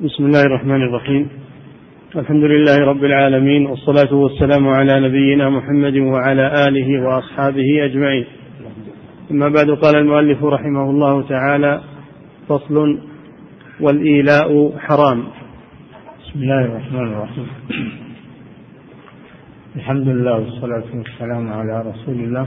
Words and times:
بسم 0.00 0.24
الله 0.24 0.42
الرحمن 0.42 0.82
الرحيم. 0.82 1.28
الحمد 2.16 2.44
لله 2.44 2.78
رب 2.86 3.04
العالمين 3.04 3.66
والصلاة 3.66 4.14
والسلام 4.14 4.68
على 4.68 5.08
نبينا 5.08 5.50
محمد 5.50 5.96
وعلى 5.96 6.68
آله 6.68 7.02
وأصحابه 7.02 7.84
أجمعين. 7.84 8.26
أما 9.30 9.48
بعد 9.48 9.70
قال 9.70 9.96
المؤلف 9.96 10.44
رحمه 10.44 10.90
الله 10.90 11.22
تعالى 11.28 11.80
فصل 12.48 12.98
والإيلاء 13.80 14.78
حرام. 14.78 15.24
بسم 16.22 16.42
الله 16.42 16.64
الرحمن 16.64 17.08
الرحيم. 17.12 17.46
الحمد 19.76 20.08
لله 20.08 20.34
والصلاة 20.38 20.88
والسلام 20.94 21.52
على 21.52 21.80
رسول 21.90 22.14
الله 22.14 22.46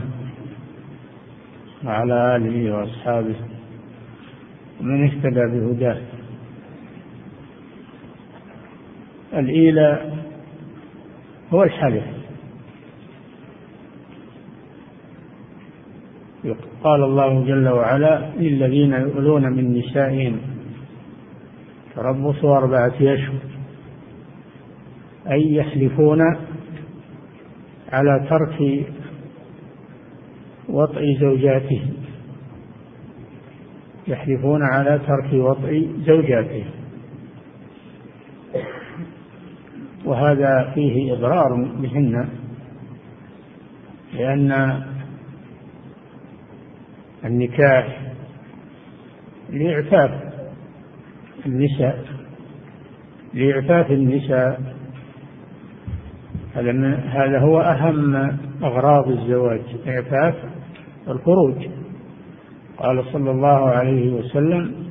وعلى 1.84 2.36
آله 2.36 2.74
وأصحابه 2.74 3.36
ومن 4.80 5.04
اهتدى 5.04 5.44
بهداه. 5.52 5.96
الإيلاء 9.34 10.18
هو 11.50 11.62
الحلف. 11.62 12.04
قال 16.84 17.02
الله 17.04 17.44
جل 17.44 17.68
وعلا 17.68 18.30
للذين 18.36 18.92
يؤلون 18.92 19.52
من 19.52 19.78
نسائهم. 19.78 20.40
تربص 21.94 22.44
أربعة 22.44 22.94
أشهر 23.00 23.38
أي 25.30 25.54
يحلفون 25.54 26.20
على 27.92 28.26
ترك 28.30 28.86
وطئ 30.68 31.18
زوجاتهم. 31.20 31.92
يحلفون 34.08 34.62
على 34.62 35.00
ترك 35.06 35.32
وطئ 35.32 35.86
زوجاتهم. 36.06 36.81
وهذا 40.04 40.70
فيه 40.74 41.12
إضرار 41.12 41.54
بهن 41.78 42.28
لأن 44.14 44.82
النكاح 47.24 48.12
لإعفاف 49.50 50.10
النساء 51.46 52.04
لإعفاف 53.34 53.90
النساء 53.90 54.60
هذا 57.08 57.38
هو 57.38 57.60
أهم 57.60 58.14
أغراض 58.62 59.08
الزواج 59.08 59.60
إعفاف 59.86 60.34
الخروج. 61.08 61.68
قال 62.78 63.04
صلى 63.12 63.30
الله 63.30 63.68
عليه 63.68 64.12
وسلم 64.12 64.81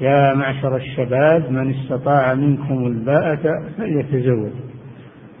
يا 0.00 0.34
معشر 0.34 0.76
الشباب 0.76 1.50
من 1.50 1.74
استطاع 1.74 2.34
منكم 2.34 2.86
الباءة 2.86 3.64
فليتزوج. 3.78 4.52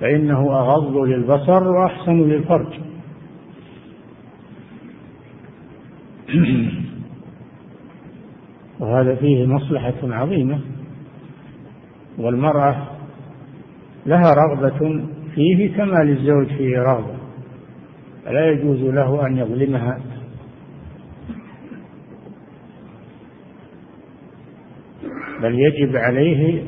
فإنه 0.00 0.58
أغض 0.58 0.96
للبصر 0.96 1.68
وأحسن 1.68 2.20
للفرج. 2.20 2.66
وهذا 8.80 9.14
فيه 9.14 9.46
مصلحة 9.46 9.94
عظيمة. 10.02 10.60
والمرأة 12.18 12.86
لها 14.06 14.34
رغبة 14.34 15.04
فيه 15.34 15.76
كما 15.76 16.04
للزوج 16.04 16.46
فيه 16.46 16.78
رغبة. 16.78 17.14
فلا 18.24 18.50
يجوز 18.50 18.80
له 18.80 19.26
أن 19.26 19.36
يظلمها. 19.36 20.11
بل 25.42 25.58
يجب 25.58 25.96
عليه 25.96 26.62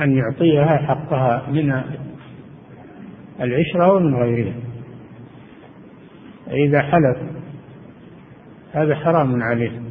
أن 0.00 0.16
يعطيها 0.16 0.76
حقها 0.76 1.50
من 1.50 1.82
العشرة 3.40 3.92
ومن 3.92 4.14
غيرها. 4.14 4.54
إذا 6.50 6.82
حلف 6.82 7.16
هذا 8.72 8.94
حرام 8.94 9.42
عليه. 9.42 9.82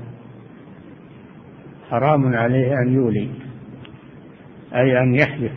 حرام 1.90 2.36
عليه 2.36 2.74
أن 2.74 2.94
يولي 2.94 3.30
أي 4.76 5.00
أن 5.00 5.16
يحلف. 5.16 5.54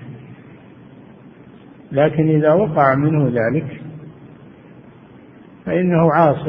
لكن 1.92 2.28
إذا 2.28 2.52
وقع 2.52 2.94
منه 2.94 3.28
ذلك 3.28 3.80
فإنه 5.64 6.12
عاص. 6.12 6.48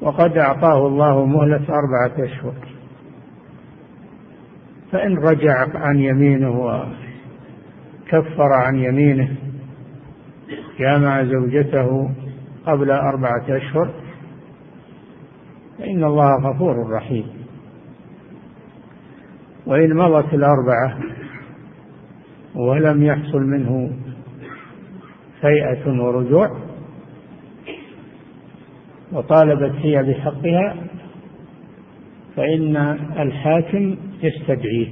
وقد 0.00 0.38
أعطاه 0.38 0.86
الله 0.86 1.26
مهلة 1.26 1.64
أربعة 1.68 2.24
أشهر. 2.24 2.71
فإن 4.92 5.18
رجع 5.18 5.66
عن 5.74 5.98
يمينه 5.98 6.60
وكفر 6.60 8.52
عن 8.52 8.76
يمينه 8.76 9.28
جامع 10.78 11.24
زوجته 11.24 12.10
قبل 12.66 12.90
أربعة 12.90 13.44
أشهر 13.48 13.90
فإن 15.78 16.04
الله 16.04 16.50
غفور 16.50 16.90
رحيم. 16.90 17.26
وإن 19.66 19.96
مضت 19.96 20.34
الأربعة 20.34 20.98
ولم 22.54 23.02
يحصل 23.02 23.40
منه 23.40 23.90
فيئة 25.40 26.02
ورجوع 26.02 26.50
وطالبت 29.12 29.72
هي 29.76 30.02
بحقها 30.02 30.76
فإن 32.36 32.76
الحاكم 33.18 33.96
يستدعيه. 34.22 34.88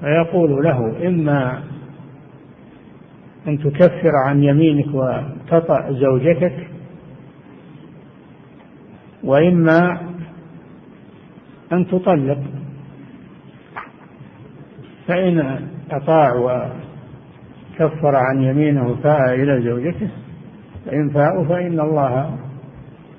فيقول 0.00 0.64
له 0.64 1.08
إما 1.08 1.62
أن 3.48 3.58
تكفر 3.58 4.12
عن 4.26 4.42
يمينك 4.42 4.94
وتطأ 4.94 5.92
زوجتك 5.92 6.68
وإما 9.24 10.00
أن 11.72 11.86
تطلق. 11.86 12.38
فإن 15.06 15.68
أطاع 15.90 16.32
وكفر 16.34 18.16
عن 18.16 18.42
يمينه 18.42 18.94
فاء 18.94 19.34
إلى 19.34 19.62
زوجته 19.62 20.10
فإن 20.86 21.10
فاءوا 21.10 21.44
فإن 21.44 21.80
الله 21.80 22.38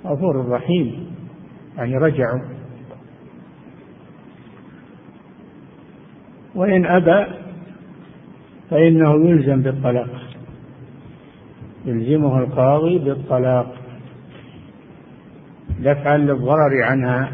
غفور 0.06 0.50
رحيم. 0.50 1.10
يعني 1.78 1.98
رجعوا. 1.98 2.59
وإن 6.56 6.86
أبى 6.86 7.26
فإنه 8.70 9.30
يلزم 9.30 9.62
بالطلاق. 9.62 10.10
يلزمه 11.86 12.40
القاضي 12.40 13.00
بالطلاق. 13.00 13.76
دفعا 15.80 16.18
للضرر 16.18 16.84
عنها. 16.84 17.32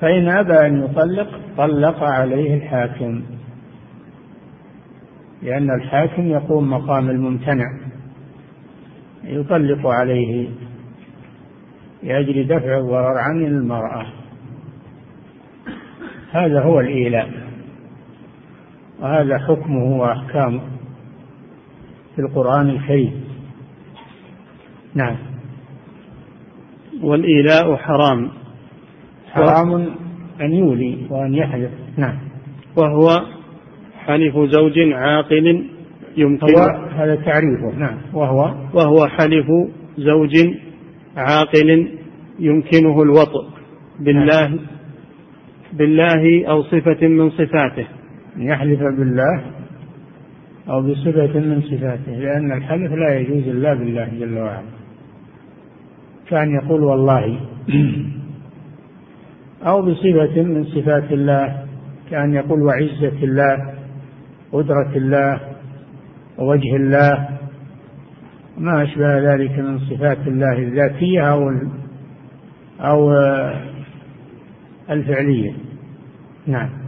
فإن 0.00 0.28
أبى 0.28 0.66
أن 0.66 0.84
يطلق 0.84 1.40
طلق 1.56 2.02
عليه 2.02 2.54
الحاكم. 2.54 3.22
لأن 5.42 5.70
الحاكم 5.70 6.26
يقوم 6.26 6.70
مقام 6.70 7.10
الممتنع. 7.10 7.78
يطلق 9.24 9.86
عليه 9.86 10.48
لأجل 12.02 12.46
دفع 12.46 12.78
الضرر 12.78 13.18
عن 13.18 13.44
المرأة. 13.44 14.06
هذا 16.32 16.62
هو 16.62 16.80
الإيلاء. 16.80 17.41
وهذا 19.02 19.38
حكمه 19.38 19.98
وأحكامه 19.98 20.60
في 22.16 22.22
القرآن 22.22 22.70
الكريم. 22.70 23.24
نعم. 24.94 25.16
والإيلاء 27.02 27.76
حرام. 27.76 28.30
حرام 29.30 29.74
أن 30.40 30.52
يولي 30.52 31.06
وأن 31.10 31.34
يحلف 31.34 31.70
نعم. 31.96 32.18
وهو 32.76 33.08
حلف 33.98 34.38
زوج 34.38 34.78
عاقل 34.78 35.66
يمكن. 36.16 36.46
هذا 36.94 37.14
تعريفه. 37.14 37.78
نعم. 37.78 37.98
وهو 38.14 38.54
وهو 38.74 39.06
حلف 39.06 39.46
زوج 39.98 40.36
عاقل 41.16 41.88
يمكنه 42.38 43.02
الوطء 43.02 43.44
بالله 44.00 44.48
نعم. 44.48 44.58
بالله 45.72 46.46
أو 46.48 46.62
صفة 46.62 47.06
من 47.06 47.30
صفاته. 47.30 47.86
يحلف 48.36 48.80
بالله 48.80 49.42
أو 50.68 50.82
بصفة 50.82 51.40
من 51.40 51.62
صفاته 51.62 52.12
لأن 52.12 52.52
الحلف 52.52 52.92
لا 52.92 53.18
يجوز 53.18 53.48
إلا 53.48 53.74
بالله 53.74 54.08
جل 54.20 54.38
وعلا. 54.38 54.72
كان 56.28 56.54
يقول 56.54 56.82
والله 56.82 57.40
أو 59.66 59.82
بصفة 59.82 60.42
من 60.42 60.64
صفات 60.64 61.12
الله 61.12 61.66
كأن 62.10 62.34
يقول 62.34 62.62
وعزة 62.62 63.22
الله 63.22 63.74
قدرة 64.52 64.96
الله 64.96 65.40
ووجه 66.38 66.76
الله 66.76 67.28
ما 68.58 68.82
أشبه 68.82 69.34
ذلك 69.34 69.58
من 69.58 69.78
صفات 69.78 70.18
الله 70.26 70.58
الذاتية 70.58 71.32
أو 71.32 71.52
أو 72.80 73.12
الفعلية. 74.90 75.52
نعم. 76.46 76.81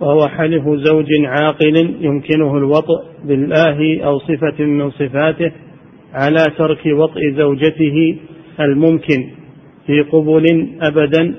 وهو 0.00 0.28
حلف 0.28 0.68
زوج 0.68 1.06
عاقل 1.24 1.96
يمكنه 2.00 2.56
الوطء 2.56 3.04
بالله 3.24 4.04
أو 4.04 4.18
صفة 4.18 4.64
من 4.64 4.90
صفاته 4.90 5.52
على 6.14 6.44
ترك 6.58 6.86
وطء 6.86 7.20
زوجته 7.36 8.18
الممكن 8.60 9.30
في 9.86 10.00
قبل 10.00 10.68
أبدا 10.82 11.34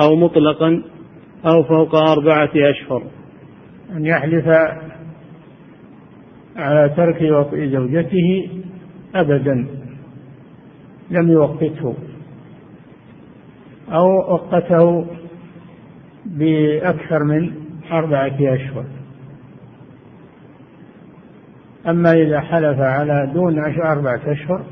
أو 0.00 0.16
مطلقا 0.16 0.82
أو 1.46 1.62
فوق 1.62 1.94
أربعة 1.94 2.50
أشهر. 2.56 3.02
أن 3.96 4.06
يحلف 4.06 4.46
على 6.56 6.88
ترك 6.96 7.22
وطء 7.22 7.66
زوجته 7.66 8.48
أبدا 9.14 9.66
لم 11.10 11.32
يوقته 11.32 11.94
أو 13.88 14.34
وقته 14.34 15.06
بأكثر 16.26 17.24
من 17.24 17.61
أربعة 17.90 18.36
أشهر. 18.40 18.84
أما 21.88 22.12
إذا 22.12 22.40
حلف 22.40 22.80
على 22.80 23.30
دون 23.34 23.58
أربعة 23.84 24.20
أشهر 24.26 24.64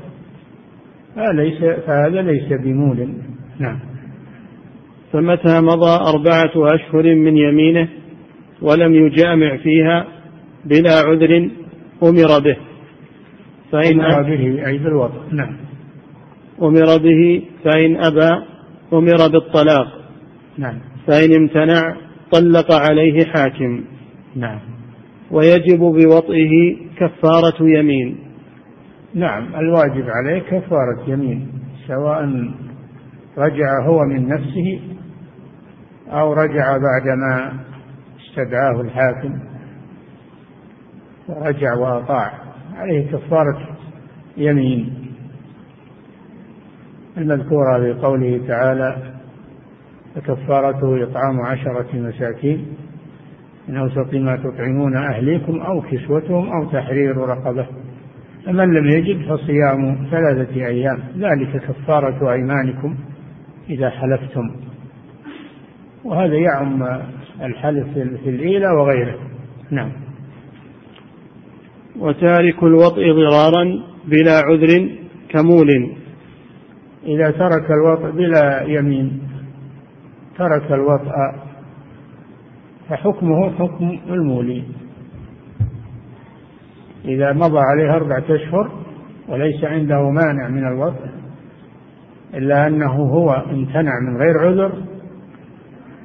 فليس 1.15 1.63
فهذا 1.85 2.21
ليس 2.21 2.53
بمول. 2.53 3.13
نعم. 3.59 3.79
فمتى 5.13 5.61
مضى 5.61 5.99
أربعة 6.13 6.75
أشهر 6.75 7.15
من 7.15 7.37
يمينه 7.37 7.87
ولم 8.61 8.93
يجامع 8.93 9.57
فيها 9.57 10.07
بلا 10.65 10.93
عذر 11.05 11.49
أمر 12.03 12.39
به؟ 12.39 12.57
فإن 13.71 14.01
أمر 14.01 14.23
به 14.23 14.67
أي 14.67 14.77
بالوضع 14.77 15.21
نعم. 15.31 15.57
أمر 16.61 16.97
به 16.97 17.43
فإن 17.63 17.95
أبى 17.95 18.45
أمر 18.93 19.27
بالطلاق. 19.27 19.87
نعم. 20.57 20.79
فإن 21.07 21.35
امتنع 21.35 21.95
طلق 22.31 22.71
عليه 22.71 23.25
حاكم. 23.25 23.83
نعم. 24.35 24.59
ويجب 25.31 25.79
بوطئه 25.79 26.77
كفارة 26.97 27.57
يمين. 27.61 28.17
نعم 29.13 29.55
الواجب 29.55 30.05
عليه 30.09 30.39
كفارة 30.39 31.03
يمين 31.07 31.51
سواء 31.87 32.51
رجع 33.37 33.85
هو 33.85 33.99
من 33.99 34.27
نفسه 34.27 34.79
أو 36.09 36.33
رجع 36.33 36.77
بعدما 36.77 37.53
استدعاه 38.19 38.81
الحاكم 38.81 39.39
ورجع 41.29 41.73
وأطاع. 41.75 42.33
عليه 42.75 43.11
كفارة 43.11 43.77
يمين. 44.37 45.07
المذكورة 47.17 47.79
في 47.79 47.93
قوله 48.01 48.47
تعالى 48.47 49.10
فكفارته 50.15 51.03
إطعام 51.03 51.41
عشرة 51.41 51.87
مساكين. 51.93 52.65
من 53.67 53.77
أوسط 53.77 54.13
ما 54.13 54.35
تطعمون 54.35 54.97
أهليكم 54.97 55.61
أو 55.61 55.81
كسوتهم 55.81 56.49
أو 56.49 56.69
تحرير 56.71 57.17
رقبة. 57.17 57.65
فمن 58.45 58.73
لم 58.73 58.89
يجد 58.89 59.25
فصيام 59.29 60.07
ثلاثة 60.11 60.55
أيام. 60.55 60.99
ذلك 61.17 61.61
كفارة 61.67 62.31
أيمانكم 62.31 62.95
إذا 63.69 63.89
حلفتم. 63.89 64.51
وهذا 66.03 66.35
يعم 66.35 66.83
الحلف 67.41 67.87
في 67.93 68.29
الإيلة 68.29 68.73
وغيره. 68.73 69.19
نعم. 69.71 69.91
وتارك 71.99 72.63
الوطء 72.63 73.11
ضرارا 73.11 73.63
بلا 74.05 74.39
عذر 74.45 74.89
كمول. 75.29 75.95
إذا 77.05 77.31
ترك 77.31 77.71
الوطء 77.71 78.11
بلا 78.11 78.61
يمين 78.61 79.30
ترك 80.37 80.71
الوطء 80.71 81.11
فحكمه 82.89 83.49
حكم 83.49 83.99
المولي. 84.09 84.63
إذا 87.05 87.33
مضى 87.33 87.59
عليه 87.59 87.95
أربعة 87.95 88.23
أشهر 88.29 88.71
وليس 89.29 89.63
عنده 89.63 90.09
مانع 90.09 90.47
من 90.47 90.67
الوطء 90.67 91.09
إلا 92.33 92.67
أنه 92.67 92.93
هو 92.93 93.29
امتنع 93.31 93.91
من 93.99 94.17
غير 94.17 94.39
عذر 94.39 94.71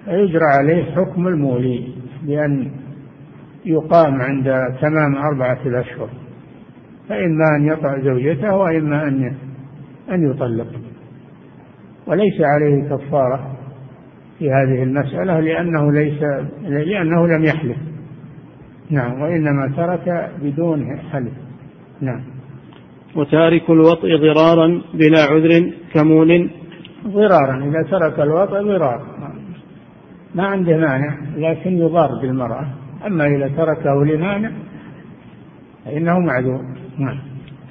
فيجرى 0.04 0.44
عليه 0.58 0.84
حكم 0.84 1.28
المولي 1.28 1.94
بأن 2.22 2.70
يقام 3.64 4.22
عند 4.22 4.44
تمام 4.80 5.16
أربعة 5.16 5.58
الأشهر 5.66 6.08
فإما 7.08 7.44
أن 7.58 7.66
يطع 7.66 7.98
زوجته 7.98 8.56
وإما 8.56 9.08
أن 9.08 9.34
أن 10.10 10.30
يطلق. 10.30 10.66
وليس 12.06 12.40
عليه 12.40 12.88
كفارة. 12.88 13.55
في 14.38 14.50
هذه 14.50 14.82
المسألة 14.82 15.40
لأنه 15.40 15.92
ليس 15.92 16.22
لأنه 16.62 17.26
لم 17.26 17.44
يحلف. 17.44 17.76
نعم 18.90 19.20
وإنما 19.20 19.72
ترك 19.76 20.30
بدون 20.42 20.98
حلف. 21.12 21.32
نعم. 22.00 22.20
وتارك 23.16 23.70
الوطء 23.70 24.16
ضرارا 24.16 24.82
بلا 24.94 25.22
عذر 25.30 25.72
كمول 25.94 26.50
ضرارا 27.06 27.64
إذا 27.64 27.82
ترك 27.90 28.20
الوطء 28.20 28.62
ضرار. 28.62 29.06
ما 30.34 30.46
عنده 30.46 30.76
مانع 30.76 31.16
لكن 31.36 31.78
يضار 31.78 32.08
بالمرأة. 32.22 32.66
أما 33.06 33.26
إذا 33.26 33.48
تركه 33.48 34.04
لمانع 34.04 34.50
فإنه 35.84 36.18
معذور. 36.18 36.64
نعم. 36.98 37.18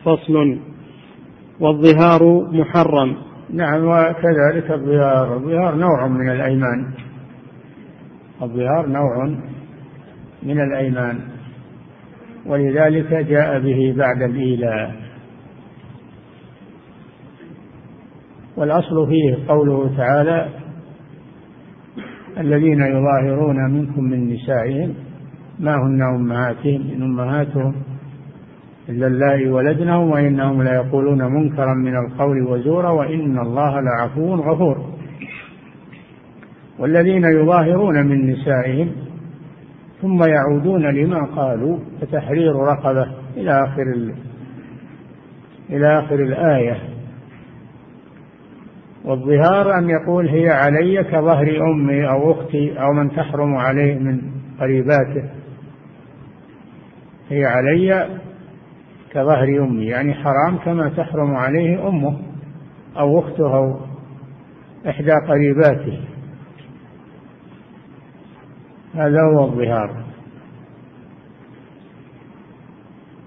فصل. 0.06 0.58
والظهار 1.60 2.48
محرم. 2.52 3.25
نعم 3.50 3.86
وكذلك 3.86 4.72
الظهار. 4.72 5.36
الظهار 5.38 5.76
نوع 5.76 6.08
من 6.08 6.30
الأيمان. 6.32 6.92
الظهار 8.42 8.88
نوع 8.88 9.26
من 10.44 10.60
الأيمان 10.60 11.20
ولذلك 12.46 13.14
جاء 13.14 13.60
به 13.60 13.94
بعد 13.98 14.22
الإيلاء. 14.22 14.96
والأصل 18.58 19.08
فيه 19.08 19.48
قوله 19.48 19.98
تعالى 19.98 20.50
الذين 22.38 22.82
يظاهرون 22.82 23.72
منكم 23.72 24.04
من 24.04 24.34
نسائهم 24.34 24.94
ما 25.60 25.76
هن 25.76 26.02
أمهاتهم 26.02 26.82
إن 26.96 27.02
أمهاتهم 27.02 27.76
إلا 28.90 29.08
اللائي 29.08 29.50
ولدنهم 29.50 30.10
وإنهم 30.10 30.64
ليقولون 30.64 31.24
منكرا 31.24 31.74
من 31.74 31.98
القول 31.98 32.42
وزورا 32.42 32.90
وإن 32.90 33.40
الله 33.40 33.82
لعفو 33.82 34.36
غفور. 34.36 34.78
والذين 36.80 37.24
يظاهرون 37.24 38.06
من 38.06 38.32
نسائهم 38.32 38.92
ثم 40.02 40.24
يعودون 40.24 40.86
لما 40.86 41.26
قالوا 41.26 41.80
فتحرير 42.02 42.56
رقبة 42.56 43.08
إلى 43.38 43.64
آخر 43.64 44.12
إلى 45.70 46.00
آخر 46.00 46.16
الآية. 46.16 46.78
والظهار 49.06 49.78
أن 49.78 49.90
يقول 49.90 50.28
هي 50.28 50.50
علي 50.50 51.04
كظهر 51.04 51.72
أمي 51.72 52.10
أو 52.10 52.32
أختي 52.32 52.82
أو 52.82 52.94
من 52.94 53.12
تحرم 53.12 53.56
عليه 53.56 54.00
من 54.00 54.22
قريباته. 54.60 55.30
هي 57.30 57.46
علي 57.46 58.10
كظهر 59.16 59.64
أمي 59.64 59.86
يعني 59.86 60.14
حرام 60.14 60.58
كما 60.58 60.90
تحرم 60.90 61.36
عليه 61.36 61.88
أمه 61.88 62.18
أو 62.98 63.20
أخته 63.20 63.56
أو 63.56 63.80
إحدى 64.90 65.12
قريباته. 65.12 66.00
هذا 68.96 69.22
هو 69.22 69.46
الظهار. 69.46 70.04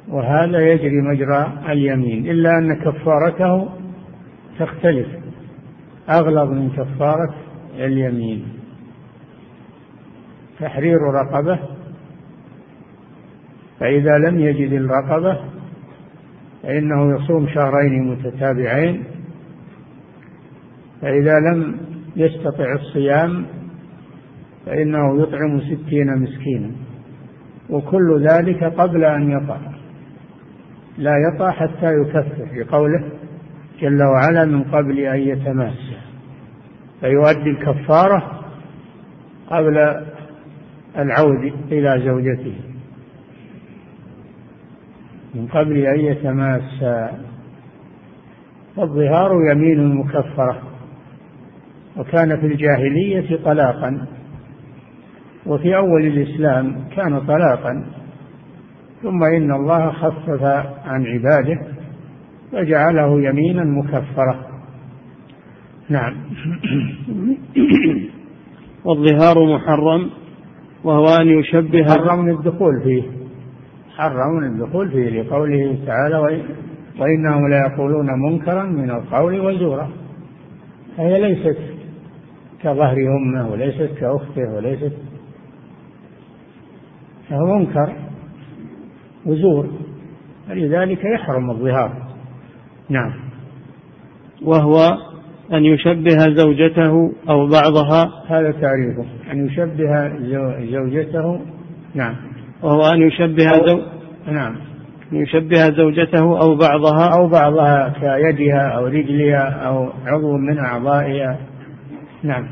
وهذا 0.08 0.60
يجري 0.60 1.00
مجرى 1.00 1.52
اليمين 1.68 2.30
إلا 2.30 2.58
أن 2.58 2.74
كفارته 2.74 3.68
تختلف. 4.58 5.08
أغلظ 6.10 6.50
من 6.50 6.70
كفارة 6.70 7.34
اليمين. 7.74 8.48
تحرير 10.60 10.98
رقبة. 11.00 11.58
فإذا 13.80 14.18
لم 14.18 14.40
يجد 14.40 14.72
الرقبة 14.72 15.57
فإنه 16.62 17.14
يصوم 17.16 17.48
شهرين 17.48 18.10
متتابعين 18.10 19.04
فإذا 21.02 21.40
لم 21.40 21.76
يستطع 22.16 22.72
الصيام 22.72 23.46
فإنه 24.66 25.22
يطعم 25.22 25.60
ستين 25.60 26.18
مسكينا 26.18 26.70
وكل 27.70 28.26
ذلك 28.30 28.64
قبل 28.64 29.04
أن 29.04 29.30
يطع 29.30 29.58
لا 30.98 31.12
يطع 31.16 31.50
حتى 31.50 31.94
يكفر 31.94 32.60
لقوله 32.60 33.04
جل 33.80 34.02
وعلا 34.02 34.44
من 34.44 34.62
قبل 34.62 34.98
أن 34.98 35.20
يتماسى 35.20 35.98
فيؤدي 37.00 37.50
الكفارة 37.50 38.40
قبل 39.50 39.78
العود 40.98 41.52
إلى 41.72 42.02
زوجته. 42.04 42.67
من 45.38 45.46
قبل 45.46 45.86
أن 45.86 46.00
يتماسى 46.00 47.10
فالظهار 48.76 49.30
يمين 49.52 49.94
مكفرة 49.94 50.62
وكان 51.96 52.40
في 52.40 52.46
الجاهلية 52.46 53.36
طلاقا 53.44 54.06
وفي 55.46 55.76
أول 55.76 56.06
الإسلام 56.06 56.84
كان 56.96 57.20
طلاقا. 57.20 57.86
ثم 59.02 59.24
إن 59.24 59.52
الله 59.52 59.92
خفف 59.92 60.42
عن 60.84 61.06
عباده 61.06 61.60
وجعله 62.52 63.22
يمينا 63.22 63.64
مكفرة. 63.64 64.48
نعم. 65.88 66.16
والظهار 68.84 69.56
محرم 69.56 70.10
وهو 70.84 71.06
أن 71.20 71.26
يشبه 71.26 71.84
حرم 71.84 72.28
الدخول 72.28 72.82
فيه. 72.84 73.17
حرم 73.98 74.44
الدخول 74.44 74.90
فيه 74.90 75.22
لقوله 75.22 75.78
تعالى 75.86 76.42
وإنهم 76.98 77.48
ليقولون 77.48 78.06
منكرا 78.22 78.64
من 78.64 78.90
القول 78.90 79.40
وزورا 79.40 79.90
فهي 80.96 81.20
ليست 81.20 81.58
كظهر 82.62 82.96
أمة 82.96 83.50
وليست 83.50 83.90
كأخته 84.00 84.54
وليست 84.56 84.92
فهو 87.28 87.58
منكر 87.58 87.92
وزور 89.26 89.66
فلذلك 90.48 91.04
يحرم 91.04 91.50
الظهار. 91.50 91.92
نعم. 92.88 93.12
وهو 94.42 94.76
أن 95.52 95.64
يشبه 95.64 96.18
زوجته 96.34 97.12
أو 97.28 97.46
بعضها. 97.46 98.12
هذا 98.28 98.50
تعريفه. 98.50 99.04
أن 99.32 99.46
يشبه 99.46 100.08
زوجته. 100.72 101.40
نعم. 101.94 102.14
وهو 102.62 102.86
أن 102.86 103.02
يشبه 103.02 103.66
زو... 103.66 103.80
نعم. 104.26 104.56
أن 105.12 105.16
يشبه 105.16 105.70
زوجته 105.76 106.40
أو 106.40 106.54
بعضها. 106.54 107.18
أو 107.18 107.28
بعضها 107.28 107.94
كيدها 108.00 108.68
أو 108.68 108.86
رجلها 108.86 109.66
أو 109.66 109.88
عضو 110.06 110.36
من 110.36 110.58
أعضائها. 110.58 111.38
نعم. 112.22 112.46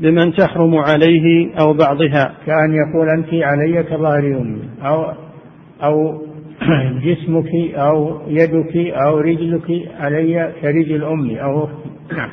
بمن 0.00 0.32
تحرم 0.32 0.74
عليه 0.74 1.54
أو 1.60 1.72
بعضها. 1.72 2.34
كأن 2.46 2.74
يقول 2.74 3.08
أنت 3.08 3.28
علي 3.32 3.82
كظهر 3.82 4.40
أمي 4.40 4.62
أو 4.82 5.12
أو 5.82 6.22
جسمك 7.04 7.74
أو 7.74 8.20
يدك 8.26 8.76
أو 8.76 9.18
رجلك 9.18 9.70
علي 10.00 10.52
كرجل 10.62 11.04
أمي 11.04 11.42
أو 11.42 11.64
أختي. 11.64 11.90
نعم. 12.16 12.30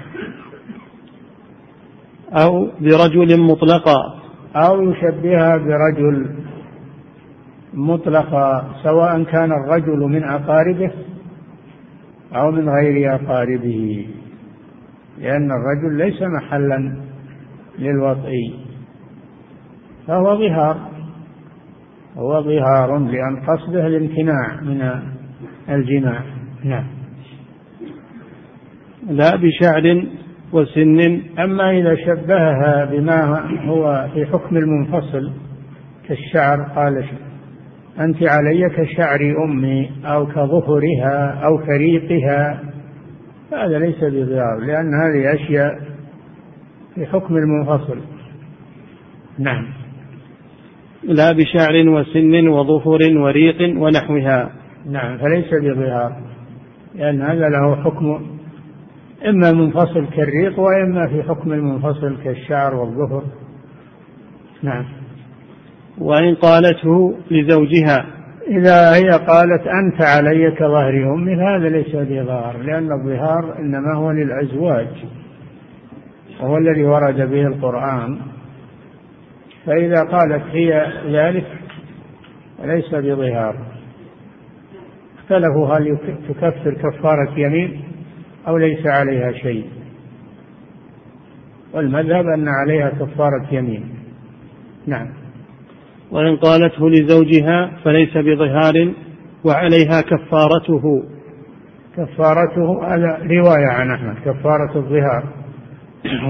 أو 2.33 2.67
برجل 2.81 3.41
مطلقا. 3.41 4.17
أو 4.55 4.91
يشبهها 4.91 5.57
برجل 5.57 6.36
مطلقا 7.77 8.75
سواء 8.83 9.23
كان 9.23 9.51
الرجل 9.51 9.99
من 9.99 10.23
أقاربه 10.23 10.91
أو 12.35 12.51
من 12.51 12.69
غير 12.69 13.15
أقاربه 13.15 14.07
لأن 15.19 15.51
الرجل 15.51 15.97
ليس 15.97 16.21
محلا 16.21 16.97
للوطئ 17.79 18.53
فهو 20.07 20.37
ظهار 20.37 20.77
هو 22.17 22.43
ظهار 22.43 22.97
لأن 22.97 23.45
قصده 23.47 23.87
الامتناع 23.87 24.61
من 24.61 25.01
الجماع. 25.69 26.21
نعم. 26.63 26.85
لا 29.09 29.35
بشعر 29.35 30.07
وسن 30.53 31.21
أما 31.39 31.71
إذا 31.71 31.95
شبهها 31.95 32.85
بما 32.85 33.43
هو 33.65 34.07
في 34.13 34.25
حكم 34.25 34.57
المنفصل 34.57 35.31
كالشعر 36.07 36.61
قال 36.75 37.05
أنت 37.99 38.17
علي 38.23 38.69
كشعر 38.69 39.19
أمي 39.45 39.91
أو 40.05 40.25
كظهرها 40.25 41.41
أو 41.45 41.57
كريقها. 41.57 42.63
هذا 43.53 43.79
ليس 43.79 44.03
بظهار 44.03 44.59
لأن 44.59 44.91
هذه 44.93 45.33
أشياء 45.33 45.79
في 46.95 47.05
حكم 47.05 47.37
المنفصل. 47.37 47.99
نعم. 49.39 49.67
لا 51.03 51.31
بشعر 51.31 51.89
وسن 51.89 52.47
وظفر 52.47 53.17
وريق 53.17 53.79
ونحوها. 53.81 54.51
نعم 54.85 55.17
فليس 55.17 55.53
بظهار 55.53 56.21
لأن 56.95 57.21
هذا 57.21 57.49
له 57.49 57.75
حكم 57.83 58.21
إما 59.27 59.51
منفصل 59.51 60.05
كالريق 60.15 60.59
وإما 60.59 61.07
في 61.07 61.23
حكم 61.23 61.53
المنفصل 61.53 62.17
كالشعر 62.23 62.75
والظفر. 62.75 63.23
نعم. 64.63 64.96
وإن 65.97 66.35
قالته 66.35 67.17
لزوجها. 67.31 68.05
إذا 68.47 68.95
هي 68.95 69.09
قالت 69.09 69.67
أنت 69.67 70.01
علي 70.01 70.51
كظهر 70.51 71.13
أمي 71.13 71.35
هذا 71.35 71.69
ليس 71.69 71.95
بظهر 71.95 72.57
لأن 72.57 72.91
الظهار 72.91 73.59
إنما 73.59 73.95
هو 73.95 74.11
للأزواج 74.11 74.87
وهو 76.41 76.57
الذي 76.57 76.83
ورد 76.83 77.29
به 77.29 77.47
القرآن. 77.47 78.17
فإذا 79.65 80.03
قالت 80.03 80.43
هي 80.51 80.93
ذلك 81.11 81.45
ليس 82.63 82.95
بظهار. 82.95 83.55
اختلفوا 85.17 85.67
هل 85.67 85.97
تكفر 86.29 86.73
كفارة 86.73 87.39
يمين 87.39 87.83
أو 88.47 88.57
ليس 88.57 88.87
عليها 88.87 89.31
شيء. 89.31 89.65
والمذهب 91.73 92.25
أن 92.25 92.47
عليها 92.47 92.89
كفارة 92.89 93.47
يمين. 93.51 93.89
نعم. 94.87 95.07
وإن 96.11 96.37
قالته 96.37 96.89
لزوجها 96.89 97.71
فليس 97.83 98.17
بظهار 98.17 98.93
وعليها 99.43 100.01
كفارته. 100.01 101.03
كفارته 101.97 102.93
هذا 102.93 103.19
رواية 103.31 103.67
عن 103.67 103.91
أحمد 103.91 104.15
كفارة 104.25 104.75
الظهار. 104.75 105.23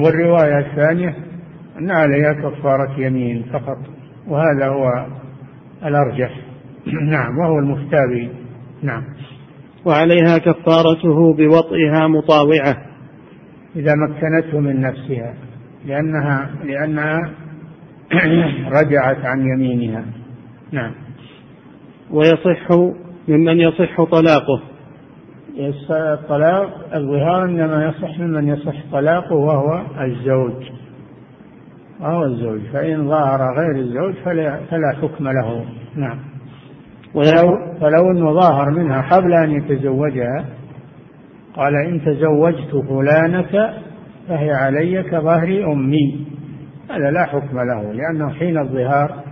والرواية 0.03 0.59
الثانية 0.59 1.15
أن 1.79 1.91
عليها 1.91 2.33
كفارة 2.33 2.99
يمين 2.99 3.43
فقط 3.53 3.77
وهذا 4.27 4.67
هو 4.67 5.05
الأرجح. 5.85 6.31
نعم 7.11 7.37
وهو 7.37 7.59
المفتى 7.59 8.29
نعم. 8.83 9.03
وعليها 9.85 10.37
كفارته 10.37 11.33
بوطئها 11.33 12.07
مطاوعة. 12.07 12.77
إذا 13.75 13.93
مكنته 13.95 14.59
من 14.59 14.81
نفسها 14.81 15.33
لأنها 15.85 16.49
لأنها 16.63 17.31
رجعت 18.79 19.25
عن 19.25 19.41
يمينها. 19.41 20.05
نعم. 20.71 20.91
ويصح 22.11 22.71
ممن 23.27 23.59
يصح 23.59 24.03
طلاقه. 24.03 24.61
الطلاق 25.89 26.95
الظهار 26.95 27.45
إنما 27.45 27.85
يصح 27.85 28.19
ممن 28.19 28.47
يصح 28.47 28.75
طلاقه 28.91 29.35
وهو 29.35 29.81
الزوج. 30.01 30.63
وهو 31.99 32.23
الزوج. 32.23 32.61
فإن 32.73 33.09
ظاهر 33.09 33.39
غير 33.57 33.75
الزوج 33.75 34.13
فلا, 34.25 34.59
فلا 34.69 34.93
حكم 35.01 35.27
له. 35.27 35.65
نعم. 35.95 36.19
ولو 37.13 37.57
فلو 37.81 38.11
إنه 38.11 38.33
ظاهر 38.33 38.69
منها 38.69 39.01
قبل 39.01 39.33
أن 39.33 39.51
يتزوجها 39.51 40.45
قال 41.55 41.75
إن 41.75 42.01
تزوجت 42.05 42.85
فلانة 42.89 43.73
فهي 44.27 44.51
علي 44.51 45.03
كظهر 45.03 45.73
أمي. 45.73 46.36
هذا 46.89 47.11
لا 47.11 47.25
حكم 47.25 47.57
له 47.57 47.91
لأنه 47.93 48.29
حين 48.29 48.57
الظهار 48.57 49.23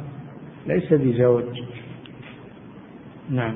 ليس 0.68 0.94
بزوج. 0.94 1.44
نعم. 3.30 3.56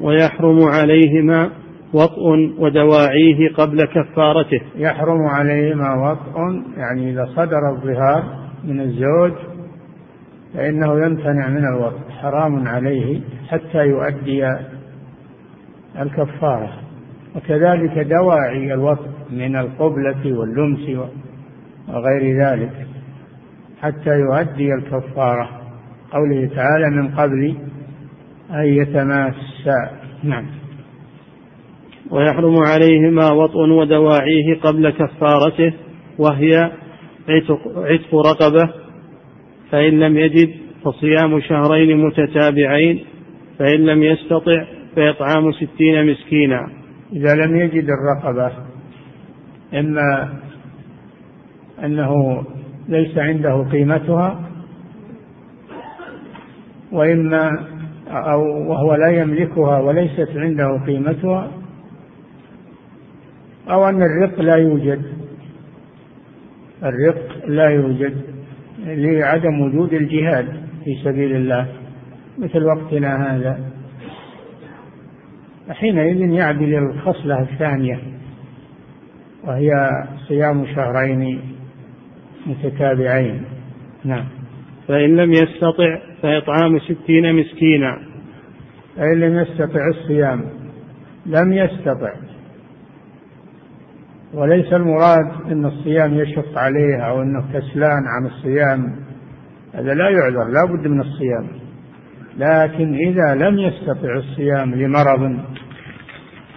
ويحرم 0.00 0.58
عليهما 0.64 1.50
وطء 1.92 2.54
ودواعيه 2.58 3.54
قبل 3.54 3.84
كفارته. 3.84 4.60
يحرم 4.76 5.26
عليهما 5.26 6.10
وطء 6.10 6.62
يعني 6.76 7.10
إذا 7.10 7.24
صدر 7.36 7.70
الظهار 7.70 8.24
من 8.64 8.80
الزوج 8.80 9.32
فإنه 10.54 11.06
يمتنع 11.06 11.48
من 11.48 11.64
الوطء. 11.64 12.10
حرام 12.10 12.68
عليه 12.68 13.20
حتى 13.48 13.78
يؤدي 13.78 14.48
الكفارة. 16.00 16.72
وكذلك 17.36 17.98
دواعي 17.98 18.74
الوطء 18.74 19.08
من 19.30 19.56
القبلة 19.56 20.38
واللمس 20.38 21.10
وغير 21.88 22.46
ذلك 22.46 22.86
حتى 23.82 24.10
يؤدي 24.10 24.74
الكفارة. 24.74 25.48
قوله 26.12 26.50
تعالى 26.54 26.90
من 26.90 27.14
قبل 27.14 27.54
أن 28.50 28.64
يتماسا 28.64 29.90
نعم. 30.22 30.46
ويحرم 32.10 32.56
عليهما 32.66 33.32
وطء 33.32 33.58
ودواعيه 33.58 34.60
قبل 34.62 34.90
كفارته 34.90 35.72
وهي 36.18 36.70
عتق, 37.28 37.60
عتق 37.76 38.14
رقبة. 38.14 38.72
فإن 39.70 40.00
لم 40.00 40.18
يجد 40.18 40.50
فصيام 40.84 41.40
شهرين 41.40 42.04
متتابعين. 42.06 43.04
فإن 43.58 43.86
لم 43.86 44.02
يستطع 44.02 44.64
فإطعام 44.96 45.52
ستين 45.52 46.06
مسكينا. 46.10 46.80
إذا 47.12 47.34
لم 47.34 47.56
يجد 47.56 47.88
الرقبة 47.90 48.52
إما 49.74 50.40
أنه 51.84 52.44
ليس 52.88 53.18
عنده 53.18 53.62
قيمتها 53.72 54.40
وإما 56.92 57.66
أو 58.08 58.70
وهو 58.70 58.94
لا 58.94 59.08
يملكها 59.08 59.80
وليست 59.80 60.30
عنده 60.36 60.80
قيمتها 60.86 61.50
أو 63.70 63.88
أن 63.88 64.02
الرق 64.02 64.40
لا 64.40 64.56
يوجد. 64.56 65.02
الرق 66.82 67.46
لا 67.46 67.68
يوجد 67.68 68.16
لعدم 68.86 69.60
وجود 69.60 69.92
الجهاد 69.92 70.46
في 70.84 70.96
سبيل 71.04 71.36
الله 71.36 71.66
مثل 72.38 72.64
وقتنا 72.64 73.34
هذا. 73.36 73.60
حينئذ 75.70 76.30
يعدل 76.30 76.74
الخصلة 76.74 77.40
الثانية 77.40 77.98
وهي 79.44 79.70
صيام 80.28 80.66
شهرين 80.66 81.40
متتابعين. 82.50 83.44
نعم. 84.04 84.24
فإن 84.88 85.16
لم 85.16 85.32
يستطع 85.32 85.98
فإطعام 86.22 86.78
ستين 86.78 87.34
مسكينا. 87.34 87.98
فإن 88.96 89.20
لم 89.20 89.38
يستطع 89.38 89.88
الصيام. 89.88 90.44
لم 91.26 91.52
يستطع. 91.52 92.12
وليس 94.34 94.72
المراد 94.72 95.52
أن 95.52 95.64
الصيام 95.64 96.14
يشق 96.14 96.58
عليه 96.58 96.96
أو 96.96 97.22
أنه 97.22 97.44
كسلان 97.52 98.02
عن 98.06 98.26
الصيام. 98.26 98.96
هذا 99.74 99.94
لا 99.94 100.08
يعذر 100.10 100.44
لا 100.44 100.64
بد 100.64 100.88
من 100.88 101.00
الصيام. 101.00 101.46
لكن 102.36 102.94
إذا 102.94 103.34
لم 103.34 103.58
يستطع 103.58 104.16
الصيام 104.16 104.74
لمرض 104.74 105.38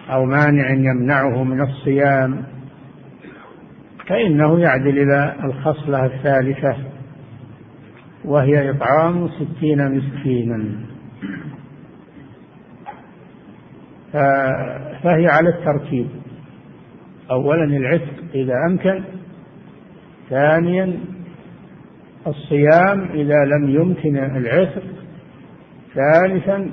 أو 0.09 0.25
مانع 0.25 0.71
يمنعه 0.71 1.43
من 1.43 1.61
الصيام 1.61 2.52
فإنه 4.07 4.59
يعدل 4.59 4.99
إلى 4.99 5.35
الخصلة 5.43 6.05
الثالثة 6.05 6.77
وهي 8.25 8.69
إطعام 8.69 9.27
ستين 9.27 9.97
مسكينا. 9.97 10.65
فهي 15.03 15.27
على 15.27 15.49
الترتيب. 15.49 16.07
أولا 17.31 17.63
العتق 17.63 18.13
إذا 18.35 18.53
أمكن 18.69 19.03
ثانيا 20.29 20.99
الصيام 22.27 23.03
إذا 23.13 23.45
لم 23.45 23.69
يمكن 23.69 24.17
العتق 24.17 24.83
ثالثا 25.93 26.71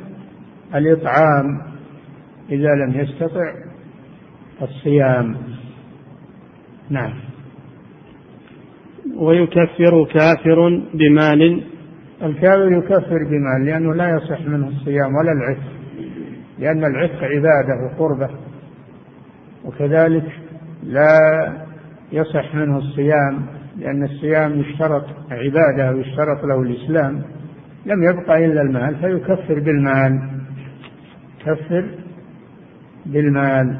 الإطعام 0.75 1.63
إذا 2.51 2.69
لم 2.69 3.01
يستطع 3.01 3.55
الصيام. 4.63 5.37
نعم. 6.91 7.13
ويكفر 9.17 10.05
كافر 10.15 10.83
بمال. 10.95 11.65
الكافر 12.23 12.73
يكفر 12.73 13.19
بمال 13.31 13.65
لأنه 13.67 13.95
لا 13.95 14.11
يصح 14.17 14.41
منه 14.47 14.69
الصيام 14.69 15.15
ولا 15.15 15.33
العتق 15.33 15.73
لأن 16.59 16.85
العتق 16.85 17.25
عبادة 17.25 17.75
وقربة 17.85 18.31
وكذلك 19.65 20.25
لا 20.83 21.17
يصح 22.13 22.55
منه 22.55 22.79
الصيام 22.79 23.47
لأن 23.79 24.05
الصيام 24.05 24.61
يشترط 24.61 25.05
عبادة 25.31 25.93
ويشترط 25.97 26.45
له 26.45 26.63
الإسلام 26.63 27.23
لم 27.87 28.03
يبقى 28.11 28.45
إلا 28.45 28.63
المال 28.63 28.97
فيكفر 28.97 29.61
بالمال. 29.61 30.31
كفر 31.47 31.85
بالمال. 33.07 33.79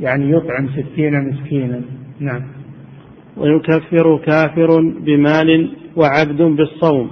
يعني 0.00 0.30
يطعم 0.30 0.68
ستين 0.68 1.28
مسكينا. 1.28 1.82
نعم. 2.20 2.42
ويكفر 3.36 4.18
كافر 4.26 4.80
بمال 4.80 5.76
وعبد 5.96 6.42
بالصوم. 6.42 7.10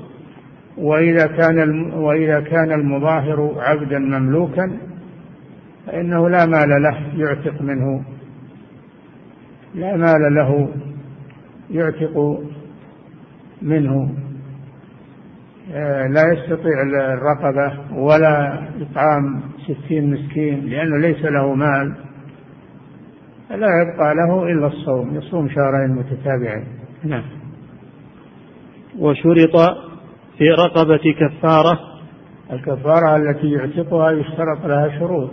وإذا 0.79 1.27
كان 1.27 1.91
وإذا 1.93 2.41
كان 2.41 2.73
المظاهر 2.73 3.55
عبدا 3.59 3.99
مملوكا 3.99 4.79
فإنه 5.87 6.29
لا 6.29 6.47
مال 6.47 6.83
له 6.83 7.13
يعتق 7.17 7.63
منه. 7.63 8.05
لا 9.75 9.97
مال 9.97 10.35
له 10.35 10.69
يعتق 11.71 12.43
منه. 13.63 14.15
آه، 15.73 16.07
لا 16.07 16.23
يستطيع 16.33 16.83
الرقبة 17.13 17.95
ولا 18.01 18.63
إطعام 18.81 19.41
ستين 19.65 20.11
مسكين 20.11 20.67
لأنه 20.67 20.99
ليس 20.99 21.25
له 21.25 21.55
مال. 21.55 21.95
لا 23.57 23.69
يبقى 23.83 24.15
له 24.15 24.43
إلا 24.43 24.67
الصوم 24.67 25.17
يصوم 25.17 25.49
شهرين 25.49 25.91
متتابعين. 25.91 26.67
نعم. 27.05 27.23
وشرط 28.99 29.57
في 30.39 30.51
رقبة 30.51 31.15
كفارة. 31.21 31.79
الكفارة 32.53 33.17
التي 33.17 33.51
يعتقها 33.51 34.11
يشترط 34.11 34.67
لها 34.67 34.99
شروط. 34.99 35.31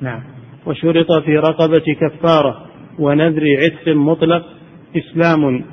نعم. 0.00 0.20
وشرط 0.66 1.12
في 1.24 1.38
رقبة 1.38 1.84
كفارة 2.00 2.66
ونذر 2.98 3.42
عتق 3.62 3.96
مطلق 3.96 4.42
إسلام. 4.96 5.64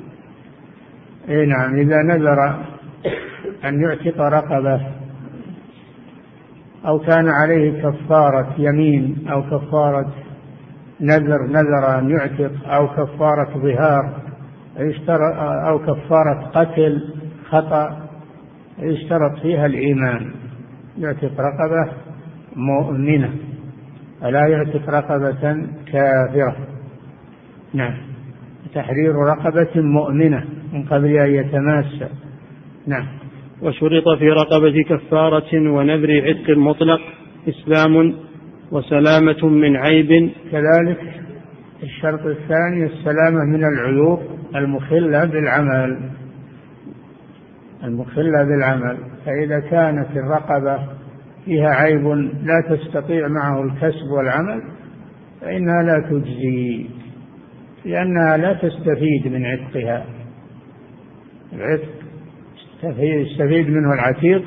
إي 1.28 1.46
نعم 1.46 1.74
إذا 1.74 2.02
نذر 2.02 2.64
أن 3.64 3.82
يعتق 3.82 4.20
رقبة 4.20 4.80
أو 6.86 6.98
كان 6.98 7.28
عليه 7.28 7.82
كفارة 7.82 8.54
يمين 8.58 9.28
أو 9.28 9.42
كفارة 9.42 10.12
نذر 11.00 11.46
نذر 11.46 11.98
أن 11.98 12.10
يعتق 12.10 12.52
أو 12.68 12.88
كفارة 12.88 13.58
ظهار 13.58 14.22
أو 15.68 15.78
كفارة 15.78 16.50
قتل 16.54 17.08
خطأ 17.48 18.08
يشترط 18.78 19.38
فيها 19.42 19.66
الإيمان. 19.66 20.30
يعتق 20.98 21.32
رقبة 21.40 21.92
مؤمنة. 22.56 23.34
ألا 24.24 24.46
يعتق 24.46 24.90
رقبة 24.90 25.66
كافرة. 25.92 26.56
نعم. 27.74 27.94
تحرير 28.74 29.14
رقبة 29.14 29.82
مؤمنة 29.82 30.44
من 30.72 30.82
قبل 30.82 31.16
أن 31.16 31.34
يتماسى 31.34 32.08
نعم. 32.86 33.06
وشرط 33.62 34.18
في 34.18 34.30
رقبة 34.30 34.82
كفارة 34.82 35.70
ونذر 35.70 36.22
عتق 36.28 36.58
مطلق 36.58 37.00
إسلام 37.48 38.14
وسلامة 38.74 39.48
من 39.48 39.76
عيب. 39.76 40.30
كذلك 40.52 41.00
الشرط 41.82 42.26
الثاني 42.26 42.84
السلامة 42.84 43.44
من 43.44 43.64
العيوب 43.64 44.20
المخلة 44.54 45.24
بالعمل. 45.24 46.10
المخلة 47.84 48.44
بالعمل. 48.44 48.98
فإذا 49.26 49.60
كانت 49.60 50.08
الرقبة 50.16 50.78
فيها 51.44 51.68
عيب 51.68 52.06
لا 52.44 52.76
تستطيع 52.76 53.28
معه 53.28 53.62
الكسب 53.62 54.10
والعمل 54.10 54.62
فإنها 55.40 55.82
لا 55.82 56.08
تجزي 56.10 56.86
لأنها 57.84 58.36
لا 58.36 58.52
تستفيد 58.52 59.32
من 59.32 59.44
عتقها. 59.46 60.04
العتق 61.52 61.94
يستفيد 62.98 63.70
منه 63.70 63.94
العتيق 63.94 64.44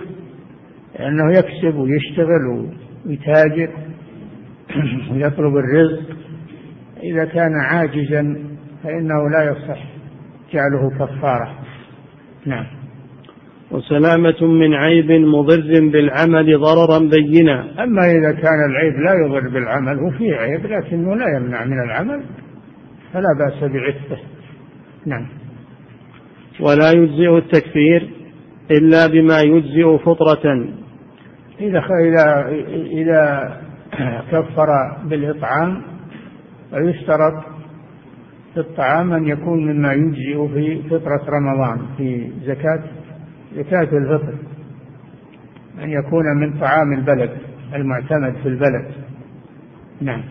لأنه 1.00 1.32
يكسب 1.32 1.78
ويشتغل 1.78 2.70
ويتاجر. 3.06 3.70
ويطلب 5.12 5.58
الرزق. 5.58 6.04
إذا 7.04 7.26
كان 7.26 7.52
عاجزا 7.62 8.38
فإنه 8.84 9.30
لا 9.30 9.44
يصح 9.44 9.84
جعله 10.54 10.90
كفارة. 10.90 11.56
نعم. 12.46 12.66
وسلامة 13.72 14.44
من 14.44 14.74
عيب 14.74 15.12
مضر 15.12 15.90
بالعمل 15.92 16.60
ضررا 16.60 17.00
بينا. 17.00 17.84
أما 17.84 18.12
إذا 18.12 18.32
كان 18.32 18.70
العيب 18.70 18.94
لا 18.94 19.14
يضر 19.26 19.50
بالعمل 19.50 20.04
وفيه 20.04 20.36
عيب 20.36 20.66
لكنه 20.66 21.16
لا 21.16 21.38
يمنع 21.38 21.66
من 21.66 21.84
العمل 21.86 22.24
فلا 23.14 23.28
بأس 23.40 23.72
بعفه 23.72 24.22
نعم. 25.06 25.28
ولا 26.60 26.92
يجزئ 26.92 27.38
التكفير 27.38 28.10
إلا 28.72 29.08
بما 29.08 29.40
يجزئ 29.40 29.98
فطرة. 29.98 30.68
إذا 31.62 31.84
إذا 32.06 32.48
إذا 32.92 33.52
كفر 34.32 34.68
بالإطعام 35.06 35.82
فيشترط 36.72 37.44
في 38.54 38.60
الطعام 38.60 39.14
أن 39.14 39.28
يكون 39.28 39.66
مما 39.66 39.94
يجزئ 39.94 40.48
في 40.48 40.90
فطرة 40.90 41.22
رمضان 41.30 41.80
في 41.98 42.32
زكاة 42.46 42.84
زكاة 43.56 43.98
الفطر. 43.98 44.34
أن 45.84 45.90
يكون 45.90 46.38
من 46.38 46.60
طعام 46.60 46.94
البلد 46.94 47.32
المعتمد 47.76 48.36
في 48.44 48.48
البلد. 48.48 48.92
نعم. 50.02 50.24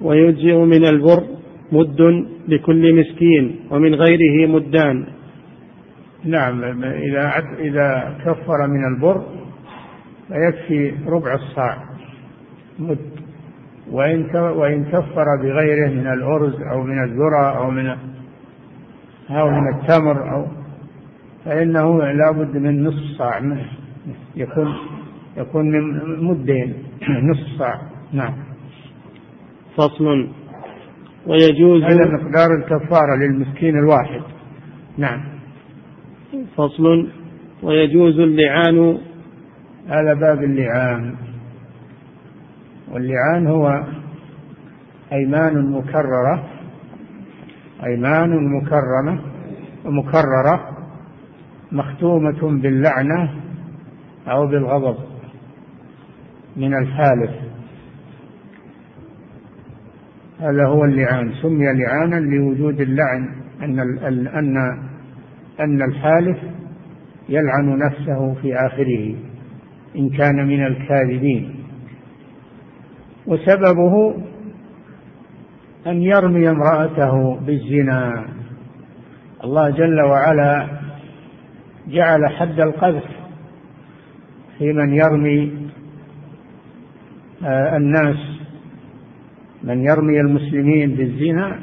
ويجزئ 0.00 0.56
من 0.56 0.84
البر 0.84 1.24
مد 1.72 2.26
لكل 2.48 2.94
مسكين 2.94 3.56
ومن 3.70 3.94
غيره 3.94 4.48
مدان. 4.48 5.06
نعم. 6.24 6.84
إذا 6.84 7.32
إذا 7.58 8.18
كفر 8.24 8.66
من 8.68 8.94
البر 8.94 9.24
فيكفي 10.28 10.94
ربع 11.06 11.34
الصاع. 11.34 11.91
مد. 12.82 12.98
وإن 13.90 14.36
وإن 14.36 14.84
كفر 14.84 15.24
بغيره 15.42 15.90
من 15.90 16.06
الأرز 16.06 16.54
أو 16.72 16.82
من 16.82 17.04
الذرة 17.04 17.56
أو 17.56 17.70
من 17.70 17.86
أو 19.30 19.50
من 19.50 19.74
التمر 19.74 20.34
أو 20.34 20.46
فإنه 21.44 22.12
لابد 22.12 22.56
من 22.56 22.84
نصف 22.84 23.18
صاع 23.18 23.40
يكون 24.36 24.74
يكون 25.36 25.70
من 25.70 26.24
مدين. 26.24 26.74
نصف 27.30 27.58
صاع. 27.58 27.80
نعم. 28.12 28.34
فصل. 29.76 30.28
ويجوز 31.26 31.82
هذا 31.82 32.04
مقدار 32.04 32.54
الكفارة 32.58 33.16
للمسكين 33.16 33.78
الواحد. 33.78 34.22
نعم. 34.98 35.24
فصل. 36.56 37.08
ويجوز 37.62 38.20
اللعان 38.20 38.98
هذا 39.88 40.14
باب 40.14 40.42
اللعان. 40.42 41.14
واللعان 42.92 43.46
هو 43.46 43.84
أيمان 45.12 45.70
مكررة 45.70 46.44
أيمان 47.84 48.56
مكرمة 48.56 49.20
مكررة 49.84 50.68
مختومة 51.72 52.60
باللعنة 52.62 53.30
أو 54.28 54.46
بالغضب 54.46 54.96
من 56.56 56.74
الحالف. 56.74 57.30
هذا 60.40 60.66
هو 60.66 60.84
اللعان 60.84 61.32
سمي 61.42 61.64
لعانا 61.72 62.16
لوجود 62.16 62.80
اللعن 62.80 63.28
أن 63.62 63.80
أن 64.08 64.56
أن 65.60 65.82
الحالف 65.82 66.38
يلعن 67.28 67.78
نفسه 67.78 68.34
في 68.42 68.56
آخره 68.56 69.14
إن 69.96 70.10
كان 70.10 70.46
من 70.46 70.66
الكاذبين. 70.66 71.61
وسببه 73.26 74.14
أن 75.86 76.02
يرمي 76.02 76.50
امرأته 76.50 77.40
بالزنا. 77.40 78.24
الله 79.44 79.70
جل 79.70 80.00
وعلا 80.00 80.68
جعل 81.88 82.28
حد 82.28 82.60
القذف 82.60 83.04
في 84.58 84.72
من 84.72 84.94
يرمي 84.94 85.62
آه، 87.44 87.76
الناس. 87.76 88.16
من 89.62 89.84
يرمي 89.84 90.20
المسلمين 90.20 90.94
بالزنا 90.94 91.58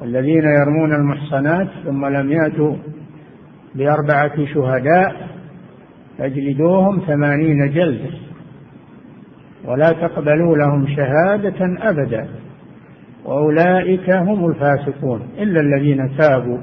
والذين 0.00 0.44
يرمون 0.44 0.94
المحصنات 0.94 1.68
ثم 1.84 2.06
لم 2.06 2.32
يأتوا 2.32 2.76
بأربعة 3.74 4.46
شهداء 4.54 5.28
فاجلدوهم 6.18 7.00
ثمانين 7.06 7.70
جلدة. 7.70 8.29
ولا 9.64 9.92
تقبلوا 9.92 10.56
لهم 10.56 10.86
شهادة 10.86 11.90
أبدا. 11.90 12.28
وأولئك 13.24 14.10
هم 14.10 14.46
الفاسقون 14.46 15.22
إلا 15.38 15.60
الذين 15.60 16.16
تابوا 16.18 16.58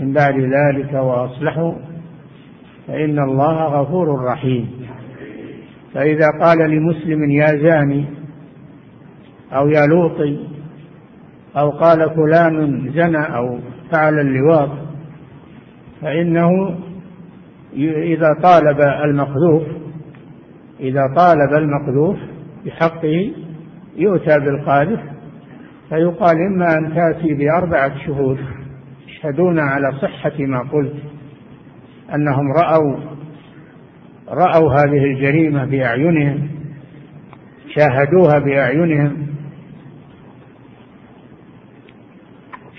من 0.00 0.12
بعد 0.12 0.34
ذلك 0.34 0.92
وأصلحوا 0.92 1.74
فإن 2.86 3.18
الله 3.18 3.64
غفور 3.64 4.24
رحيم. 4.24 4.70
فإذا 5.94 6.26
قال 6.40 6.70
لمسلم 6.70 7.30
يا 7.30 7.46
زاني 7.46 8.04
أو 9.52 9.68
يا 9.68 9.86
لوطي 9.86 10.38
أو 11.56 11.70
قال 11.70 12.10
فلان 12.10 12.90
زنى 12.94 13.36
أو 13.36 13.58
فعل 13.92 14.20
اللواط 14.20 14.70
فإنه 16.02 16.76
إذا 17.76 18.28
طالب 18.42 18.80
المقذوف 18.80 19.62
إذا 20.80 21.14
طالب 21.16 21.52
المقذوف 21.52 22.16
بحقه 22.64 23.32
يؤتى 23.96 24.38
بالقاذف 24.38 25.00
فيقال 25.88 26.36
إما 26.36 26.78
أن 26.78 26.94
تأتي 26.94 27.34
بأربعة 27.34 28.06
شهود 28.06 28.38
يشهدون 29.08 29.58
على 29.58 29.92
صحة 30.02 30.38
ما 30.38 30.58
قلت 30.58 30.94
أنهم 32.14 32.52
رأوا 32.52 32.96
رأوا 34.28 34.72
هذه 34.72 35.04
الجريمة 35.04 35.64
بأعينهم 35.64 36.48
شاهدوها 37.74 38.38
بأعينهم 38.38 39.26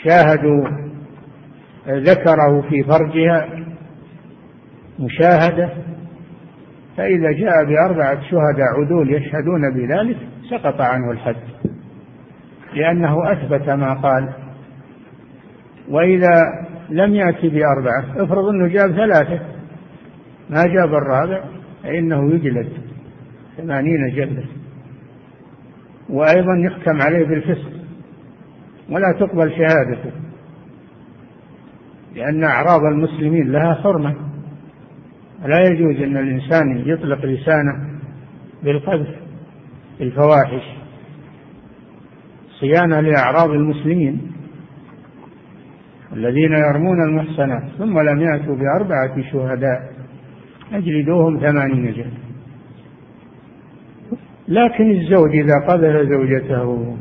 شاهدوا 0.04 0.68
ذكره 1.88 2.62
في 2.70 2.84
فرجها 2.84 3.50
مشاهدة 5.00 5.70
فإذا 6.98 7.32
جاء 7.32 7.66
بأربعة 7.66 8.22
شهداء 8.22 8.82
عدول 8.82 9.14
يشهدون 9.14 9.74
بذلك 9.74 10.18
سقط 10.50 10.82
عنه 10.82 11.12
الحد. 11.12 11.36
لأنه 12.74 13.32
أثبت 13.32 13.70
ما 13.70 13.94
قال. 13.94 14.34
وإذا 15.90 16.66
لم 16.90 17.16
يأتي 17.16 17.50
بأربعة 17.50 18.24
افرض 18.24 18.46
أنه 18.46 18.68
جاب 18.68 18.92
ثلاثة 18.92 19.40
ما 20.50 20.64
جاب 20.64 20.94
الرابع 20.94 21.44
فإنه 21.84 22.34
يجلد. 22.34 22.70
ثمانين 23.58 24.16
جلدة 24.16 24.44
وأيضا 26.10 26.56
يحكم 26.58 27.02
عليه 27.02 27.26
بالفسق. 27.26 27.72
ولا 28.90 29.12
تقبل 29.20 29.52
شهادته. 29.52 30.12
لأن 32.16 32.44
أعراض 32.44 32.84
المسلمين 32.84 33.52
لها 33.52 33.74
حرمة. 33.74 34.31
لا 35.46 35.60
يجوز 35.72 35.96
أن 35.96 36.18
الإنسان 36.18 36.84
يطلق 36.86 37.26
لسانه 37.26 38.00
بالقذف 38.64 39.16
بالفواحش. 40.00 40.64
صيانة 42.60 43.00
لأعراض 43.00 43.50
المسلمين 43.50 44.32
الذين 46.14 46.52
يرمون 46.54 47.04
المحصنات 47.10 47.64
ثم 47.78 48.00
لم 48.00 48.22
يأتوا 48.22 48.56
بأربعة 48.56 49.32
شهداء 49.32 49.92
أجلدوهم 50.74 51.40
ثمانين 51.40 51.94
جلد 51.94 52.14
لكن 54.48 54.92
الزوج 54.92 55.36
إذا 55.36 55.56
قذف 55.68 56.10
زوجته 56.10 56.98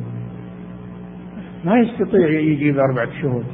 ما 1.64 1.79
يستطيع 1.79 2.29
يجيب 2.29 2.79
أربعة 2.79 3.09
شهود. 3.22 3.44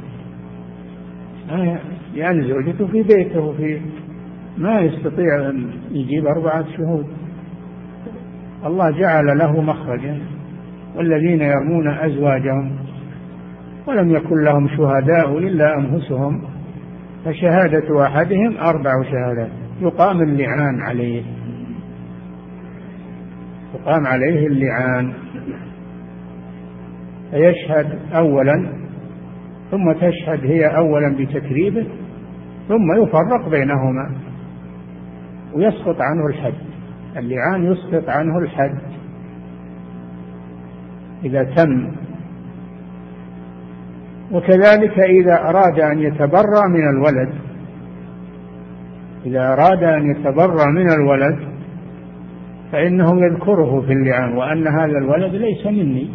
يعني 2.15 2.47
زوجته 2.47 2.87
في 2.87 3.03
بيته 3.03 3.53
في 3.53 3.81
ما 4.57 4.79
يستطيع 4.79 5.49
أن 5.49 5.69
يجيب 5.91 6.25
أربعة 6.27 6.65
شهود. 6.77 7.05
الله 8.65 8.91
جعل 8.91 9.37
له 9.37 9.61
مخرجا 9.61 10.21
والذين 10.95 11.41
يرمون 11.41 11.87
أزواجهم 11.87 12.71
ولم 13.87 14.11
يكن 14.11 14.43
لهم 14.43 14.67
شهداء 14.67 15.37
إلا 15.37 15.77
أنفسهم 15.77 16.41
فشهادة 17.25 18.05
أحدهم 18.05 18.57
أربع 18.57 18.91
شهادات. 19.03 19.51
يقام 19.81 20.21
اللعان 20.21 20.81
عليه. 20.81 21.23
يقام 23.75 24.07
عليه 24.07 24.47
اللعان. 24.47 25.13
فيشهد 27.31 27.99
أولا 28.15 28.73
ثم 29.71 29.91
تشهد 29.91 30.45
هي 30.45 30.77
أولا 30.77 31.15
بتكذيبه 31.19 31.87
ثم 32.67 33.03
يفرق 33.03 33.49
بينهما. 33.49 34.26
ويسقط 35.57 36.01
عنه 36.01 36.27
الحد. 36.27 36.53
اللعان 37.17 37.71
يسقط 37.71 38.09
عنه 38.09 38.39
الحد. 38.39 38.77
إذا 41.23 41.43
تم. 41.43 41.91
وكذلك 44.31 44.99
إذا 44.99 45.33
أراد 45.49 45.79
أن 45.79 45.99
يتبرأ 45.99 46.67
من 46.69 46.89
الولد 46.89 47.33
إذا 49.25 49.53
أراد 49.53 49.83
أن 49.83 50.11
يتبرأ 50.11 50.65
من 50.65 50.91
الولد 50.91 51.39
فإنه 52.71 53.25
يذكره 53.25 53.81
في 53.81 53.93
اللعان 53.93 54.37
وأن 54.37 54.67
هذا 54.67 54.97
الولد 54.97 55.35
ليس 55.35 55.65
مني. 55.65 56.09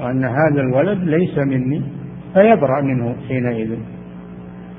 وأن 0.00 0.24
هذا 0.24 0.60
الولد 0.60 0.98
ليس 0.98 1.38
مني 1.38 1.82
فيبرأ 2.34 2.80
منه 2.80 3.16
حينئذ. 3.28 3.78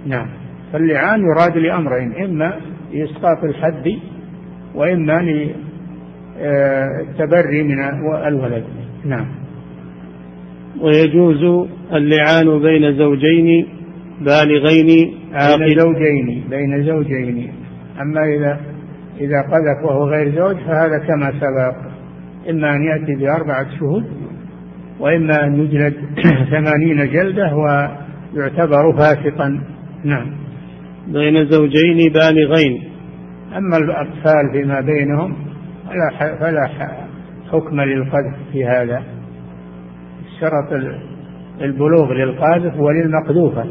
نعم. 0.08 0.28
فاللعان 0.74 1.22
يراد 1.22 1.58
لأمرين 1.58 2.14
إما 2.24 2.54
لإسقاط 2.94 3.44
الحد 3.44 3.98
وإما 4.76 5.22
للتبري 6.38 7.64
من 7.64 7.84
الولد. 8.28 8.64
نعم. 9.06 9.26
ويجوز 10.82 11.68
اللعان 11.94 12.60
بين 12.60 12.98
زوجين 12.98 13.68
بالغين 14.22 15.14
عاقل. 15.34 15.60
بين 15.60 15.80
زوجين 15.80 16.44
بين 16.50 16.84
زوجين. 16.84 17.54
أما 18.02 18.24
إذا 18.24 18.60
إذا 19.20 19.42
قذف 19.42 19.86
وهو 19.86 20.10
غير 20.10 20.36
زوج 20.36 20.56
فهذا 20.56 20.98
كما 20.98 21.32
سبق. 21.32 21.76
إما 22.50 22.76
أن 22.76 22.84
يأتي 22.84 23.16
بأربعة 23.16 23.80
شهود 23.80 24.06
وإما 25.00 25.44
أن 25.44 25.60
يجلد 25.60 25.94
ثمانين 26.52 27.10
جلدة 27.12 27.56
ويعتبر 27.56 28.94
فاسقا. 28.98 29.62
نعم. 30.04 30.47
بين 31.14 31.46
زوجين 31.46 32.14
بالغين. 32.14 32.84
أما 33.58 33.78
الأطفال 33.78 34.52
فيما 34.52 34.82
بينهم 34.82 35.36
فلا 35.88 36.36
فلا 36.36 36.70
حكم 37.52 37.82
للقذف 37.82 38.36
في 38.52 38.66
هذا. 38.66 39.04
شرط 40.40 40.84
البلوغ 41.62 42.14
للقاذف 42.14 42.80
وللمقذوفة 42.80 43.66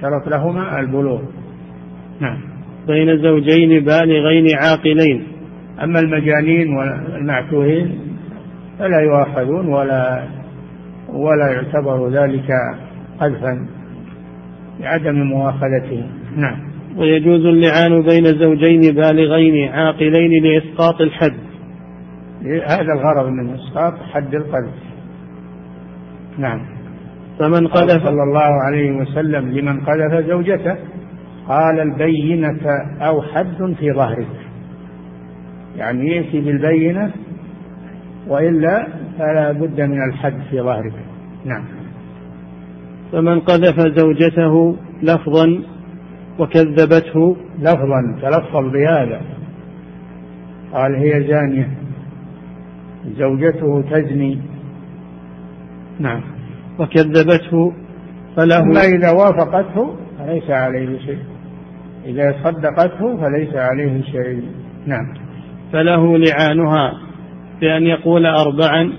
شرط 0.00 0.28
لهما 0.28 0.80
البلوغ. 0.80 1.20
نعم. 2.20 2.38
بين 2.86 3.18
زوجين 3.18 3.84
بالغين 3.84 4.46
عاقلين. 4.62 5.26
أما 5.82 6.00
المجانين 6.00 6.74
والمعتوهين 6.76 7.98
فلا 8.78 9.00
يؤاخذون 9.00 9.66
ولا 9.66 10.24
ولا 11.08 11.52
يعتبر 11.52 12.08
ذلك 12.08 12.48
قذفا 13.20 13.66
لعدم 14.80 15.14
مؤاخذتهم 15.14 16.23
نعم. 16.36 16.74
ويجوز 16.96 17.46
اللعان 17.46 18.02
بين 18.02 18.24
زوجين 18.24 18.94
بالغين 18.94 19.68
عاقلين 19.68 20.44
لإسقاط 20.44 21.00
الحد. 21.00 21.34
هذا 22.66 22.92
الغرض 22.92 23.28
من 23.28 23.54
إسقاط 23.54 23.94
حد 24.12 24.34
القذف. 24.34 24.74
نعم. 26.38 26.60
فمن 27.38 27.66
قذف 27.66 28.04
صلى 28.04 28.22
الله 28.22 28.62
عليه 28.66 28.92
وسلم 28.92 29.50
لمن 29.50 29.80
قذف 29.80 30.26
زوجته 30.28 30.76
قال 31.48 31.80
البينة 31.80 32.60
أو 33.00 33.22
حد 33.22 33.74
في 33.78 33.92
ظهرك 33.92 34.28
يعني 35.76 36.16
يأتي 36.16 36.40
بالبينة 36.40 37.10
وإلا 38.28 38.86
فلا 39.18 39.52
بد 39.52 39.80
من 39.80 40.08
الحد 40.08 40.40
في 40.50 40.60
ظهرك 40.60 40.92
نعم. 41.44 41.64
فمن 43.12 43.40
قذف 43.40 43.80
زوجته 43.80 44.76
لفظا 45.02 45.62
وكذبته 46.38 47.36
لفظا 47.58 48.18
تلفظ 48.22 48.72
بهذا. 48.72 49.20
قال 50.72 50.94
هي 50.94 51.28
زانية. 51.28 51.68
زوجته 53.18 53.82
تزني. 53.90 54.38
نعم. 56.00 56.20
وكذبته 56.78 57.72
فله 58.36 58.58
أما 58.58 58.80
إذا 58.80 59.10
وافقته 59.10 59.96
فليس 60.18 60.50
عليه 60.50 60.98
شيء. 60.98 61.18
إذا 62.06 62.34
صدقته 62.44 63.16
فليس 63.16 63.54
عليه 63.54 64.02
شيء. 64.02 64.42
نعم. 64.86 65.14
فله 65.72 66.18
لعانها 66.18 66.92
بأن 67.60 67.82
يقول 67.82 68.26
أربعا 68.26 68.92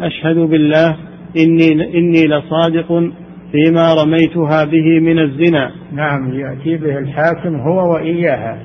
أشهد 0.00 0.36
بالله 0.36 0.96
إني 1.36 1.98
إني 1.98 2.26
لصادق 2.26 3.12
فيما 3.52 3.94
رميتها 3.94 4.64
به 4.64 5.00
من 5.00 5.18
الزنا. 5.18 5.70
نعم 5.92 6.34
يأتي 6.34 6.76
به 6.76 6.98
الحاكم 6.98 7.56
هو 7.56 7.92
وإياها 7.92 8.58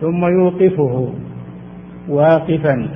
ثم 0.00 0.24
يوقفه 0.24 1.14
واقفا 2.08 2.88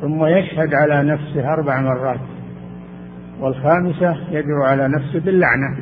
ثم 0.00 0.24
يشهد 0.24 0.74
على 0.74 1.10
نفسه 1.10 1.52
أربع 1.52 1.80
مرات 1.80 2.20
والخامسة 3.40 4.16
يدعو 4.30 4.62
على 4.62 4.88
نفسه 4.88 5.20
باللعنة 5.20 5.76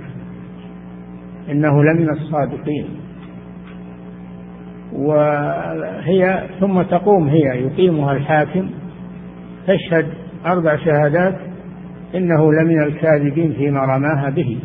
إنه 1.50 1.84
لمن 1.84 2.10
الصادقين. 2.10 2.86
وهي 4.92 6.48
ثم 6.60 6.82
تقوم 6.82 7.28
هي 7.28 7.62
يقيمها 7.62 8.12
الحاكم 8.12 8.70
تشهد 9.66 10.06
أربع 10.46 10.76
شهادات 10.76 11.34
إنه 12.14 12.52
لمن 12.52 12.82
الكاذبين 12.82 13.52
فيما 13.52 13.80
رماها 13.80 14.30
به. 14.30 14.58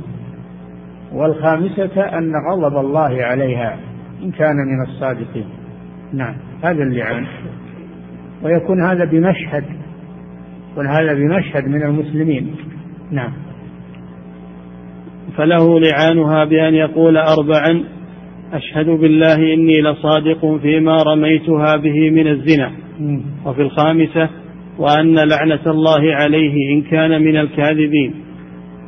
والخامسة 1.14 2.02
أن 2.02 2.32
غضب 2.52 2.78
الله 2.78 3.24
عليها 3.24 3.78
إن 4.24 4.32
كان 4.32 4.56
من 4.56 4.82
الصادقين. 4.88 5.46
نعم 6.14 6.36
هذا 6.64 6.84
اللعان 6.84 7.26
ويكون 8.44 8.84
هذا 8.84 9.06
بمشهد 9.06 9.64
يكون 10.72 10.88
هذا 10.88 11.14
بمشهد 11.14 11.68
من 11.68 11.84
المسلمين. 11.84 12.56
نعم. 13.12 13.32
فله 15.38 15.80
لعانها 15.80 16.46
بأن 16.46 16.74
يقول 16.74 17.18
أربعا 17.18 17.84
أشهد 18.54 18.86
بالله 18.86 19.54
إني 19.54 19.82
لصادق 19.82 20.58
فيما 20.62 20.98
رميتها 21.04 21.76
به 21.76 22.10
من 22.12 22.28
الزنا. 22.28 22.72
وفي 23.46 23.62
الخامسة 23.62 24.30
وأن 24.80 25.16
لعنة 25.16 25.66
الله 25.68 26.16
عليه 26.16 26.54
إن 26.74 26.82
كان 26.82 27.22
من 27.22 27.38
الكاذبين. 27.38 28.14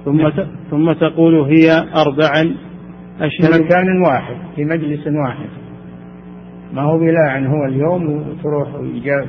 ثم 0.06 0.30
ثم 0.72 0.92
تقول 0.92 1.36
هي 1.36 1.72
أربعا 1.96 2.56
أشهد 3.22 3.52
في 3.52 3.64
مكان 3.64 4.02
واحد 4.02 4.36
في 4.56 4.66
مجلس 4.66 5.08
واحد. 5.08 5.50
ما 6.74 6.82
هو 6.82 7.00
بلاعن 7.00 7.46
هو 7.46 7.66
اليوم 7.66 8.12
وتروح 8.12 8.68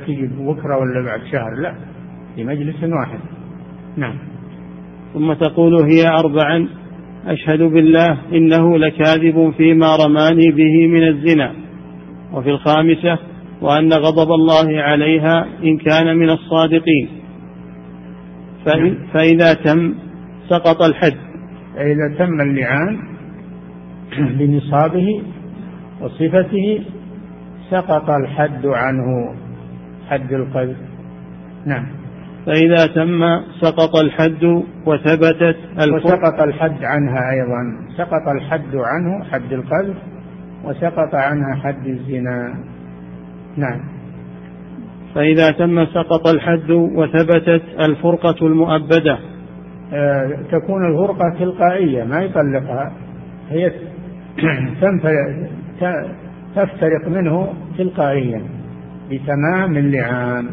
تيجي 0.05 0.29
بكرة 0.39 0.77
ولا 0.77 1.05
بعد 1.05 1.19
شهر؟ 1.31 1.61
لا 1.61 1.73
في 2.35 2.43
مجلس 2.43 2.83
واحد. 2.83 3.19
نعم. 3.97 4.15
ثم 5.13 5.33
تقول 5.33 5.73
هي 5.73 6.07
أربعا 6.07 6.67
أشهد 7.27 7.61
بالله 7.61 8.17
إنه 8.33 8.77
لكاذب 8.77 9.53
فيما 9.57 9.95
رماني 9.95 10.51
به 10.51 10.87
من 10.87 11.07
الزنا. 11.07 11.51
وفي 12.33 12.49
الخامسة 12.49 13.30
وأن 13.61 13.93
غضب 13.93 14.31
الله 14.31 14.81
عليها 14.81 15.45
إن 15.63 15.77
كان 15.77 16.17
من 16.17 16.29
الصادقين. 16.29 17.09
فإذا 19.13 19.53
تم 19.53 19.93
سقط 20.49 20.81
الحد. 20.81 21.17
فإذا 21.75 22.15
تم 22.17 22.41
اللعان 22.41 22.99
بنصابه 24.17 25.23
وصفته 26.01 26.83
سقط 27.71 28.09
الحد 28.09 28.65
عنه 28.65 29.35
حد 30.09 30.33
القذف. 30.33 30.77
نعم. 31.65 31.85
فإذا 32.45 32.85
تم 32.95 33.21
سقط 33.61 33.95
الحد 33.95 34.43
وثبتت 34.85 35.57
وسقط 35.93 36.41
الحد 36.41 36.83
عنها 36.83 37.31
أيضا. 37.31 37.87
سقط 37.97 38.27
الحد 38.35 38.75
عنه 38.75 39.23
حد 39.31 39.53
القذف 39.53 39.97
وسقط 40.63 41.15
عنها 41.15 41.55
حد 41.63 41.87
الزنا. 41.87 42.53
نعم. 43.57 43.79
فإذا 45.15 45.51
تم 45.51 45.85
سقط 45.85 46.27
الحد 46.27 46.71
وثبتت 46.71 47.63
الفرقة 47.79 48.47
المؤبدة. 48.47 49.19
آه 49.93 50.37
تكون 50.51 50.91
الفرقة 50.91 51.39
تلقائية 51.39 52.03
ما 52.03 52.21
يطلقها. 52.21 52.91
هي 53.49 53.71
تفترق 56.55 57.07
منه 57.07 57.53
تلقائيا 57.77 58.41
بتمام 59.09 59.77
اللعان. 59.77 60.49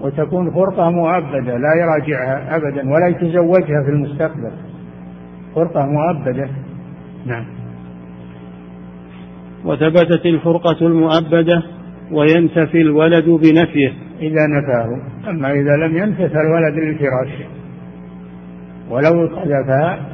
وتكون 0.00 0.50
فرقة 0.50 0.90
مؤبدة 0.90 1.56
لا 1.56 1.74
يراجعها 1.80 2.56
أبدا 2.56 2.92
ولا 2.92 3.08
يتزوجها 3.08 3.84
في 3.84 3.90
المستقبل. 3.90 4.52
فرقة 5.54 5.86
مؤبدة. 5.86 6.48
نعم. 7.26 7.44
وثبتت 9.64 10.26
الفرقة 10.26 10.86
المؤبدة 10.86 11.62
وينتفي 12.12 12.80
الولد 12.80 13.24
بنفيه. 13.24 13.92
إذا 14.20 14.46
نفاه. 14.46 15.00
أما 15.30 15.52
إذا 15.52 15.76
لم 15.76 15.96
ينف 15.96 16.16
فالولد 16.16 16.74
للفراش 16.74 17.28
ولو 18.90 19.26
قذفها 19.26 20.06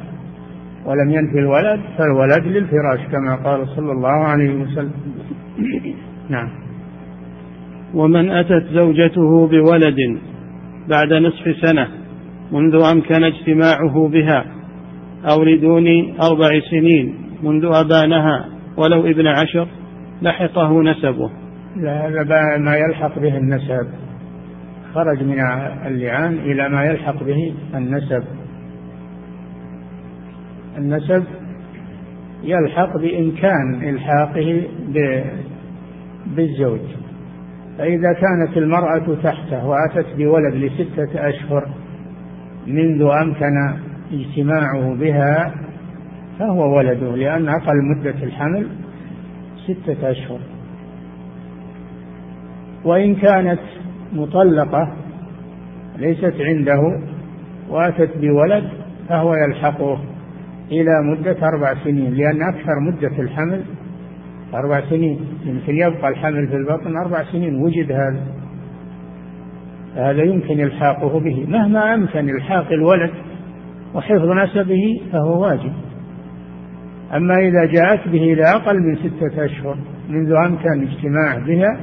ولم 0.85 1.11
ينفي 1.11 1.39
الولد 1.39 1.79
فالولد 1.97 2.47
للفراش 2.47 2.99
كما 3.11 3.35
قال 3.35 3.67
صلى 3.67 3.91
الله 3.91 4.09
عليه 4.27 4.55
وسلم. 4.55 4.91
نعم. 6.29 6.49
ومن 7.93 8.31
أتت 8.31 8.63
زوجته 8.71 9.47
بولد 9.47 10.17
بعد 10.89 11.13
نصف 11.13 11.55
سنة 11.61 11.87
منذ 12.51 12.83
أمكن 12.93 13.23
اجتماعه 13.23 14.07
بها 14.07 14.45
أو 15.31 15.43
لدون 15.43 15.87
أربع 16.21 16.49
سنين 16.71 17.15
منذ 17.43 17.65
أبانها 17.65 18.45
ولو 18.77 19.05
ابن 19.05 19.27
عشر 19.27 19.67
لحقه 20.21 20.81
نسبه. 20.81 21.40
هذا 21.77 22.57
ما 22.57 22.75
يلحق 22.75 23.19
به 23.19 23.37
النسب. 23.37 23.87
خرج 24.93 25.23
من 25.23 25.39
اللعان 25.85 26.33
إلى 26.33 26.69
ما 26.69 26.83
يلحق 26.83 27.23
به 27.23 27.53
النسب. 27.75 28.23
النسب 30.77 31.23
يلحق 32.43 32.97
بإمكان 32.97 33.89
إلحاقه 33.89 34.67
بالزوج. 36.25 36.81
فإذا 37.77 38.13
كانت 38.13 38.57
المرأة 38.57 39.15
تحته 39.23 39.65
وأتت 39.65 40.15
بولد 40.17 40.55
لستة 40.55 41.29
أشهر 41.29 41.67
منذ 42.67 43.09
أمكن 43.23 43.77
اجتماعه 44.11 44.95
بها 44.95 45.53
فهو 46.39 46.77
ولده 46.77 47.15
لأن 47.15 47.49
أقل 47.49 47.75
مدة 47.95 48.23
الحمل 48.23 48.67
ستة 49.67 50.11
أشهر. 50.11 50.39
وإن 52.85 53.15
كانت 53.15 53.59
مطلقة 54.13 54.93
ليست 55.97 56.35
عنده 56.39 57.01
وأتت 57.69 58.17
بولد 58.17 58.63
فهو 59.09 59.35
يلحقه 59.35 59.99
إلى 60.71 60.91
مدة 61.03 61.47
أربع 61.47 61.73
سنين 61.83 62.13
لأن 62.13 62.41
أكثر 62.53 62.79
مدة 62.79 63.21
الحمل 63.21 63.63
أربع 64.53 64.81
سنين 64.89 65.19
يمكن 65.45 65.75
يبقى 65.75 66.09
الحمل 66.09 66.47
في 66.47 66.55
البطن 66.55 66.97
أربع 66.97 67.23
سنين 67.23 67.55
وجد 67.55 67.91
هذا. 67.91 68.23
هذا 69.95 70.23
يمكن 70.23 70.59
إلحاقه 70.59 71.19
به. 71.19 71.45
مهما 71.47 71.93
أمكن 71.93 72.29
إلحاق 72.29 72.71
الولد 72.71 73.11
وحفظ 73.93 74.29
نسبه 74.29 75.01
فهو 75.11 75.41
واجب. 75.41 75.73
أما 77.15 77.35
إذا 77.35 77.65
جاءت 77.65 78.07
به 78.07 78.33
إلى 78.33 78.43
أقل 78.43 78.79
من 78.79 78.95
ستة 78.95 79.45
أشهر 79.45 79.77
منذ 80.09 80.33
أمكن 80.45 80.87
اجتماع 80.87 81.45
بها 81.47 81.79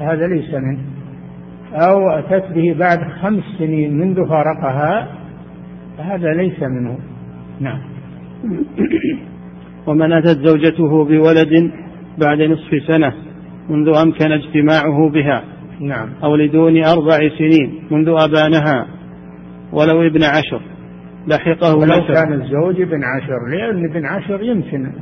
فهذا 0.00 0.26
ليس 0.26 0.54
منه. 0.54 0.78
أو 1.72 2.10
أتت 2.10 2.52
به 2.52 2.76
بعد 2.78 2.98
خمس 3.22 3.42
سنين 3.58 3.98
منذ 3.98 4.28
فارقها 4.28 5.08
فهذا 5.98 6.32
ليس 6.32 6.62
منه. 6.62 6.98
نعم. 7.60 7.78
ومن 9.86 10.12
أتت 10.12 10.38
زوجته 10.38 11.04
بولد 11.04 11.70
بعد 12.18 12.42
نصف 12.42 12.82
سنة 12.86 13.12
منذ 13.70 13.96
أمكن 14.02 14.32
اجتماعه 14.32 15.10
بها. 15.10 15.44
نعم. 15.80 16.08
أو 16.24 16.36
لدون 16.36 16.84
أربع 16.84 17.18
سنين 17.38 17.82
منذ 17.90 18.08
أبانها. 18.08 18.86
ولو 19.72 20.02
ابن 20.02 20.22
عشر. 20.22 20.60
لحقه 21.26 21.76
ولو 21.76 22.06
كان 22.06 22.32
الزوج 22.32 22.80
ابن 22.80 23.00
عشر 23.04 23.48
لأن 23.50 23.90
ابن 23.90 24.06
عشر 24.06 24.42
يمكن 24.42 24.92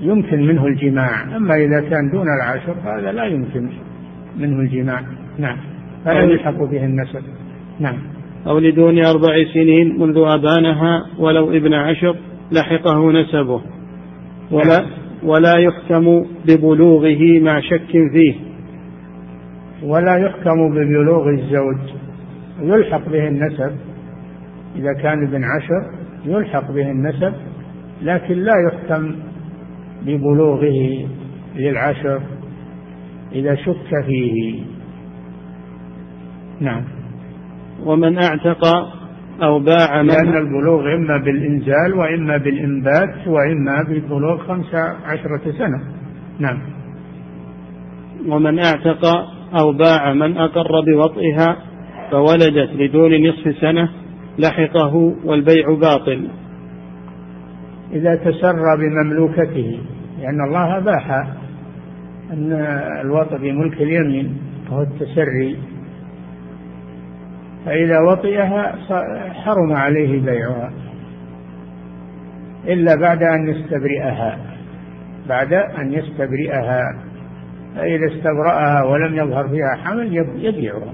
يمكن 0.00 0.46
منه 0.46 0.66
الجماع. 0.66 1.36
أما 1.36 1.54
إذا 1.54 1.88
كان 1.90 2.10
دون 2.10 2.26
العشر 2.40 2.74
فهذا 2.84 3.12
لا 3.12 3.24
يمكن. 3.24 3.68
منه 4.38 4.60
الجماع. 4.60 5.00
نعم. 5.38 5.56
فلا 6.04 6.22
يلحق 6.22 6.64
به 6.64 6.84
النسب 6.84 7.22
نعم. 7.80 7.98
أو 8.46 8.58
لدون 8.58 9.04
أربع 9.04 9.44
سنين 9.54 9.98
منذ 10.00 10.18
أبانها 10.18 11.06
ولو 11.18 11.50
ابن 11.50 11.74
عشر 11.74 12.16
لحقه 12.52 13.12
نسبه. 13.12 13.62
ولا 14.50 14.80
نعم. 14.80 14.86
ولا 15.22 15.58
يحكم 15.58 16.26
ببلوغه 16.48 17.40
مع 17.40 17.60
شك 17.60 17.90
فيه. 18.12 18.34
ولا 19.82 20.16
يحكم 20.16 20.70
ببلوغ 20.70 21.28
الزوج. 21.28 21.78
يلحق 22.62 23.08
به 23.08 23.28
النسب. 23.28 23.70
إذا 24.76 24.92
كان 25.02 25.26
ابن 25.26 25.44
عشر 25.44 25.90
يلحق 26.24 26.70
به 26.70 26.90
النسب 26.90 27.32
لكن 28.02 28.34
لا 28.34 28.54
يحكم 28.68 29.14
ببلوغه 30.02 31.06
للعشر. 31.56 32.20
إذا 33.32 33.54
شك 33.54 34.04
فيه. 34.06 34.62
نعم. 36.60 36.84
ومن 37.84 38.22
اعتق 38.22 38.64
أو 39.42 39.58
باع 39.58 40.02
من 40.02 40.08
لأن 40.08 40.36
البلوغ 40.36 40.94
إما 40.94 41.16
بالإنزال 41.16 41.94
وإما 41.94 42.36
بالإنبات 42.36 43.26
وإما 43.26 43.82
بالبلوغ 43.88 44.38
خمس 44.38 44.74
عشرة 45.04 45.52
سنة. 45.58 45.80
نعم. 46.38 46.58
ومن 48.28 48.58
اعتق 48.58 49.04
أو 49.60 49.72
باع 49.72 50.12
من 50.12 50.36
أقر 50.36 50.80
بوطئها 50.86 51.56
فولدت 52.10 52.70
لدون 52.74 53.28
نصف 53.28 53.56
سنة 53.60 53.88
لحقه 54.38 55.14
والبيع 55.24 55.74
باطل. 55.80 56.28
إذا 57.92 58.14
تسرى 58.14 58.76
بمملوكته 58.78 59.78
لأن 60.20 60.40
الله 60.48 60.78
أباح 60.78 61.26
أن 62.32 62.52
الوطء 63.00 63.36
بملك 63.36 63.82
اليمين 63.82 64.38
وهو 64.70 64.82
التسري. 64.82 65.58
فإذا 67.66 68.00
وطئها 68.00 68.74
حرم 69.32 69.72
عليه 69.72 70.22
بيعها 70.22 70.72
إلا 72.64 72.94
بعد 72.94 73.22
أن 73.22 73.48
يستبرئها 73.48 74.38
بعد 75.28 75.52
أن 75.52 75.92
يستبرئها. 75.92 76.82
فإذا 77.76 78.06
استبرأها 78.06 78.84
ولم 78.84 79.14
يظهر 79.14 79.48
فيها 79.48 79.76
حمل 79.84 80.16
يبيعها. 80.16 80.92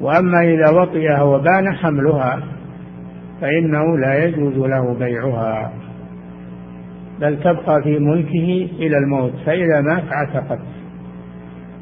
وأما 0.00 0.40
إذا 0.40 0.70
وطئها 0.70 1.22
وبان 1.22 1.74
حملها 1.74 2.42
فإنه 3.40 3.98
لا 3.98 4.24
يجوز 4.24 4.56
له 4.56 4.94
بيعها. 4.94 5.72
بل 7.22 7.40
تبقى 7.40 7.82
في 7.82 7.98
ملكه 7.98 8.68
إلى 8.78 8.98
الموت 8.98 9.32
فإذا 9.46 9.80
مات 9.80 10.04
عتقت. 10.10 10.58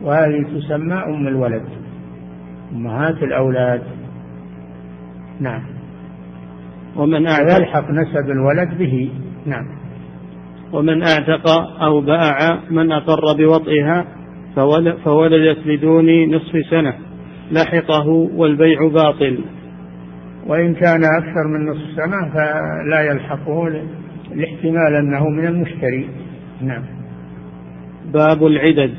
وهذه 0.02 0.42
تسمى 0.42 0.94
أم 0.94 1.28
الولد. 1.28 1.62
أمهات 2.72 3.22
الأولاد. 3.22 3.82
نعم. 5.40 5.62
ومن 6.96 7.26
أعتق 7.26 7.58
يلحق 7.58 7.90
نسب 7.90 8.30
الولد 8.30 8.78
به. 8.78 9.10
نعم. 9.46 9.64
ومن 10.72 11.02
أعتق 11.02 11.48
أو 11.82 12.00
باع 12.00 12.60
من 12.70 12.92
أقر 12.92 13.36
بوطئها 13.38 14.04
فولدت 15.04 15.58
بدون 15.66 16.34
نصف 16.34 16.66
سنة. 16.70 16.94
لحقه 17.52 18.08
والبيع 18.08 18.88
باطل. 18.88 19.44
وإن 20.46 20.74
كان 20.74 21.04
أكثر 21.04 21.46
من 21.54 21.70
نصف 21.70 21.96
سنة 21.96 22.32
فلا 22.34 23.00
يلحقه. 23.00 23.82
لاحتمال 24.34 24.94
أنه 24.94 25.28
من 25.28 25.46
المشتري. 25.46 26.08
نعم. 26.60 26.82
باب 28.12 28.46
العدد. 28.46 28.94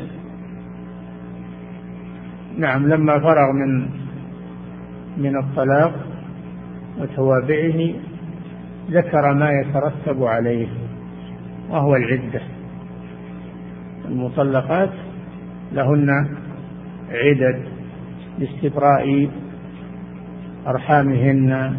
نعم 2.58 2.88
لما 2.88 3.20
فرغ 3.20 3.52
من 3.52 3.89
من 5.17 5.38
الطلاق 5.38 5.94
وتوابعه 7.00 7.94
ذكر 8.91 9.34
ما 9.34 9.52
يترتب 9.52 10.24
عليه 10.24 10.67
وهو 11.70 11.96
العدة. 11.96 12.41
المطلقات 14.06 14.91
لهن 15.72 16.10
عدد 17.12 17.62
لاستبراء 18.39 19.30
أرحامهن 20.67 21.78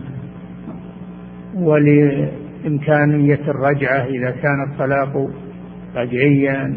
ولإمكانية 2.62 3.40
الرجعة 3.48 4.04
إذا 4.04 4.30
كان 4.30 4.70
الطلاق 4.70 5.30
رجعيا. 5.96 6.74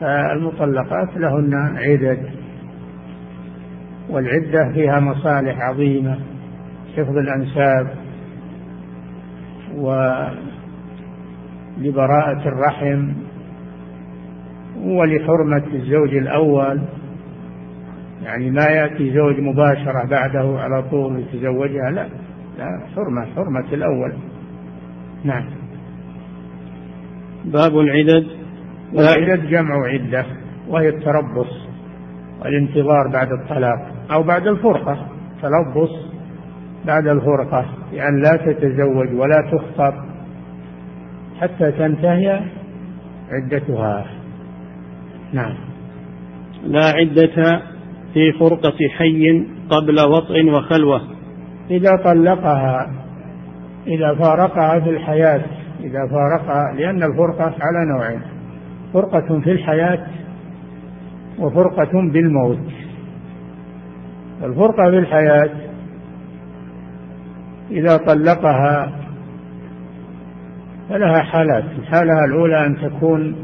فالمطلقات 0.00 1.16
لهن 1.16 1.54
عدد 1.76 2.18
والعدة 4.10 4.72
فيها 4.74 5.00
مصالح 5.00 5.60
عظيمة 5.60 6.18
حفظ 6.96 7.16
الأنساب 7.16 7.86
ولبراءة 11.76 12.48
الرحم 12.48 13.12
ولحرمة 14.76 15.64
الزوج 15.74 16.14
الأول. 16.14 16.80
يعني 18.22 18.50
ما 18.50 18.64
يأتي 18.64 19.14
زوج 19.14 19.40
مباشرة 19.40 20.06
بعده 20.10 20.58
على 20.60 20.82
طول 20.90 21.20
يتزوجها 21.20 21.90
لا. 21.90 22.08
لا 22.58 22.80
حرمة 22.96 23.26
حرمة 23.36 23.72
الأول. 23.72 24.12
نعم. 25.24 25.44
باب 27.44 27.78
العدد. 27.78 28.26
والعدد 28.92 29.46
جمع 29.46 29.86
عدة 29.86 30.26
وهي 30.68 30.88
التربص 30.88 31.68
والانتظار 32.40 33.08
بعد 33.12 33.28
الطلاق 33.32 33.94
أو 34.12 34.22
بعد 34.22 34.46
الفرقة. 34.46 35.08
تلبص 35.42 36.12
بعد 36.86 37.06
الفرقة 37.06 37.66
يعني 37.92 38.20
لا 38.20 38.36
تتزوج 38.36 39.14
ولا 39.14 39.50
تخطب 39.52 39.94
حتى 41.40 41.72
تنتهي 41.72 42.40
عدتها. 43.30 44.06
نعم. 45.32 45.54
لا 46.66 46.84
عدة 46.84 47.62
في 48.14 48.32
فرقة 48.32 48.88
حي 48.98 49.46
قبل 49.70 50.00
وطء 50.00 50.50
وخلوة. 50.50 51.00
إذا 51.70 51.96
طلقها 52.04 52.90
إذا 53.86 54.14
فارقها 54.14 54.80
في 54.80 54.90
الحياة 54.90 55.42
إذا 55.80 56.06
فارقها 56.10 56.72
لأن 56.74 57.02
الفرقة 57.02 57.54
على 57.60 57.92
نوعين 57.96 58.20
فرقة 58.92 59.40
في 59.40 59.52
الحياة 59.52 60.06
وفرقة 61.38 61.92
بالموت. 61.92 62.58
الفرقة 64.42 64.90
في 64.90 64.98
الحياة 64.98 65.50
إذا 67.70 67.96
طلقها 67.96 68.92
فلها 70.88 71.22
حالات 71.22 71.64
الحالة 71.78 72.24
الأولى 72.24 72.66
أن 72.66 72.76
تكون 72.76 73.36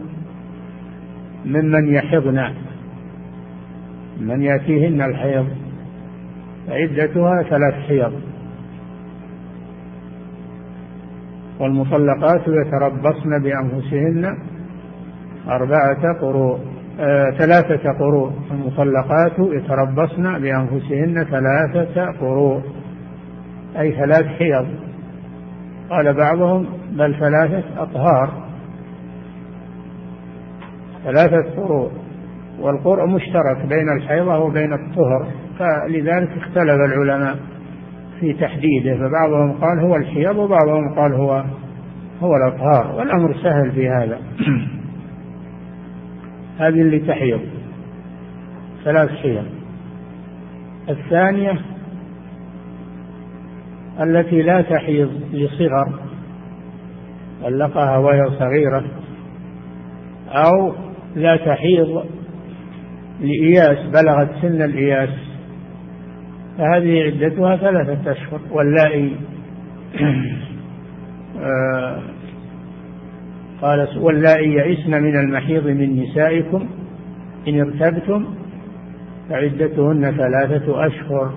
ممن 1.45 1.95
يحضن 1.95 2.55
من 4.21 4.43
يأتيهن 4.43 5.03
الحيض. 5.03 5.68
فعدتها 6.69 7.43
ثلاث 7.43 7.75
حيض. 7.75 8.13
والمطلقات 11.61 12.43
يتربصن 12.49 13.43
بأنفسهن 13.43 14.39
أربعة 15.49 16.13
قروء 16.21 16.59
آه 17.01 17.31
ثلاثة 17.31 17.93
قروء. 17.93 18.33
المطلقات 18.51 19.39
يتربصن 19.39 20.39
بأنفسهن 20.39 21.25
ثلاثة 21.25 22.13
قروء 22.21 22.63
أي 23.79 23.93
ثلاث 23.93 24.27
حيض. 24.27 24.67
قال 25.91 26.15
بعضهم 26.15 26.67
بل 26.91 27.15
ثلاثة 27.21 27.83
أطهار. 27.83 28.31
ثلاثة 31.05 31.51
قروء. 31.57 31.91
والقرء 32.61 33.07
مشترك 33.07 33.67
بين 33.69 33.93
الحيضة 33.97 34.39
وبين 34.39 34.73
الطهر. 34.73 35.27
فلذلك 35.59 36.29
اختلف 36.37 36.77
العلماء 36.87 37.39
في 38.21 38.33
تحديده 38.33 38.97
فبعضهم 38.97 39.53
قال 39.53 39.81
هو 39.81 39.97
الحيض 39.97 40.37
وبعضهم 40.37 40.95
قال 40.95 41.15
هو 41.15 41.45
هو 42.23 42.37
الأطهار 42.37 42.97
والأمر 42.97 43.35
سهل 43.43 43.73
في 43.73 43.89
هذا. 43.89 44.19
هذه 46.61 46.81
اللي 46.81 46.99
تحيض. 46.99 47.41
ثلاث 48.85 49.11
حيض. 49.11 49.45
الثانية 50.89 51.61
التي 54.01 54.43
لا 54.43 54.63
تحيض 54.63 55.11
لصغر 55.33 55.99
طلقها 57.43 57.99
وهي 57.99 58.31
صغيرة 58.39 58.85
أو 60.29 60.75
لا 61.17 61.37
تحيض 61.37 62.05
لإياس 63.21 63.87
بلغت 63.87 64.31
سن 64.43 64.63
الإياس. 64.63 65.28
فهذه 66.59 67.03
عدتها 67.03 67.57
ثلاثة 67.57 68.13
أشهر 68.13 68.41
واللائي 68.51 69.17
آه، 71.41 72.03
قال 73.63 73.89
واللائي 73.99 74.53
يئسن 74.53 75.03
من 75.03 75.17
المحيض 75.17 75.67
من 75.67 76.03
نسائكم 76.03 76.69
إن 77.49 77.61
ارتبتم 77.61 78.27
فعدتهن 79.31 80.17
ثلاثة 80.17 80.87
أشهر. 80.87 81.33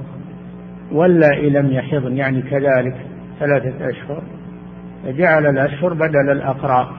واللائي 0.92 1.50
لم 1.50 1.72
يحضن 1.72 2.18
يعني 2.18 2.42
كذلك 2.42 2.96
ثلاثة 3.40 3.90
أشهر. 3.90 4.24
فجعل 5.04 5.46
الأشهر 5.46 5.94
بدل 5.94 6.32
الأقراء 6.32 6.92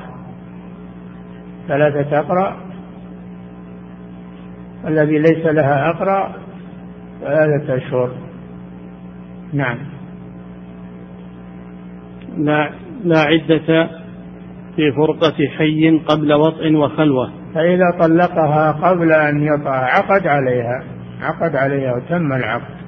ثلاثة 1.68 2.18
أقراء 2.18 2.56
الذي 4.86 5.18
ليس 5.18 5.46
لها 5.46 5.90
أقرأ 5.90 6.34
ثلاثة 7.22 7.76
أشهر. 7.76 8.10
نعم. 9.52 9.78
لا 12.38 12.70
لا 13.04 13.18
عدة 13.18 13.88
في 14.76 14.92
فرقة 14.96 15.48
حي 15.58 15.98
قبل 15.98 16.32
وطء 16.32 16.74
وخلوة. 16.74 17.32
فإذا 17.54 17.90
طلقها 18.00 18.72
قبل 18.72 19.12
أن 19.12 19.42
يطأ 19.42 19.70
عقد 19.70 20.26
عليها 20.26 20.84
عقد 21.20 21.56
عليها 21.56 21.94
وتم 21.94 22.32
العقد. 22.32 22.82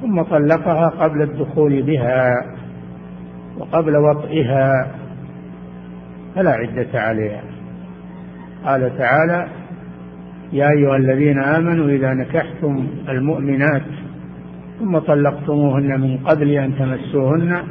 ثم 0.00 0.22
طلقها 0.22 0.88
قبل 0.88 1.22
الدخول 1.22 1.82
بها 1.82 2.30
وقبل 3.58 3.96
وطئها 3.96 4.94
فلا 6.34 6.50
عدة 6.50 7.00
عليها. 7.00 7.42
قال 8.64 8.98
تعالى 8.98 9.59
يا 10.52 10.68
أيها 10.70 10.96
الذين 10.96 11.38
آمنوا 11.38 11.88
إذا 11.88 12.14
نكحتم 12.14 12.86
المؤمنات 13.08 13.82
ثم 14.78 14.98
طلقتموهن 14.98 16.00
من 16.00 16.18
قبل 16.18 16.50
أن 16.50 16.78
تمسوهن 16.78 17.62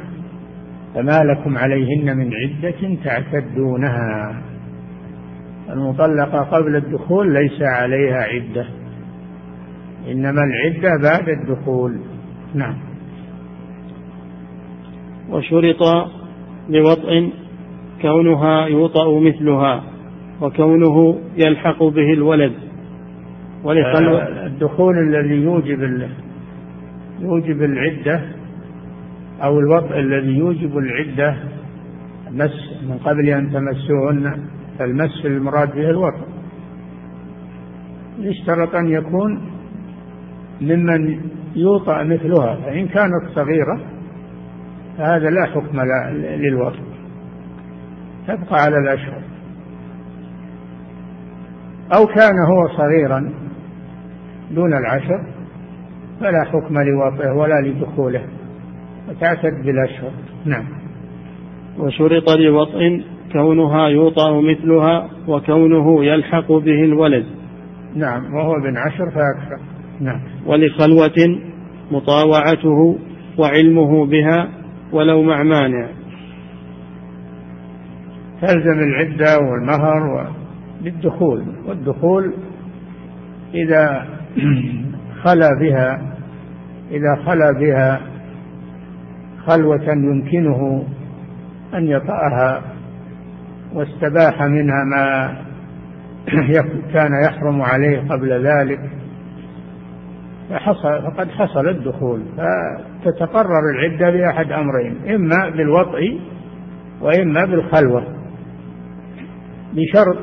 فما 0.94 1.24
لكم 1.24 1.58
عليهن 1.58 2.16
من 2.16 2.30
عدة 2.34 2.96
تعتدونها. 3.04 4.42
المطلقة 5.70 6.40
قبل 6.40 6.76
الدخول 6.76 7.32
ليس 7.32 7.62
عليها 7.62 8.16
عدة 8.16 8.66
إنما 10.10 10.40
العدة 10.44 10.90
بعد 11.02 11.28
الدخول. 11.28 12.00
نعم. 12.54 12.76
وشرط 15.30 15.82
لوطء 16.68 17.30
كونها 18.02 18.66
يوطأ 18.66 19.20
مثلها 19.20 19.82
وكونه 20.40 21.20
يلحق 21.36 21.84
به 21.84 22.12
الولد. 22.12 22.69
الدخول 24.46 24.98
الذي 24.98 25.42
يوجب 25.42 26.08
يوجب 27.20 27.62
العدة 27.62 28.20
أو 29.42 29.58
الوطء 29.58 29.98
الذي 29.98 30.38
يوجب 30.38 30.78
العدة 30.78 31.36
مس 32.30 32.82
من 32.88 32.98
قبل 32.98 33.28
أن 33.28 33.50
تمسوهن 33.50 34.44
فالمس 34.78 35.24
المراد 35.24 35.74
به 35.74 35.90
الوطء 35.90 36.26
يشترط 38.18 38.74
أن 38.74 38.88
يكون 38.88 39.40
ممن 40.60 41.20
يوطأ 41.56 42.02
مثلها 42.02 42.56
فإن 42.56 42.88
كانت 42.88 43.28
صغيرة 43.34 43.80
فهذا 44.98 45.30
لا 45.30 45.46
حكم 45.46 45.80
للوطء 46.16 46.80
تبقى 48.26 48.62
على 48.62 48.76
الأشهر. 48.78 49.22
أو 51.96 52.06
كان 52.06 52.34
هو 52.50 52.76
صغيرا 52.76 53.32
دون 54.50 54.72
العشر 54.72 55.20
فلا 56.20 56.44
حكم 56.44 56.74
لوطئه 56.78 57.32
ولا 57.32 57.60
لدخوله 57.60 58.22
وتعتد 59.08 59.64
بالأشهر. 59.64 60.10
نعم. 60.44 60.64
وشرط 61.78 62.30
لوطئ 62.30 63.00
كونها 63.32 63.88
يوطأ 63.88 64.40
مثلها 64.40 65.08
وكونه 65.28 66.04
يلحق 66.04 66.52
به 66.52 66.84
الولد. 66.84 67.26
نعم 67.94 68.34
وهو 68.34 68.56
ابن 68.56 68.76
عشر 68.76 69.10
فأكثر. 69.10 69.60
نعم. 70.00 70.20
ولخلوة 70.46 71.38
مطاوعته 71.90 72.98
وعلمه 73.38 74.06
بها 74.06 74.48
ولو 74.92 75.22
مع 75.22 75.42
مانع. 75.42 75.88
تلزم 78.40 78.78
العدة 78.78 79.38
والمهر 79.38 80.30
بالدخول 80.82 81.44
والدخول 81.66 82.32
إذا 83.54 84.19
خلا 85.24 85.48
بها 85.60 86.02
إذا 86.90 87.16
خلا 87.26 87.52
بها 87.52 88.00
خلوة 89.46 89.90
يمكنه 89.92 90.84
أن 91.74 91.86
يطأها 91.86 92.62
واستباح 93.74 94.42
منها 94.42 94.84
ما 94.84 95.36
كان 96.94 97.10
يحرم 97.24 97.62
عليه 97.62 98.00
قبل 98.08 98.46
ذلك. 98.46 98.80
فحصل 100.50 101.02
فقد 101.02 101.30
حصل 101.30 101.68
الدخول 101.68 102.22
فتتقرر 103.04 103.70
العدة 103.74 104.10
بأحد 104.10 104.52
أمرين 104.52 104.96
إما 105.14 105.48
بالوطء 105.48 106.20
وإما 107.00 107.44
بالخلوة 107.44 108.04
بشرط 109.72 110.18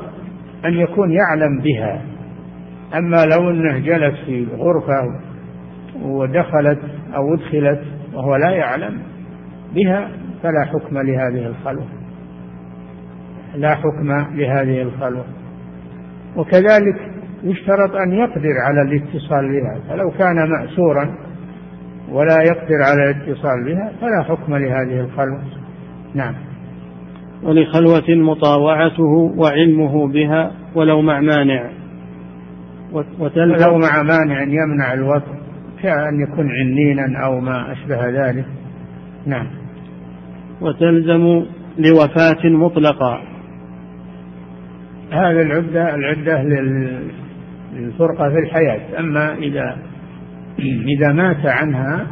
أن 0.64 0.74
يكون 0.74 1.12
يعلم 1.12 1.60
بها. 1.60 2.02
أما 2.94 3.24
لو 3.24 3.50
أنه 3.50 3.78
جلس 3.78 4.14
في 4.26 4.46
غرفة 4.56 5.20
ودخلت 6.02 6.78
أو 7.14 7.34
أدخلت 7.34 7.82
وهو 8.14 8.36
لا 8.36 8.50
يعلم 8.50 8.98
بها 9.74 10.10
فلا 10.42 10.64
حكم 10.72 10.98
لهذه 10.98 11.46
الخلوة. 11.46 11.86
لا 13.54 13.74
حكم 13.74 14.12
لهذه 14.34 14.82
الخلوة. 14.82 15.24
وكذلك 16.36 17.10
يشترط 17.42 17.94
أن 18.06 18.12
يقدر 18.12 18.52
على 18.66 18.82
الاتصال 18.82 19.48
بها 19.52 19.80
فلو 19.88 20.10
كان 20.10 20.50
مأسورا 20.50 21.14
ولا 22.10 22.42
يقدر 22.42 22.82
على 22.82 23.10
الاتصال 23.10 23.64
بها 23.64 23.92
فلا 24.00 24.22
حكم 24.22 24.54
لهذه 24.56 25.00
الخلوة. 25.00 25.42
نعم. 26.14 26.34
ولخلوة 27.42 28.04
مطاوعته 28.08 29.32
وعلمه 29.36 30.08
بها 30.08 30.52
ولو 30.74 31.02
مع 31.02 31.20
مانع. 31.20 31.77
ولو 32.92 33.78
مع 33.78 34.02
مانع 34.02 34.42
يمنع 34.42 34.92
الوطن 34.92 35.38
كأن 35.82 36.20
يكون 36.20 36.50
عنينا 36.50 37.24
أو 37.24 37.40
ما 37.40 37.72
أشبه 37.72 38.08
ذلك. 38.08 38.46
نعم. 39.26 39.46
وتلزم 40.60 41.44
لوفاة 41.78 42.44
مطلقة. 42.44 43.20
هذا 45.12 45.42
العدة 45.42 45.94
العدة 45.94 46.42
للفرقة 47.72 48.28
في 48.28 48.38
الحياة. 48.38 49.00
أما 49.00 49.34
إذا 49.34 49.78
إذا 50.98 51.12
مات 51.12 51.46
عنها 51.46 52.06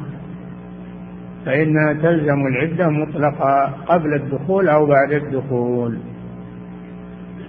فإنها 1.47 1.93
تلزم 1.93 2.47
العدة 2.47 2.89
مطلقة 2.89 3.65
قبل 3.87 4.15
الدخول 4.15 4.69
أو 4.69 4.87
بعد 4.87 5.13
الدخول. 5.13 5.99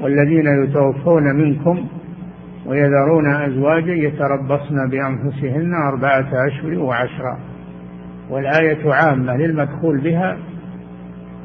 والذين 0.02 0.64
يتوفون 0.64 1.36
منكم 1.36 1.88
ويذرون 2.68 3.36
أزواجا 3.36 3.94
يتربصن 3.94 4.90
بأنفسهن 4.90 5.74
أربعة 5.74 6.48
أشهر 6.48 6.80
وعشرا 6.80 7.40
والآية 8.30 8.94
عامة 8.94 9.38
للمدخول 9.38 10.02
بها 10.02 10.38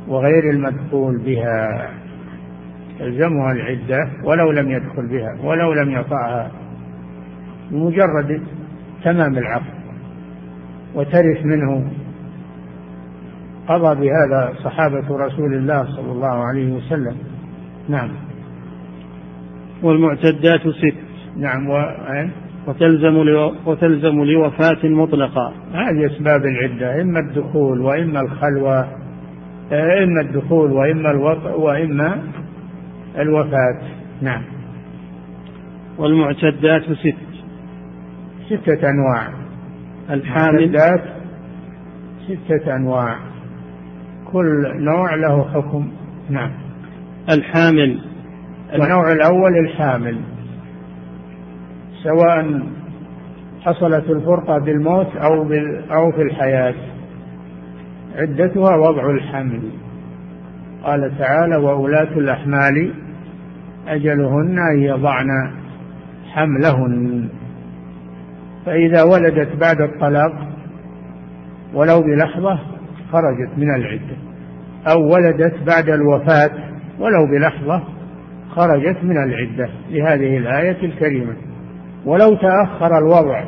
وغير 0.09 0.51
المدخول 0.51 1.18
بها. 1.18 1.89
تلزمها 2.99 3.53
العدة 3.53 4.11
ولو 4.25 4.51
لم 4.51 4.70
يدخل 4.70 5.07
بها 5.07 5.37
ولو 5.45 5.73
لم 5.73 5.91
يطعها. 5.91 6.51
بمجرد 7.70 8.43
تمام 9.05 9.39
العقد 9.39 9.83
وترث 10.95 11.45
منه. 11.45 11.93
قضى 13.68 13.95
بهذا 14.01 14.53
صحابة 14.64 15.16
رسول 15.16 15.55
الله 15.55 15.85
صلى 15.85 16.12
الله 16.12 16.45
عليه 16.45 16.73
وسلم. 16.73 17.16
نعم. 17.89 18.11
والمعتدات 19.83 20.61
ست. 20.61 21.12
نعم 21.37 21.70
و... 21.70 21.83
وتلزم 22.66 23.22
لو... 23.22 23.55
وتلزم 23.66 24.24
لوفاة 24.24 24.89
مطلقة. 24.89 25.53
هذه 25.72 26.07
أسباب 26.07 26.47
العدة 26.47 27.03
إما 27.03 27.20
الدخول 27.20 27.80
وإما 27.80 28.20
الخلوة 28.20 28.89
إما 29.72 30.20
الدخول 30.20 30.72
وإما 30.72 31.11
الوطء 31.11 31.61
وإما 31.61 32.22
الوفاة. 33.18 33.80
نعم. 34.22 34.43
والمعتدات 35.99 36.83
ست 36.83 37.16
ستة 38.47 38.91
أنواع. 38.91 39.28
الحامل. 40.11 40.78
ستة 42.28 42.76
أنواع. 42.76 43.16
كل 44.33 44.72
نوع 44.74 45.14
له 45.14 45.45
حكم. 45.55 45.89
نعم. 46.30 46.51
الحامل. 47.30 47.99
النوع 48.74 49.12
الأول 49.12 49.59
الحامل. 49.59 50.20
سواء 52.03 52.63
حصلت 53.61 54.11
الفرقة 54.11 54.59
بالموت 54.59 55.17
أو 55.17 55.43
أو 55.91 56.13
في 56.13 56.23
الحياة. 56.23 56.75
عدتها 58.17 58.77
وضع 58.77 59.11
الحمل. 59.11 59.63
قال 60.85 61.19
تعالى 61.19 61.57
وأولاة 61.57 62.19
الأحمال 62.19 62.95
أجلهن 63.89 64.59
أن 64.73 64.83
يضعن 64.83 65.53
حملهن. 66.33 67.29
فإذا 68.67 69.03
ولدت 69.03 69.57
بعد 69.57 69.81
الطلاق 69.81 70.33
ولو 71.75 72.01
بلحظة 72.01 72.59
خرجت 73.13 73.51
من 73.57 73.75
العدة. 73.75 74.17
أو 74.87 75.15
ولدت 75.15 75.55
بعد 75.67 75.89
الوفاة 75.89 76.51
ولو 76.99 77.27
بلحظة 77.27 77.83
خرجت 78.51 78.97
من 79.03 79.17
العدة. 79.17 79.69
لهذه 79.91 80.37
الآية 80.37 80.85
الكريمة. 80.85 81.52
ولو 82.07 82.35
تأخر 82.35 82.99
الوضع 82.99 83.45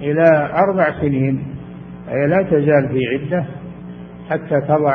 إلى 0.00 0.50
أربع 0.68 1.00
سنين 1.00 1.42
أي 2.08 2.26
لا 2.26 2.42
تزال 2.42 2.88
في 2.88 3.00
عدة 3.06 3.44
حتى 4.30 4.60
تضع 4.68 4.92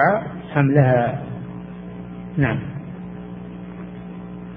حملها. 0.54 1.24
نعم. 2.38 2.60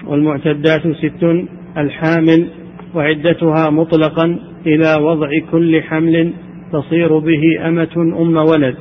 والمعتدات 0.06 0.80
ست 0.80 1.46
الحامل 1.76 2.50
وعدتها 2.94 3.70
مطلقا 3.70 4.38
إلى 4.66 4.94
وضع 4.94 5.28
كل 5.50 5.82
حمل 5.82 6.32
تصير 6.72 7.18
به 7.18 7.68
أمة 7.68 7.96
أم 7.96 8.36
ولد. 8.36 8.76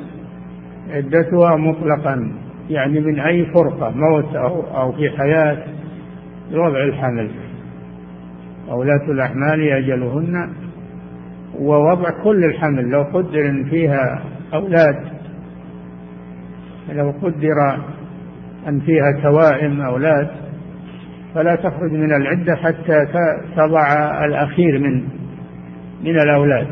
عدتها 0.89 1.55
مطلقا 1.55 2.31
يعني 2.69 2.99
من 2.99 3.19
أي 3.19 3.45
فرقة 3.45 3.93
موت 3.95 4.35
أو, 4.35 4.61
أو 4.61 4.91
في 4.91 5.09
حياة 5.09 5.57
لوضع 6.51 6.83
الحمل. 6.83 7.29
أولاة 8.71 9.11
الأحمال 9.11 9.69
أجلهن 9.71 10.53
ووضع 11.59 12.23
كل 12.23 12.43
الحمل 12.45 12.89
لو 12.89 13.03
قدر 13.03 13.49
إن 13.49 13.63
فيها 13.69 14.23
أولاد 14.53 14.95
لو 16.89 17.13
قدر 17.21 17.77
أن 18.67 18.79
فيها 18.79 19.21
توائم 19.23 19.81
أولاد 19.81 20.27
فلا 21.35 21.55
تخرج 21.55 21.91
من 21.91 22.15
العدة 22.15 22.55
حتى 22.55 23.05
تضع 23.55 24.25
الأخير 24.25 24.79
من 24.79 25.03
من 26.03 26.19
الأولاد. 26.19 26.67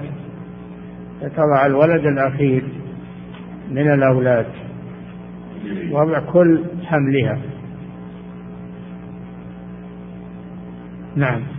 تضع 1.22 1.66
الولد 1.66 2.06
الأخير 2.06 2.64
من 3.72 3.94
الأولاد. 3.94 4.46
وضع 5.92 6.20
كل 6.20 6.64
حملها. 6.86 7.38
نعم. 11.16 11.59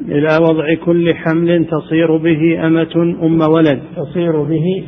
إلى 0.00 0.38
وضع 0.40 0.74
كل 0.84 1.14
حمل 1.14 1.66
تصير 1.66 2.16
به 2.16 2.66
أمة 2.66 3.16
أم 3.22 3.40
ولد. 3.40 3.82
تصير 3.96 4.42
به 4.42 4.86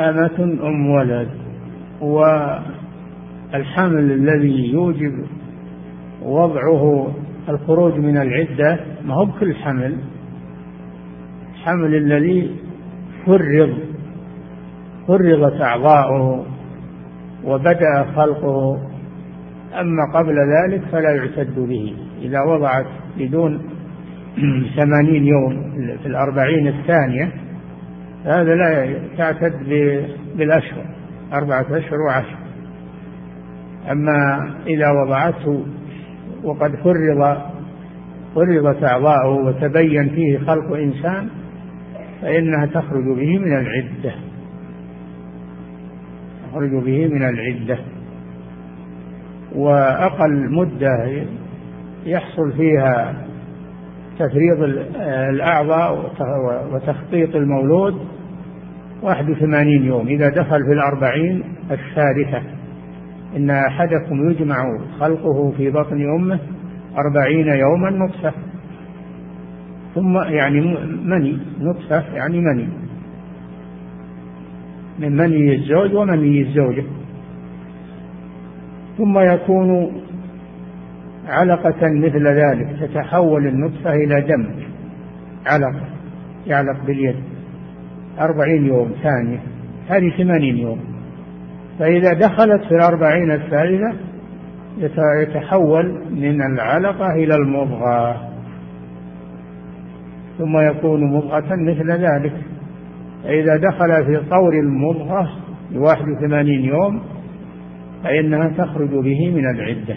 أمة 0.00 0.58
أم 0.62 0.90
ولد. 0.90 1.28
والحمل 2.00 2.72
الذي 4.12 4.72
يوجب 4.72 5.24
وضعه 6.22 7.14
الخروج 7.48 7.98
من 7.98 8.16
العدة 8.16 8.80
ما 9.04 9.14
هو 9.14 9.24
بكل 9.24 9.54
حمل. 9.54 9.96
الحمل 11.54 11.94
الذي 11.94 12.50
فرض 13.26 13.74
فرضت 15.08 15.60
أعضاؤه 15.60 16.46
وبدأ 17.44 18.04
خلقه. 18.16 18.78
أما 19.80 20.12
قبل 20.14 20.34
ذلك 20.34 20.82
فلا 20.92 21.10
يعتد 21.10 21.58
به. 21.58 21.94
إذا 22.24 22.40
وضعت 22.40 22.86
بدون 23.18 23.62
ثمانين 24.76 25.24
يوم 25.24 25.72
في 26.02 26.06
الأربعين 26.06 26.68
الثانية 26.68 27.32
هذا 28.24 28.54
لا 28.54 28.98
تعتد 29.16 29.52
بالأشهر 30.36 30.84
أربعة 31.32 31.66
أشهر 31.70 32.00
وعشر. 32.08 32.36
أما 33.90 34.50
إذا 34.66 34.90
وضعته 34.90 35.66
وقد 36.44 36.76
فرض 36.76 37.38
فرضت 38.34 38.84
أعضاؤه 38.84 39.44
وتبين 39.46 40.08
فيه 40.08 40.38
خلق 40.38 40.76
إنسان 40.76 41.28
فإنها 42.22 42.66
تخرج 42.66 43.04
به 43.04 43.38
من 43.38 43.58
العدة. 43.58 44.14
تخرج 46.50 46.70
به 46.70 47.08
من 47.08 47.22
العدة. 47.22 47.78
وأقل 49.54 50.54
مدة 50.54 51.24
يحصل 52.06 52.52
فيها 52.52 53.14
تفريض 54.18 54.62
الأعضاء 55.30 56.12
وتخطيط 56.72 57.36
المولود 57.36 57.94
واحد 59.02 59.30
وثمانين 59.30 59.84
يوم. 59.84 60.06
إذا 60.06 60.28
دخل 60.28 60.64
في 60.66 60.72
الأربعين 60.72 61.44
الثالثة 61.70 62.42
إن 63.36 63.50
أحدكم 63.50 64.30
يجمع 64.30 64.78
خلقه 65.00 65.52
في 65.56 65.70
بطن 65.70 66.14
أمه 66.16 66.38
أربعين 66.98 67.48
يوما 67.48 67.90
نطفة. 67.90 68.32
ثم 69.94 70.18
يعني 70.18 70.60
مني 71.04 71.38
نطفة 71.60 72.14
يعني 72.14 72.40
مني. 72.40 72.68
من 74.98 75.16
مني 75.16 75.54
الزوج 75.54 75.94
ومني 75.94 76.40
الزوجة. 76.40 76.84
ثم 78.98 79.18
يكون 79.18 79.92
علقة 81.28 81.88
مثل 81.88 82.26
ذلك 82.26 82.68
تتحول 82.80 83.46
النطفة 83.46 83.94
إلى 83.94 84.20
دم. 84.20 84.46
علقة 85.46 85.80
يعلق 86.46 86.84
باليد. 86.86 87.16
أربعين 88.20 88.66
يوم 88.66 88.92
ثانية. 89.02 89.38
هذه 89.88 90.10
ثمانين 90.18 90.56
يوم. 90.56 90.80
فإذا 91.78 92.12
دخلت 92.12 92.64
في 92.68 92.74
الأربعين 92.74 93.30
الثالثة 93.30 93.94
يتحول 95.22 96.00
من 96.10 96.42
العلقة 96.42 97.06
إلى 97.14 97.34
المضغة. 97.34 98.30
ثم 100.38 100.58
يكون 100.58 101.04
مضغة 101.16 101.54
مثل 101.56 101.90
ذلك. 101.90 102.32
فإذا 103.24 103.56
دخل 103.56 104.04
في 104.04 104.28
طور 104.30 104.52
المضغة 104.52 105.30
لواحد 105.72 106.04
وثمانين 106.08 106.64
يوم 106.64 107.02
فإنها 108.04 108.48
تخرج 108.48 108.88
به 108.88 109.30
من 109.34 109.50
العدة. 109.50 109.96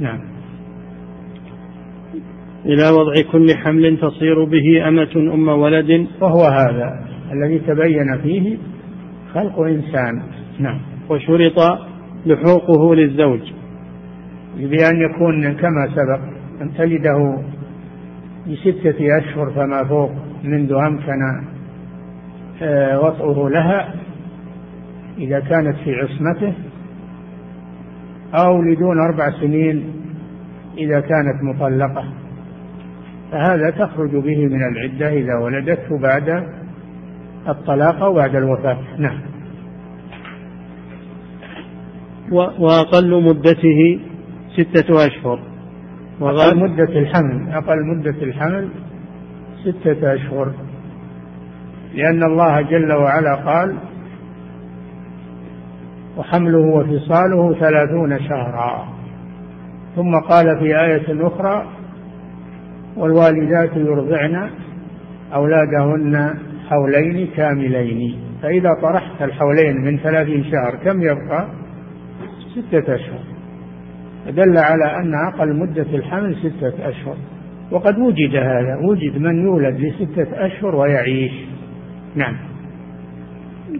نعم. 0.00 0.37
إلى 2.68 2.90
وضع 2.90 3.12
كل 3.32 3.56
حمل 3.56 3.98
تصير 4.00 4.44
به 4.44 4.88
أمة 4.88 5.34
أم 5.34 5.48
ولد. 5.48 6.06
وهو 6.20 6.44
هذا 6.44 7.08
الذي 7.32 7.58
تبين 7.58 8.18
فيه 8.22 8.56
خلق 9.34 9.60
إنسان. 9.60 10.22
نعم. 10.58 10.80
وشرط 11.08 11.78
لحوقه 12.26 12.94
للزوج. 12.94 13.40
بأن 14.56 15.00
يكون 15.00 15.52
كما 15.52 15.88
سبق 15.94 16.20
أن 16.62 16.74
تجده 16.78 17.38
بستة 18.46 19.18
أشهر 19.18 19.50
فما 19.50 19.84
فوق 19.84 20.10
منذ 20.44 20.72
أمكن 20.72 21.48
آه، 22.62 23.00
وطئه 23.00 23.48
لها 23.48 23.94
إذا 25.18 25.40
كانت 25.40 25.76
في 25.84 25.94
عصمته 25.94 26.52
أو 28.34 28.62
لدون 28.62 29.00
أربع 29.00 29.30
سنين 29.40 29.92
إذا 30.78 31.00
كانت 31.00 31.42
مطلقة. 31.42 32.04
فهذا 33.32 33.70
تخرج 33.70 34.10
به 34.10 34.46
من 34.46 34.62
العدة 34.62 35.08
إذا 35.08 35.34
ولدته 35.38 35.98
بعد 35.98 36.46
الطلاق 37.48 38.02
أو 38.02 38.14
بعد 38.14 38.34
الوفاة. 38.34 38.78
نعم. 38.98 39.20
وأقل 42.58 43.22
مدته 43.24 44.00
ستة 44.56 45.06
أشهر. 45.06 45.40
أقل 46.20 46.58
مدة 46.58 46.98
الحمل 46.98 47.52
أقل 47.52 47.86
مدة 47.86 48.22
الحمل 48.22 48.68
ستة 49.64 50.14
أشهر. 50.14 50.52
لأن 51.94 52.22
الله 52.22 52.60
جل 52.60 52.92
وعلا 52.92 53.34
قال 53.34 53.76
وحمله 56.16 56.58
وفصاله 56.58 57.54
ثلاثون 57.60 58.18
شهرا. 58.28 58.88
ثم 59.96 60.20
قال 60.28 60.58
في 60.58 60.80
آية 60.80 61.26
أخرى 61.26 61.77
والوالدات 62.98 63.76
يرضعن 63.76 64.50
أولادهن 65.34 66.34
حولين 66.68 67.26
كاملين. 67.36 68.16
فإذا 68.42 68.70
طرحت 68.82 69.22
الحولين 69.22 69.76
من 69.76 69.98
ثلاثين 69.98 70.44
شهر 70.44 70.76
كم 70.84 71.02
يبقى؟ 71.02 71.48
ستة 72.54 72.94
أشهر. 72.94 73.20
دل 74.30 74.58
على 74.58 74.84
أن 74.84 75.12
أقل 75.14 75.56
مدة 75.56 75.86
الحمل 75.94 76.36
ستة 76.36 76.88
أشهر. 76.88 77.16
وقد 77.70 77.98
وجد 77.98 78.36
هذا 78.36 78.76
وجد 78.90 79.18
من 79.18 79.46
يولد 79.46 79.80
لستة 79.80 80.46
أشهر 80.46 80.76
ويعيش. 80.76 81.32
نعم. 82.14 82.36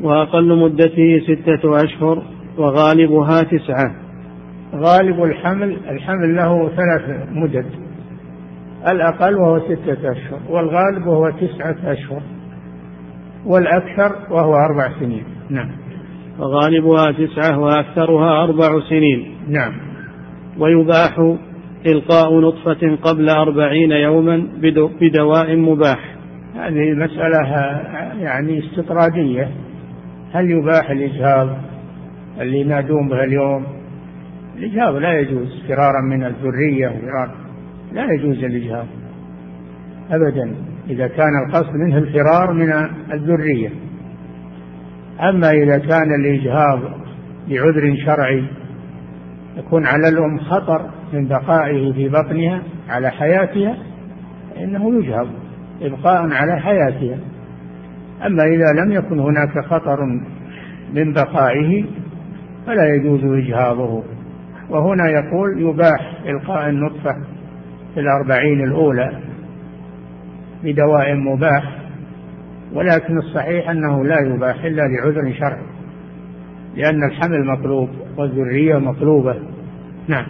وأقل 0.02 0.58
مدته 0.58 1.20
ستة 1.26 1.84
أشهر 1.84 2.22
وغالبها 2.58 3.42
تسعة. 3.42 3.94
غالب 4.74 5.22
الحمل 5.22 5.76
الحمل 5.90 6.36
له 6.36 6.68
ثلاث 6.68 7.28
مدد. 7.32 7.87
الأقل 8.86 9.34
وهو 9.34 9.60
ستة 9.60 10.12
أشهر 10.12 10.40
والغالب 10.48 11.06
وهو 11.06 11.30
تسعة 11.30 11.76
أشهر 11.84 12.22
والأكثر 13.46 14.16
وهو 14.30 14.54
أربع 14.54 15.00
سنين. 15.00 15.24
نعم. 15.50 15.70
وغالبها 16.38 17.12
تسعة 17.12 17.58
وأكثرها 17.58 18.44
أربع 18.44 18.80
سنين. 18.88 19.34
نعم. 19.48 19.72
ويباح 20.58 21.36
إلقاء 21.86 22.40
نطفة 22.40 22.96
قبل 23.02 23.28
أربعين 23.28 23.92
يوما 23.92 24.48
بدواء 25.00 25.56
مباح. 25.56 26.14
هذه 26.54 26.94
مسألة 26.94 27.48
يعني 28.20 28.58
استطرادية. 28.58 29.50
هل 30.32 30.50
يباح 30.50 30.90
الإجهاض 30.90 31.48
اللي 32.40 32.60
ينادون 32.60 33.08
به 33.08 33.24
اليوم؟ 33.24 33.66
الإجهاض 34.56 34.94
لا 34.94 35.20
يجوز 35.20 35.62
فرارا 35.68 36.00
من 36.10 36.24
الذرية 36.24 36.88
وفرارا. 36.88 37.47
لا 37.92 38.04
يجوز 38.12 38.44
الإجهاض 38.44 38.86
أبدا. 40.10 40.54
إذا 40.90 41.06
كان 41.06 41.46
القصد 41.46 41.74
منه 41.74 41.98
الفرار 41.98 42.52
من 42.52 42.72
الذرية. 43.12 43.70
أما 45.20 45.50
إذا 45.50 45.78
كان 45.78 46.14
الإجهاض 46.14 46.80
لعذر 47.48 47.96
شرعي 48.06 48.44
يكون 49.56 49.86
على 49.86 50.08
الأم 50.08 50.38
خطر 50.38 50.90
من 51.12 51.28
بقائه 51.28 51.92
في 51.92 52.08
بطنها 52.08 52.62
على 52.88 53.10
حياتها 53.10 53.76
فإنه 54.54 54.98
يجهض 54.98 55.28
إبقاء 55.82 56.32
على 56.32 56.60
حياتها. 56.60 57.18
أما 58.26 58.44
إذا 58.44 58.82
لم 58.84 58.92
يكن 58.92 59.18
هناك 59.18 59.64
خطر 59.64 59.98
من 60.94 61.12
بقائه 61.12 61.84
فلا 62.66 62.94
يجوز 62.94 63.24
إجهاضه. 63.24 64.02
وهنا 64.70 65.10
يقول 65.10 65.62
يباح 65.62 66.20
إلقاء 66.26 66.68
النطفة. 66.68 67.16
في 67.94 68.00
الأربعين 68.00 68.64
الأولى 68.64 69.20
بدواء 70.64 71.14
مباح 71.14 71.78
ولكن 72.72 73.18
الصحيح 73.18 73.70
أنه 73.70 74.04
لا 74.04 74.16
يباح 74.20 74.64
إلا 74.64 74.82
لعذر 74.82 75.34
شرعي 75.38 75.78
لأن 76.76 77.04
الحمل 77.04 77.46
مطلوب 77.46 77.88
والذرية 78.16 78.78
مطلوبة. 78.78 79.36
نعم. 80.08 80.26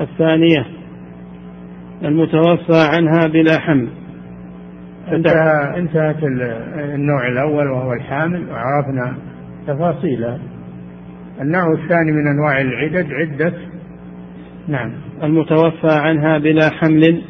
الثانية 0.00 0.66
المتوفى 2.04 2.88
عنها 2.92 3.26
بلا 3.26 3.58
حمل. 3.58 3.88
انتهى 5.12 5.78
انتهت 5.78 6.22
النوع 6.94 7.28
الأول 7.28 7.70
وهو 7.70 7.92
الحامل 7.92 8.50
وعرفنا 8.50 9.16
تفاصيله 9.66 10.38
النوع 11.40 11.72
الثاني 11.72 12.12
من 12.12 12.26
أنواع 12.26 12.60
العدد 12.60 13.12
عدة. 13.12 13.52
نعم. 14.68 14.92
المتوفى 15.22 15.90
عنها 15.90 16.38
بلا 16.38 16.70
حمل. 16.70 17.22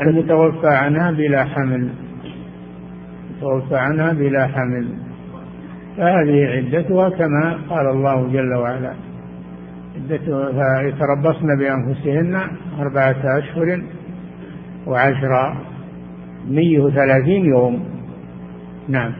المتوفى 0.00 0.68
عنها 0.68 1.10
بلا 1.10 1.44
حمل. 1.44 1.88
المتوفى 3.30 3.76
عنها 3.76 4.12
بلا 4.12 4.46
حمل. 4.46 4.88
فهذه 5.96 6.46
عدتها 6.46 7.08
كما 7.08 7.58
قال 7.70 7.86
الله 7.86 8.28
جل 8.32 8.54
وعلا. 8.54 8.94
عدتها 9.96 10.82
يتربصن 10.82 11.58
بأنفسهن 11.58 12.40
أربعة 12.80 13.38
أشهر 13.38 13.82
وعشرة 14.86 15.60
مية 16.48 16.78
وثلاثين 16.78 17.44
يوم. 17.44 17.84
نعم. 18.88 19.12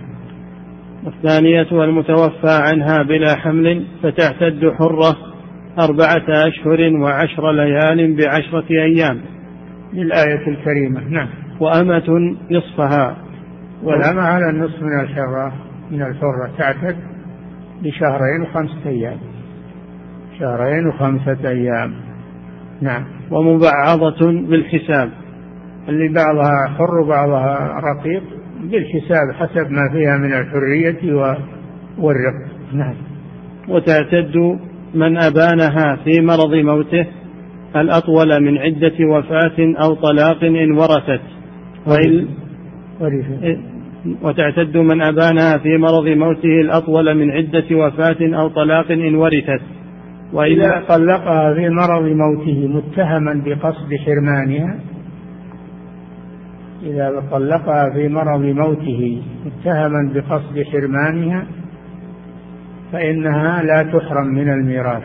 الثانية 1.06 1.84
المتوفى 1.84 2.60
عنها 2.68 3.02
بلا 3.02 3.36
حمل 3.36 3.86
فتعتد 4.02 4.72
حرة. 4.78 5.29
أربعة 5.78 6.24
أشهر 6.28 6.96
وعشر 6.96 7.52
ليال 7.52 8.16
بعشرة 8.16 8.70
أيام. 8.70 9.20
للآية 9.92 10.48
الكريمة 10.48 11.08
نعم. 11.08 11.28
وأمة 11.60 12.36
نصفها. 12.50 13.16
والأمة 13.82 14.22
على 14.22 14.50
النصف 14.50 14.82
من 14.82 15.00
الحرة 15.00 15.52
من 15.90 16.02
الحرة 16.02 16.50
تعتد 16.58 16.96
بشهرين 17.82 18.42
وخمسة 18.42 18.86
أيام. 18.86 19.18
شهرين 20.38 20.86
وخمسة 20.86 21.48
أيام. 21.48 21.94
نعم. 22.80 23.04
ومبعضة 23.30 24.32
بالحساب. 24.48 25.10
اللي 25.88 26.08
بعضها 26.08 26.68
حر 26.78 27.00
وبعضها 27.00 27.80
رقيق 27.80 28.22
بالحساب 28.60 29.32
حسب 29.34 29.70
ما 29.70 29.92
فيها 29.92 30.16
من 30.16 30.32
الحرية 30.32 31.14
والرق. 31.98 32.34
نعم. 32.72 32.94
وتعتد 33.68 34.58
من 34.94 35.16
أبانها 35.16 35.96
في 36.04 36.20
مرض 36.20 36.54
موته 36.54 37.06
الأطول 37.76 38.42
من 38.42 38.58
عدة 38.58 39.06
وفاة 39.06 39.74
أو 39.84 39.94
طلاق 39.94 40.44
إن 40.44 40.72
ورثت. 40.72 41.20
وإن 41.86 42.26
وتعتد 44.22 44.76
من 44.76 45.02
أبانها 45.02 45.58
في 45.58 45.76
مرض 45.76 46.08
موته 46.08 46.60
الأطول 46.60 47.14
من 47.14 47.30
عدة 47.30 47.76
وفاة 47.76 48.40
أو 48.40 48.48
طلاق 48.48 48.90
إن 48.90 49.14
ورثت. 49.14 49.62
وإذا 50.32 50.84
طلقها 50.88 51.54
في 51.54 51.68
مرض 51.68 52.02
موته 52.02 52.68
متهما 52.68 53.42
بقصد 53.46 53.94
حرمانها 54.06 54.78
إذا 56.82 57.22
طلقها 57.30 57.90
في 57.90 58.08
مرض 58.08 58.40
موته 58.40 59.22
متهما 59.46 60.12
بقصد 60.14 60.62
حرمانها 60.72 61.46
فإنها 62.92 63.62
لا 63.62 63.82
تحرم 63.82 64.26
من 64.26 64.48
الميراث 64.52 65.02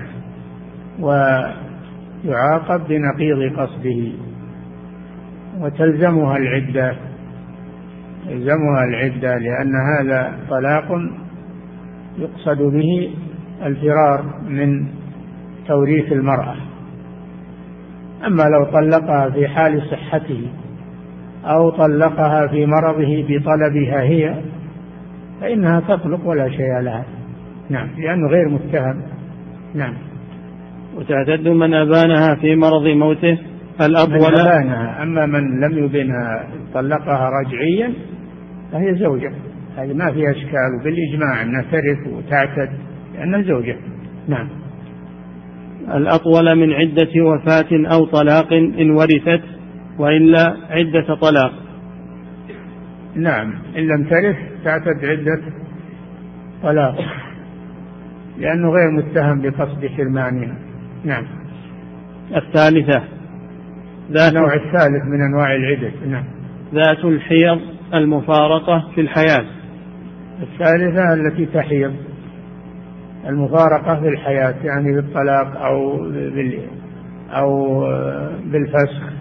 ويعاقب 1.00 2.88
بنقيض 2.88 3.58
قصده 3.60 4.12
وتلزمها 5.60 6.38
العدة 6.38 6.96
يلزمها 8.28 8.84
العدة 8.84 9.38
لأن 9.38 9.72
هذا 9.76 10.40
طلاق 10.50 11.02
يقصد 12.18 12.62
به 12.62 13.14
الفرار 13.66 14.26
من 14.48 14.88
توريث 15.68 16.12
المرأة. 16.12 16.56
أما 18.28 18.44
لو 18.44 18.64
طلقها 18.64 19.30
في 19.30 19.48
حال 19.48 19.82
صحته 19.82 20.48
أو 21.46 21.70
طلقها 21.70 22.48
في 22.48 22.66
مرضه 22.66 23.26
بطلبها 23.30 24.02
هي 24.02 24.42
فإنها 25.42 25.80
تطلق 25.80 26.28
ولا 26.28 26.50
شيء 26.50 26.80
لها. 26.80 27.06
نعم. 27.70 27.88
لأنه 27.98 28.28
غير 28.28 28.50
متهم. 28.50 29.02
نعم. 29.76 29.94
وتعتد 30.96 31.48
من 31.48 31.74
أبانها 31.74 32.36
في 32.36 32.56
مرض 32.56 32.88
موته؟ 32.88 33.38
الأب 33.82 34.10
ولا؟ 34.10 34.58
أبانها. 34.58 35.04
أما 35.04 35.26
من 35.26 35.60
لم 35.60 35.86
يبنها 35.86 36.48
طلقها 36.74 37.30
رجعيا 37.30 37.94
فهي 38.72 38.96
زوجة. 38.96 39.32
هذه 39.78 39.94
ما 39.94 40.12
فيها 40.12 40.32
إشكال 40.32 40.84
بالإجماع 40.84 41.42
أنها 41.42 41.62
ترث 41.72 42.14
وتعتد 42.14 42.70
لأنها 43.16 43.42
زوجة. 43.42 43.78
نعم. 44.28 44.50
الأطول 45.94 46.56
من 46.56 46.74
عدة 46.74 47.22
وفاة 47.22 47.94
أو 47.94 48.06
طلاق 48.06 48.54
إن 48.54 48.92
ورثت 48.92 49.42
وإلا 50.00 50.58
عدة 50.70 51.16
طلاق. 51.16 51.52
نعم. 53.16 53.54
إن 53.78 53.84
لم 53.84 54.04
ترث 54.10 54.36
تعتد 54.64 55.06
عدة 55.06 55.42
طلاق. 56.64 57.25
لأنه 58.38 58.70
غير 58.70 58.92
متهم 58.92 59.42
بقصد 59.42 59.86
حرمانها. 59.86 60.58
نعم. 61.04 61.24
الثالثة 62.36 63.04
ذات 64.12 64.32
النوع 64.32 64.54
الثالث 64.54 65.06
من 65.06 65.22
أنواع 65.22 65.56
العدد 65.56 65.94
نعم. 66.08 66.24
ذات 66.74 67.06
الحيض 67.06 67.60
المفارقة 67.94 68.92
في 68.96 69.02
الحياة. 69.02 69.46
الثالثة 70.42 71.14
التي 71.14 71.46
تحيض 71.46 71.94
المفارقة 73.28 74.00
في 74.00 74.08
الحياة 74.08 74.56
يعني 74.64 74.96
بالطلاق 74.96 75.58
أو 75.62 75.98
بال 76.10 76.60
أو 77.30 77.80
بالفسخ 78.46 79.14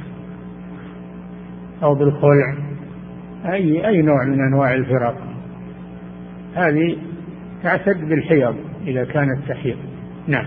أو 1.83 1.95
بالخلع. 1.95 2.55
أي 3.53 3.89
أي 3.89 4.03
نوع 4.03 4.25
من 4.25 4.41
أنواع 4.41 4.75
الفراق 4.75 5.17
هذه 6.55 6.97
تعتد 7.63 8.09
بالحيض. 8.09 8.57
إذا 8.87 9.05
كانت 9.05 9.49
تحيض 9.49 9.77
نعم. 10.29 10.47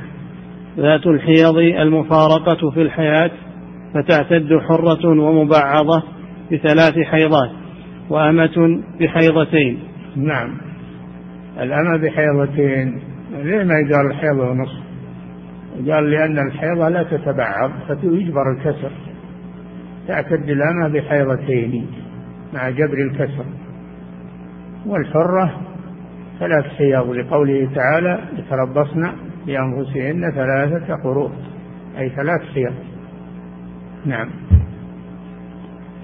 ذات 0.77 1.07
الحيض 1.07 1.57
المفارقة 1.57 2.69
في 2.69 2.81
الحياة 2.81 3.31
فتعتد 3.93 4.59
حرة 4.69 5.07
ومبعضة 5.09 6.03
بثلاث 6.51 6.99
حيضات 6.99 7.49
وأمة 8.09 8.83
بحيضتين. 8.99 9.79
نعم. 10.15 10.57
الأمة 11.59 11.97
بحيضتين 11.97 12.99
ليه 13.43 13.63
ما 13.63 13.73
يقال 13.79 14.11
الحيض 14.11 14.37
ونصف 14.37 14.87
قال 15.89 16.11
لأن 16.11 16.47
الحيضة 16.47 16.89
لا 16.89 17.03
تتبعض 17.03 17.71
فيجبر 17.87 18.51
الكسر. 18.51 18.91
تعتد 20.07 20.49
الأمة 20.49 20.87
بحيضتين 20.87 21.87
مع 22.53 22.69
جبر 22.69 22.97
الكسر. 23.11 23.45
والحرة 24.85 25.66
ثلاث 26.39 26.65
حيض 26.65 27.09
لقوله 27.09 27.69
تعالى 27.75 28.19
يتربصن 28.37 29.11
بأنفسهن 29.45 30.31
ثلاثة 30.31 30.95
قروء. 30.95 31.31
أي 31.97 32.09
ثلاث 32.09 32.41
حيض 32.53 32.73
نعم. 34.05 34.29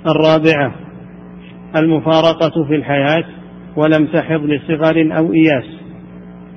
الرابعة 0.08 0.76
المفارقة 1.76 2.66
في 2.68 2.76
الحياة 2.76 3.24
ولم 3.76 4.08
تحض 4.08 4.42
لصغر 4.42 5.18
أو 5.18 5.34
إياس. 5.34 5.80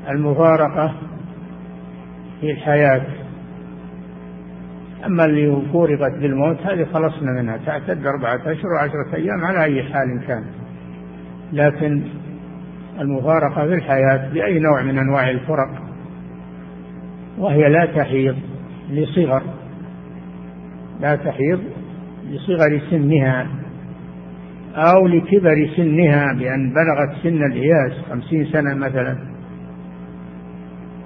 المفارقة 0.09 0.95
في 2.41 2.51
الحياة. 2.51 3.03
أما 5.07 5.25
اللي 5.25 5.63
فورقت 5.73 6.13
بالموت 6.13 6.57
هذه 6.61 6.85
خلصنا 6.85 7.43
منها 7.43 7.57
تعتد 7.67 8.07
أربعة 8.07 8.37
أشهر 8.37 8.73
وعشرة 8.79 9.15
أيام 9.15 9.45
على 9.45 9.65
أي 9.65 9.83
حال 9.83 10.21
كان. 10.27 10.45
لكن 11.53 12.03
المفارقة 13.01 13.67
في 13.67 13.75
الحياة 13.75 14.33
بأي 14.33 14.59
نوع 14.59 14.83
من 14.83 14.99
أنواع 14.99 15.31
الفرق 15.31 15.83
وهي 17.39 17.69
لا 17.69 17.87
تحيض 17.87 18.37
لصغر 18.91 19.43
لا 21.01 21.17
تحيض 21.17 21.61
لصغر 22.31 22.81
سنها 22.91 23.47
أو 24.77 25.07
لكبر 25.07 25.69
سنها 25.77 26.33
بأن 26.39 26.73
بلغت 26.73 27.23
سن 27.23 27.45
الإياس 27.45 27.93
خمسين 28.11 28.45
سنة 28.45 28.75
مثلا. 28.75 29.17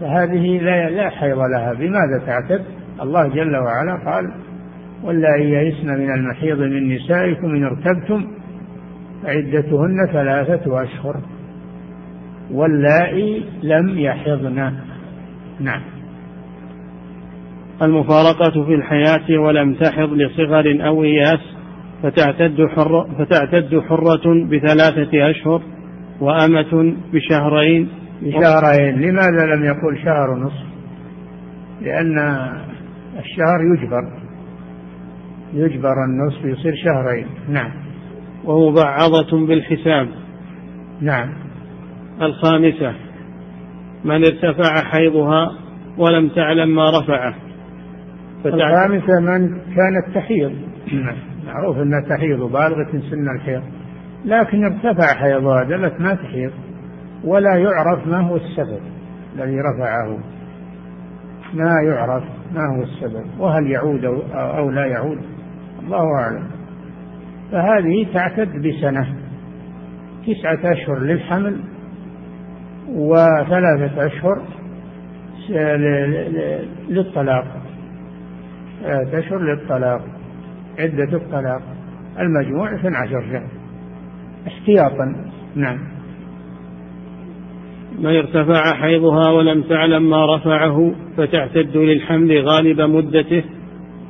فهذه 0.00 0.58
لا 0.58 0.90
لا 0.90 1.10
حيض 1.10 1.38
لها. 1.38 1.72
بماذا 1.72 2.22
تعتد؟ 2.26 2.64
الله 3.02 3.28
جل 3.28 3.56
وعلا 3.56 4.10
قال 4.10 4.32
واللائي 5.04 5.50
يئسن 5.50 5.86
من 5.86 6.10
المحيض 6.14 6.58
من 6.58 6.94
نسائكم 6.94 7.46
إن 7.46 7.64
ارتبتم 7.64 8.26
فعدتهن 9.22 10.06
ثلاثة 10.12 10.82
أشهر. 10.82 11.16
واللائي 12.52 13.44
لم 13.62 13.98
يحضن. 13.98 14.72
نعم. 15.60 15.80
المفارقة 17.82 18.64
في 18.64 18.74
الحياة 18.74 19.40
ولم 19.40 19.74
تحض 19.74 20.12
لصغر 20.12 20.86
أو 20.86 21.04
إياس 21.04 21.40
فتعتد 22.02 22.66
حر 22.76 23.06
فتعتد 23.18 23.80
حرة 23.80 24.44
بثلاثة 24.44 25.30
أشهر 25.30 25.62
وأمة 26.20 26.94
بشهرين. 27.12 27.88
بشهرين. 28.22 29.00
لماذا 29.00 29.46
لم 29.54 29.64
يقول 29.64 29.98
شهر 30.04 30.30
ونصف؟ 30.30 30.70
لأن 31.82 32.18
الشهر 33.18 33.58
يجبر. 33.74 34.20
يجبر 35.54 35.94
النصف 36.04 36.44
يصير 36.44 36.74
شهرين. 36.84 37.26
نعم. 37.48 37.70
ومبعضة 38.44 39.46
بالحساب. 39.46 40.08
نعم. 41.00 41.49
الخامسة 42.22 42.94
من 44.04 44.24
ارتفع 44.24 44.84
حيضها 44.84 45.48
ولم 45.98 46.28
تعلم 46.28 46.74
ما 46.74 46.90
رفعه. 46.90 47.34
الخامسة 48.46 49.20
من 49.20 49.48
كانت 49.48 50.14
تحيض. 50.14 50.52
معروف 51.46 51.76
أنها 51.76 52.00
تحيض 52.00 52.40
وبالغة 52.40 52.90
سن 53.10 53.28
الحيض. 53.36 53.62
لكن 54.24 54.64
ارتفع 54.64 55.14
حيضها 55.14 55.64
دلت 55.64 56.00
ما 56.00 56.14
تحيض 56.14 56.52
ولا 57.24 57.56
يعرف 57.56 58.06
ما 58.06 58.20
هو 58.20 58.36
السبب 58.36 58.80
الذي 59.36 59.56
رفعه. 59.60 60.18
ما 61.54 61.74
يعرف 61.86 62.24
ما 62.54 62.76
هو 62.76 62.82
السبب 62.82 63.24
وهل 63.38 63.70
يعود 63.70 64.04
أو 64.34 64.70
لا 64.70 64.86
يعود. 64.86 65.18
الله 65.84 66.14
أعلم. 66.20 66.46
فهذه 67.52 68.06
تعتد 68.14 68.66
بسنة 68.66 69.16
تسعة 70.26 70.72
أشهر 70.72 70.98
للحمل. 70.98 71.60
وثلاثة 72.94 74.06
أشهر 74.06 74.42
للطلاق. 76.88 77.44
ثلاثة 78.82 79.18
أشهر 79.18 79.38
للطلاق 79.38 80.02
عدة 80.78 81.16
الطلاق. 81.16 81.62
المجموع 82.20 82.74
12 82.74 83.10
شهر 83.10 83.42
احتياطا. 84.46 85.14
نعم. 85.56 85.78
من 87.98 88.16
ارتفع 88.16 88.74
حيضها 88.74 89.30
ولم 89.30 89.62
تعلم 89.62 90.10
ما 90.10 90.36
رفعه 90.36 90.94
فتعتد 91.16 91.76
للحمل 91.76 92.38
غالب 92.38 92.80
مدته 92.80 93.44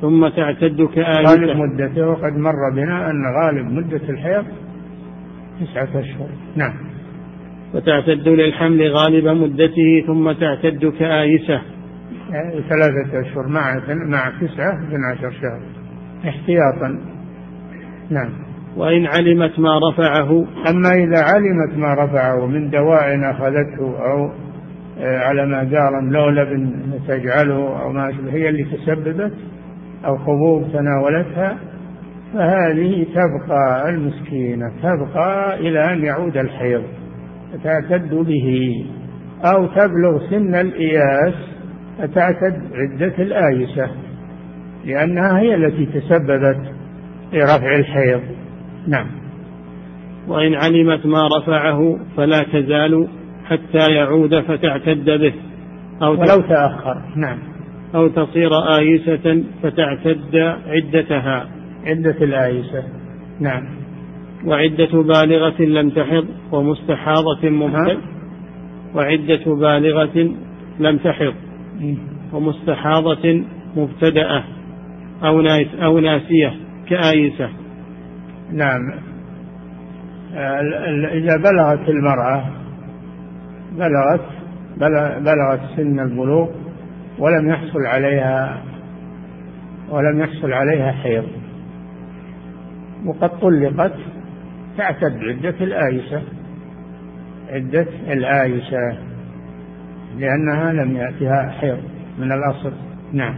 ثم 0.01 0.27
تعتد 0.27 0.81
كآية 0.81 1.25
غالب 1.25 1.57
مدته 1.57 2.07
وقد 2.07 2.37
مر 2.37 2.69
بنا 2.75 3.09
أن 3.09 3.23
غالب 3.41 3.71
مدة 3.71 4.09
الحيض 4.09 4.45
تسعة 5.59 5.99
أشهر. 5.99 6.29
نعم. 6.55 6.90
وتعتد 7.73 8.27
للحمل 8.27 8.91
غالب 8.91 9.27
مدته 9.27 10.03
ثم 10.07 10.31
تعتد 10.31 10.93
كآيسة. 10.99 11.61
ثلاثة 12.69 13.21
أشهر 13.21 13.47
مع 13.47 13.75
مع 14.05 14.31
تسعة 14.41 14.73
12 14.87 15.31
شهر. 15.31 15.61
احتياطا. 16.29 16.99
نعم. 18.09 18.29
وإن 18.77 19.05
علمت 19.05 19.59
ما 19.59 19.79
رفعه. 19.89 20.45
أما 20.69 20.89
إذا 20.89 21.23
علمت 21.23 21.77
ما 21.77 21.93
رفعه 21.93 22.45
من 22.45 22.69
دواء 22.69 23.31
أخذته 23.31 24.11
أو 24.11 24.31
آه، 24.99 25.17
على 25.17 25.45
ما 25.45 25.57
قال 25.57 26.11
لولب 26.11 26.71
تجعله 27.07 27.81
أو 27.81 27.91
ما 27.91 28.13
هي 28.29 28.49
اللي 28.49 28.63
تسببت 28.63 29.33
أو 30.05 30.17
حبوب 30.17 30.71
تناولتها 30.73 31.57
فهذه 32.33 33.05
تبقى 33.15 33.89
المسكينة 33.89 34.71
تبقى 34.83 35.59
إلى 35.59 35.93
أن 35.93 36.03
يعود 36.03 36.37
الحيض. 36.37 36.83
فتعتد 37.53 38.13
به 38.13 38.75
أو 39.45 39.67
تبلغ 39.67 40.29
سن 40.29 40.55
الإياس 40.55 41.33
فتعتد 41.99 42.61
عدة 42.73 43.23
الآيسة 43.23 43.91
لأنها 44.85 45.39
هي 45.39 45.55
التي 45.55 45.85
تسببت 45.85 46.57
في 47.31 47.37
رفع 47.37 47.75
الحيض. 47.75 48.21
نعم. 48.87 49.07
وإن 50.27 50.55
علمت 50.55 51.05
ما 51.05 51.27
رفعه 51.37 51.99
فلا 52.17 52.43
تزال 52.53 53.07
حتى 53.45 53.91
يعود 53.91 54.39
فتعتد 54.39 55.05
به 55.05 55.33
أو 56.01 56.11
ولو 56.11 56.41
تأخر. 56.41 57.01
نعم. 57.15 57.39
أو 57.95 58.07
تصير 58.07 58.49
آيسة 58.79 59.43
فتعتد 59.63 60.35
عدتها. 60.67 61.47
عدة 61.85 62.15
الآيسة. 62.21 62.83
نعم. 63.39 63.80
وعدة 64.45 65.01
بالغة 65.01 65.61
لم 65.61 65.89
تحض 65.89 66.25
ومستحاضة 66.51 67.49
مبتدأ 67.49 68.01
وعدة 68.95 69.55
بالغة 69.55 70.31
لم 70.79 70.97
تحض 70.97 71.33
ومستحاضة 72.33 73.43
مبتدأة 73.75 74.43
أو 75.23 75.41
ناس 75.41 75.67
أو 75.83 75.99
ناسية 75.99 76.53
كآيسة. 76.89 77.49
نعم. 78.51 78.81
إذا 81.11 81.37
بلغت 81.37 81.89
المرأة 81.89 82.45
بلغت 83.71 84.25
بلغت 85.21 85.59
سن 85.75 85.99
البلوغ 85.99 86.49
ولم 87.19 87.49
يحصل 87.49 87.85
عليها 87.85 88.61
ولم 89.89 90.19
يحصل 90.19 90.53
عليها 90.53 90.91
حيض 90.91 91.25
وقد 93.05 93.39
طلقت 93.39 93.93
تعتد 94.77 95.17
عدة 95.17 95.55
الآيسة. 95.61 96.21
عدة 97.49 97.87
الآيسة. 98.07 98.97
لأنها 100.17 100.73
لم 100.73 100.95
يأتها 100.95 101.49
حيض 101.49 101.79
من 102.19 102.31
الأصل. 102.31 102.71
نعم. 103.13 103.35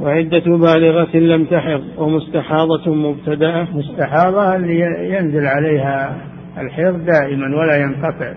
وعدة 0.00 0.56
بالغة 0.56 1.16
لم 1.16 1.44
تحض 1.44 1.84
ومستحاضة 1.98 2.94
مبتدأة. 2.94 3.66
مستحاضة 3.72 4.56
اللي 4.56 4.80
ينزل 5.14 5.46
عليها 5.46 6.16
الحيض 6.58 7.04
دائما 7.04 7.56
ولا 7.56 7.76
ينقطع. 7.76 8.32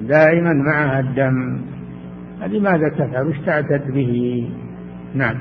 دائما 0.00 0.52
معها 0.52 1.00
الدم. 1.00 1.60
هذه 2.42 2.60
ماذا 2.60 2.88
تفعل؟ 2.98 3.26
وش 3.26 3.36
تعتد 3.46 3.92
به؟ 3.94 4.44
نعم. 5.14 5.36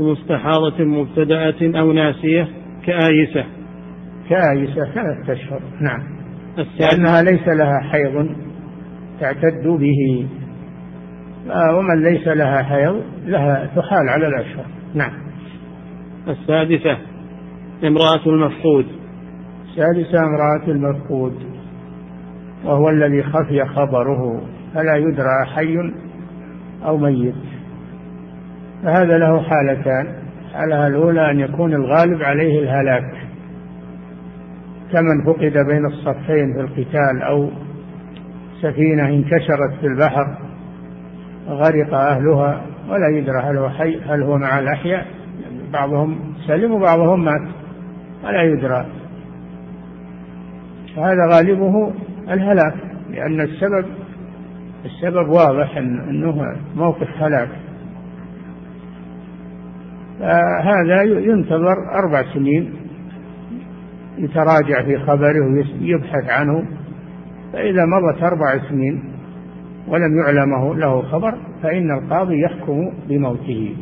ومستحاضة 0.00 0.84
مبتدأة 0.84 1.80
أو 1.80 1.92
ناسية؟ 1.92 2.48
كآيسة. 2.86 3.44
كآيسة 4.28 4.92
ثلاثة 4.94 5.32
أشهر 5.32 5.60
نعم. 5.80 6.02
لأنها 6.80 7.22
ليس 7.22 7.48
لها 7.48 7.80
حيض 7.80 8.28
تعتد 9.20 9.66
به. 9.66 10.28
ومن 11.74 12.02
ليس 12.02 12.28
لها 12.28 12.62
حيض 12.62 13.02
لها 13.26 13.70
تحال 13.76 14.08
على 14.08 14.26
الأشهر 14.26 14.66
نعم. 14.94 15.12
السادسة 16.28 16.98
امرأة 17.84 18.26
المفقود. 18.26 18.86
السادسة 19.64 20.18
امرأة 20.18 20.68
المفقود. 20.68 21.34
وهو 22.64 22.88
الذي 22.88 23.22
خفي 23.22 23.64
خبره 23.64 24.42
فلا 24.74 24.96
يدرى 24.96 25.46
حي 25.54 25.76
أو 26.84 26.96
ميت. 26.96 27.34
فهذا 28.82 29.18
له 29.18 29.42
حالتان. 29.42 30.23
الحالة 30.54 30.86
الأولى 30.86 31.30
أن 31.30 31.40
يكون 31.40 31.74
الغالب 31.74 32.22
عليه 32.22 32.58
الهلاك 32.58 33.12
كمن 34.92 35.24
فقد 35.26 35.66
بين 35.66 35.86
الصفين 35.86 36.52
في 36.54 36.60
القتال 36.60 37.22
أو 37.22 37.50
سفينة 38.62 39.08
انكسرت 39.08 39.74
في 39.80 39.86
البحر 39.86 40.38
غرق 41.48 41.94
أهلها 41.94 42.62
ولا 42.88 43.08
يدرى 43.08 43.42
هل 43.42 43.56
هو 43.56 43.68
حي 43.68 44.00
هل 44.00 44.22
هو 44.22 44.38
مع 44.38 44.58
الأحياء 44.58 45.06
بعضهم 45.72 46.18
سلم 46.46 46.72
وبعضهم 46.72 47.24
مات 47.24 47.48
ولا 48.24 48.42
يدرى. 48.42 48.86
فهذا 50.96 51.26
غالبه 51.32 51.92
الهلاك 52.30 52.74
لأن 53.10 53.40
السبب 53.40 53.84
السبب 54.84 55.28
واضح 55.28 55.76
أنه 55.76 56.56
موقف 56.76 57.08
هلاك. 57.18 57.48
فهذا 60.20 61.02
ينتظر 61.02 61.76
أربع 61.94 62.34
سنين 62.34 62.72
يتراجع 64.18 64.82
في 64.84 64.98
خبره 64.98 65.64
ويبحث 65.80 66.30
عنه. 66.30 66.64
فإذا 67.52 67.84
مضت 67.84 68.22
أربع 68.22 68.68
سنين 68.68 69.04
ولم 69.88 70.18
يعلمه 70.18 70.74
له 70.74 71.02
خبر 71.02 71.34
فإن 71.62 71.90
القاضي 71.90 72.40
يحكم 72.40 72.92
بموته. 73.08 73.76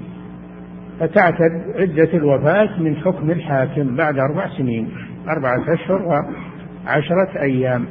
فتعتد 1.00 1.62
عدة 1.76 2.14
الوفاة 2.14 2.82
من 2.82 2.96
حكم 2.96 3.30
الحاكم 3.30 3.96
بعد 3.96 4.18
أربع 4.18 4.48
سنين 4.58 4.88
أربعة 5.28 5.74
أشهر 5.74 6.02
وعشرة 6.02 7.40
أيام. 7.42 7.84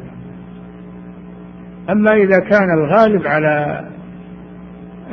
أما 1.89 2.13
إذا 2.13 2.39
كان 2.39 2.77
الغالب 2.77 3.27
على 3.27 3.85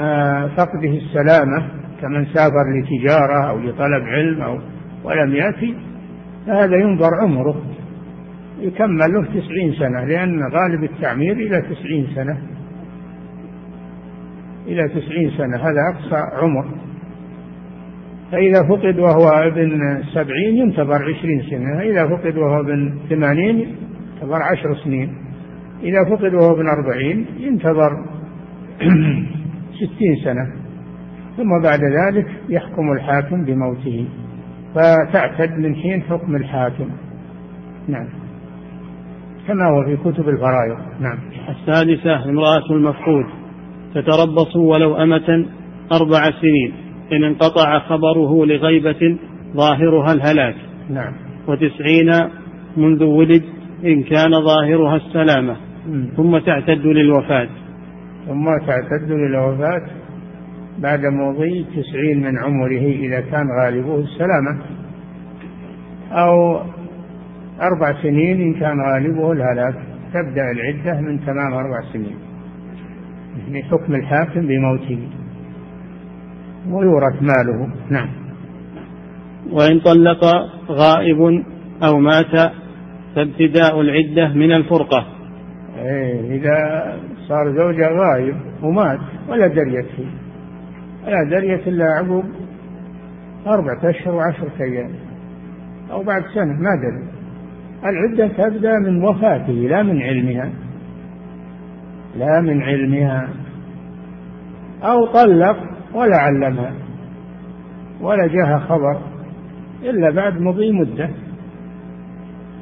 آه، 0.00 0.46
فقده 0.46 0.88
السلامة 0.88 1.77
كمن 2.00 2.26
سافر 2.26 2.64
لتجارة 2.80 3.50
أو 3.50 3.58
لطلب 3.58 4.02
علم 4.04 4.42
أو 4.42 4.58
ولم 5.04 5.34
يأتي 5.34 5.74
فهذا 6.46 6.76
ينظر 6.76 7.10
عمره. 7.22 7.62
يكمل 8.60 9.12
له 9.12 9.24
تسعين 9.24 9.72
سنة 9.72 10.04
لأن 10.04 10.40
غالب 10.52 10.84
التعمير 10.84 11.32
إلى 11.32 11.62
تسعين 11.62 12.06
سنة. 12.14 12.38
إلى 14.66 14.88
تسعين 14.88 15.30
سنة 15.30 15.56
هذا 15.56 15.80
أقصى 15.94 16.22
عمر. 16.42 16.66
فإذا 18.32 18.62
فقد 18.68 18.98
وهو 18.98 19.28
ابن 19.28 20.02
سبعين 20.14 20.56
ينتظر 20.56 21.02
عشرين 21.02 21.42
سنة 21.50 21.80
إذا 21.80 22.08
فقد 22.08 22.36
وهو 22.36 22.60
ابن 22.60 22.98
ثمانين 23.08 23.58
ينتظر 23.58 24.42
عشر 24.42 24.74
سنين. 24.84 25.16
إذا 25.82 26.04
فقد 26.04 26.34
وهو 26.34 26.54
ابن 26.54 26.68
أربعين 26.68 27.26
ينتظر 27.38 28.04
ستين 29.78 30.16
سنة. 30.24 30.67
ثم 31.38 31.62
بعد 31.62 31.80
ذلك 31.80 32.26
يحكم 32.48 32.92
الحاكم 32.92 33.44
بموته 33.44 34.06
فتعتد 34.74 35.50
من 35.58 35.74
حين 35.74 36.02
حكم 36.02 36.36
الحاكم. 36.36 36.88
نعم. 37.88 38.08
كما 39.48 39.64
هو 39.64 39.84
في 39.84 39.96
كتب 39.96 40.28
الفرائض. 40.28 40.78
نعم. 41.00 41.18
السادسة 41.48 42.24
امرأة 42.24 42.70
المفقود. 42.70 43.24
تتربص 43.94 44.56
ولو 44.56 44.96
أمة 44.96 45.46
أربع 45.92 46.22
سنين. 46.40 46.72
إن 47.12 47.24
انقطع 47.24 47.78
خبره 47.78 48.46
لغيبة 48.46 49.16
ظاهرها 49.56 50.12
الهلاك. 50.12 50.54
نعم. 50.90 51.12
وتسعين 51.48 52.30
منذ 52.76 53.04
ولد 53.04 53.42
إن 53.84 54.02
كان 54.02 54.30
ظاهرها 54.30 54.96
السلامة. 54.96 55.56
ثم 56.16 56.38
تعتد 56.38 56.86
للوفاة. 56.86 57.48
ثم 58.26 58.44
تعتد 58.66 59.10
للوفاة. 59.10 59.86
بعد 60.78 61.06
مضي 61.06 61.66
تسعين 61.76 62.22
من 62.22 62.38
عمره 62.38 62.86
إذا 63.06 63.20
كان 63.20 63.46
غالبه 63.60 63.98
السلامة. 63.98 64.58
أو 66.12 66.60
أربع 67.60 68.02
سنين 68.02 68.40
إن 68.40 68.54
كان 68.54 68.80
غالبه 68.92 69.32
الهلاك. 69.32 69.74
تبدأ 70.14 70.50
العدة 70.50 71.00
من 71.00 71.20
تمام 71.20 71.54
أربع 71.54 71.80
سنين. 71.92 72.16
لحكم 73.50 73.94
الحاكم 73.94 74.40
بموته. 74.40 74.98
ويورث 76.70 77.22
ماله. 77.22 77.68
نعم. 77.90 78.08
وإن 79.50 79.80
طلق 79.80 80.24
غائب 80.70 81.44
أو 81.82 81.98
مات 81.98 82.52
فابتداء 83.14 83.80
العدة 83.80 84.34
من 84.34 84.52
الفرقة. 84.52 85.06
إيه 85.78 86.36
إذا 86.36 86.96
صار 87.28 87.52
زوجة 87.56 87.88
غايب 87.88 88.36
ومات 88.62 88.98
ولا 89.28 89.46
دريت 89.46 89.86
فيه. 89.96 90.27
ولا 91.06 91.30
دريت 91.30 91.68
إلا 91.68 91.84
عقب 91.84 92.24
أربعة 93.46 93.90
أشهر 93.90 94.14
وعشرة 94.14 94.52
أيام 94.60 94.90
أو 95.90 96.02
بعد 96.02 96.22
سنة 96.34 96.52
ما 96.52 96.70
دري. 96.82 97.08
العدة 97.84 98.28
تبدأ 98.28 98.78
من 98.78 99.04
وفاته 99.04 99.52
لا 99.52 99.82
من 99.82 100.02
علمها. 100.02 100.50
لا 102.16 102.40
من 102.40 102.62
علمها. 102.62 103.28
أو 104.82 105.06
طلق 105.06 105.56
ولا 105.94 106.16
علمها 106.16 106.72
ولا 108.00 108.26
جاها 108.26 108.58
خبر 108.58 109.00
إلا 109.82 110.10
بعد 110.10 110.40
مضي 110.40 110.72
مدة. 110.72 111.10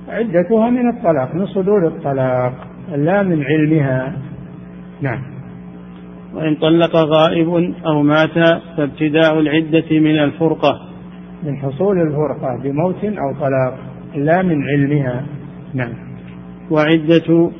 عدتها 0.08 0.70
من 0.70 0.88
الطلاق 0.88 1.34
من 1.34 1.46
صدور 1.46 1.86
الطلاق 1.86 2.68
لا 2.88 3.22
من 3.22 3.44
علمها. 3.44 4.16
نعم. 5.02 5.35
وإن 6.34 6.54
طلق 6.54 6.96
غائب 6.96 7.74
أو 7.86 8.02
مات 8.02 8.62
فابتداء 8.76 9.40
العدة 9.40 10.00
من 10.00 10.18
الفرقة. 10.18 10.80
من 11.42 11.56
حصول 11.56 11.96
الفرقة 12.00 12.62
بموت 12.62 13.04
أو 13.04 13.34
طلاق 13.40 13.78
لا 14.16 14.42
من 14.42 14.64
علمها. 14.64 15.26
نعم. 15.74 15.92
وعدة 16.70 17.50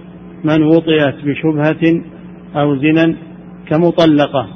من 0.44 0.62
وطئت 0.62 1.14
بشبهة 1.24 2.02
أو 2.56 2.76
زنا 2.76 3.14
كمطلقة 3.68 4.46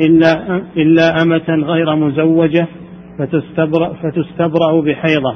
إلا 0.00 0.56
إلا 0.76 1.22
أمة 1.22 1.66
غير 1.66 1.96
مزوجة 1.96 2.66
فتستبرأ 3.18 3.92
فتستبرأ 3.92 4.80
بحيضة. 4.80 5.34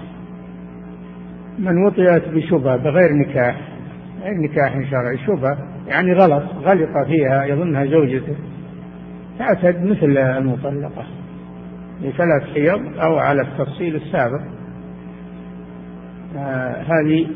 من 1.58 1.86
وطئت 1.86 2.28
بشبهة 2.28 2.76
بغير 2.76 3.12
نكاح. 3.12 3.73
نكاح 4.32 4.90
شرعي 4.90 5.18
شبهة 5.18 5.58
يعني 5.86 6.12
غلط 6.12 6.42
غلط 6.42 7.06
فيها 7.06 7.44
يظنها 7.44 7.84
زوجته. 7.84 8.34
تعتد 9.38 9.84
مثل 9.84 10.18
المطلقة. 10.18 11.06
لثلاث 12.00 12.54
حيض 12.54 12.98
أو 12.98 13.18
على 13.18 13.42
التفصيل 13.42 13.96
السابق. 13.96 14.40
آه 16.36 16.82
هذه 16.82 17.26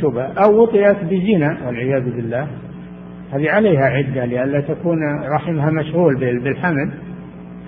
شبهة 0.00 0.32
أو 0.44 0.62
وطئت 0.62 1.04
بزنا 1.04 1.66
والعياذ 1.66 2.04
بالله. 2.04 2.48
هذه 3.32 3.50
عليها 3.50 3.84
عدة 3.84 4.24
لئلا 4.24 4.60
تكون 4.60 4.98
رحمها 5.34 5.70
مشغول 5.70 6.16
بالحمل. 6.16 6.90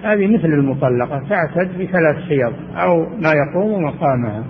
هذه 0.02 0.26
مثل 0.26 0.46
المطلقة. 0.46 1.22
تعتد 1.28 1.68
بثلاث 1.78 2.16
حيض 2.28 2.52
أو 2.76 2.98
ما 2.98 3.32
يقوم 3.32 3.84
مقامها. 3.84 4.44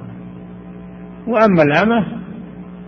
وأما 1.27 1.63
الأمة 1.63 2.07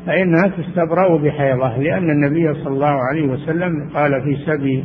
فإنها 0.06 0.48
تستبرأ 0.58 1.16
بحيضة 1.18 1.76
لأن 1.76 2.10
النبي 2.10 2.54
صلى 2.54 2.74
الله 2.74 2.96
عليه 3.10 3.28
وسلم 3.28 3.90
قال 3.94 4.22
في 4.22 4.36
سبي 4.46 4.84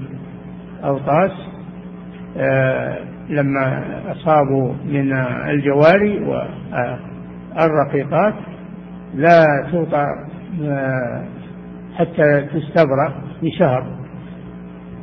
أوطاس 0.83 1.31
آه 2.37 2.97
لما 3.29 3.83
أصابوا 4.11 4.73
من 4.85 5.13
الجواري 5.49 6.19
والرقيقات 7.55 8.33
لا 9.15 9.45
توطى 9.71 10.05
آه 10.63 11.23
حتى 11.95 12.47
تستبرأ 12.53 13.13
بشهر. 13.43 13.85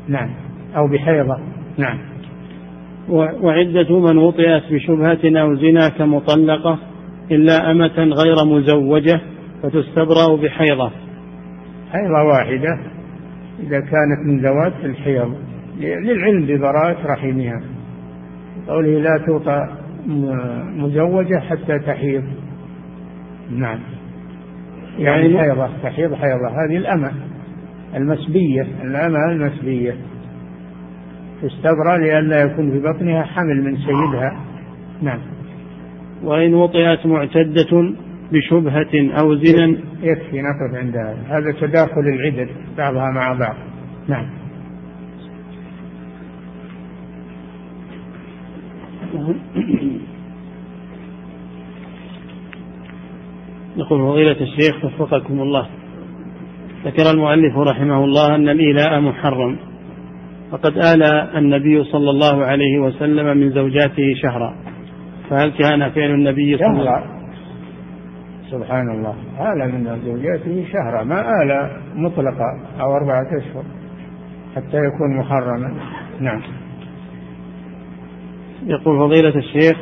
نعم 0.08 0.30
أو 0.76 0.88
بحيضة. 0.88 1.38
نعم. 1.78 1.98
وعدة 3.42 4.00
من 4.00 4.18
وطئت 4.18 4.62
بشبهة 4.72 5.40
أو 5.40 5.54
زنا 5.54 5.88
كمطلقة 5.88 6.78
إلا 7.30 7.70
أمة 7.70 7.98
غير 7.98 8.44
مزوجة 8.46 9.20
فتستبرأ 9.64 10.36
بحيضة. 10.36 10.90
حيضة 11.92 12.22
واحدة 12.22 12.78
إذا 13.60 13.80
كانت 13.80 14.26
من 14.26 14.40
ذوات 14.40 14.84
الحيض. 14.84 15.34
للعلم 15.78 16.46
ببراءة 16.46 17.06
رحمها. 17.06 17.60
قوله 18.68 18.98
لا 19.00 19.24
توطى 19.26 19.68
مزوجة 20.76 21.38
حتى 21.38 21.78
تحيض. 21.78 22.24
نعم. 23.50 23.78
يعني 24.98 25.38
حيضة 25.38 25.68
تحيض 25.82 26.14
حيضة. 26.14 26.48
هذه 26.48 26.76
الأمة 26.76 27.12
المسبية 27.94 28.66
الأمة 28.82 29.30
المسبية. 29.30 29.96
تستبرأ 31.42 31.98
لئلا 31.98 32.42
يكون 32.42 32.70
في 32.70 32.80
بطنها 32.80 33.22
حمل 33.22 33.64
من 33.64 33.76
سيدها. 33.76 34.40
نعم. 35.02 35.20
وإن 36.22 36.54
وطئت 36.54 37.06
معتدة 37.06 37.94
بشبهة 38.32 39.20
أو 39.20 39.34
زنا. 39.34 39.78
يكفي 40.02 40.42
نقف 40.42 40.74
عند 40.74 40.96
هذا 40.96 41.18
هذا 41.28 41.52
تداخل 41.60 42.00
العدد 42.00 42.48
بعضها 42.78 43.10
مع 43.10 43.32
بعض. 43.32 43.56
نعم. 44.08 44.26
يقول 53.76 54.00
فضيلة 54.00 54.36
الشيخ 54.40 54.84
وفقكم 54.84 55.40
الله. 55.40 55.66
ذكر 56.84 57.10
المؤلف 57.10 57.56
رحمه 57.56 58.04
الله 58.04 58.34
أن 58.34 58.48
الإيلاء 58.48 59.00
محرم 59.00 59.56
وقد 60.52 60.72
آلى 60.76 61.38
النبي 61.38 61.84
صلى 61.84 62.10
الله 62.10 62.44
عليه 62.44 62.78
وسلم 62.78 63.36
من 63.36 63.50
زوجاته 63.50 64.14
شهرا. 64.22 64.54
فهل 65.30 65.50
كان 65.50 65.90
فعل 65.90 66.10
النبي 66.10 66.58
صلى 66.58 66.66
الله 66.66 66.90
عليه 66.90 67.04
وسلم 67.04 67.13
سبحان 68.50 68.90
الله 68.90 69.14
آل 69.52 69.72
من 69.72 70.00
زوجاته 70.04 70.64
شهرا 70.72 71.04
ما 71.04 71.20
آل 71.20 71.70
مطلقا 71.94 72.60
أو 72.80 72.96
أربعة 72.96 73.26
أشهر 73.38 73.64
حتى 74.56 74.76
يكون 74.76 75.16
محرما. 75.18 75.74
نعم. 76.20 76.42
يقول 78.66 78.98
فضيلة 78.98 79.38
الشيخ 79.38 79.76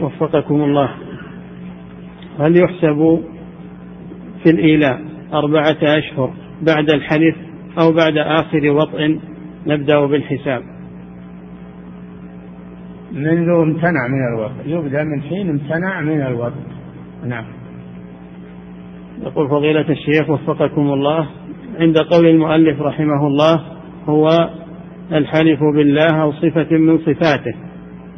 وفقكم 0.00 0.54
الله 0.54 0.90
هل 2.40 2.56
يحسب 2.56 3.20
في 4.42 4.50
الإيلاء 4.50 5.00
أربعة 5.32 5.76
أشهر 5.82 6.30
بعد 6.62 6.90
الحلف 6.90 7.36
أو 7.80 7.92
بعد 7.92 8.16
آخر 8.16 8.70
وطء؟ 8.70 9.20
نبدأ 9.66 10.06
بالحساب. 10.06 10.62
منذ 13.12 13.48
امتنع 13.48 14.08
من 14.08 14.34
الوطء. 14.34 14.66
يبدأ 14.66 15.04
من 15.04 15.22
حين 15.22 15.50
امتنع 15.50 16.00
من 16.00 16.22
الوطء. 16.22 16.62
نعم. 17.24 17.44
يقول 19.22 19.48
فضيلة 19.48 19.90
الشيخ 19.90 20.30
وفقكم 20.30 20.92
الله 20.92 21.28
عند 21.78 21.98
قول 21.98 22.26
المؤلف 22.26 22.80
رحمه 22.80 23.26
الله 23.26 23.60
هو 24.08 24.50
الحلف 25.12 25.60
بالله 25.76 26.22
أو 26.22 26.32
صفة 26.32 26.76
من 26.76 26.98
صفاته. 26.98 27.54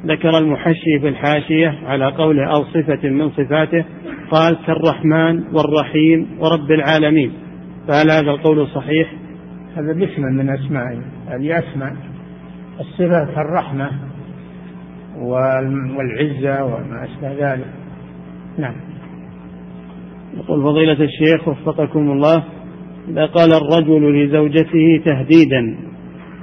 ذكر 0.06 0.38
المحشي 0.38 0.98
في 1.00 1.08
الحاشية 1.08 1.78
على 1.86 2.06
قوله 2.06 2.44
أو 2.44 2.64
صفة 2.64 3.08
من 3.08 3.30
صفاته 3.30 3.84
قال 4.30 4.56
كالرحمن 4.66 5.42
والرحيم 5.54 6.28
ورب 6.40 6.70
العالمين. 6.70 7.32
فهل 7.88 8.10
هذا 8.10 8.30
القول 8.30 8.66
صحيح؟ 8.66 9.12
هذا 9.76 9.92
باسم 9.92 10.22
من 10.22 10.50
أسمائه 10.50 11.02
هذه 11.28 11.58
أسماء. 11.58 11.96
الصفة 12.80 13.34
كالرحمة 13.34 13.90
والعزة 15.96 16.64
وما 16.64 17.04
أشبه 17.04 17.52
ذلك. 17.52 17.66
نعم. 18.58 18.74
يقول 20.36 20.62
فضيلة 20.62 21.04
الشيخ 21.04 21.48
وفقكم 21.48 22.10
الله 22.10 22.44
إذا 23.08 23.26
قال 23.26 23.52
الرجل 23.52 24.24
لزوجته 24.24 25.02
تهديدا 25.04 25.78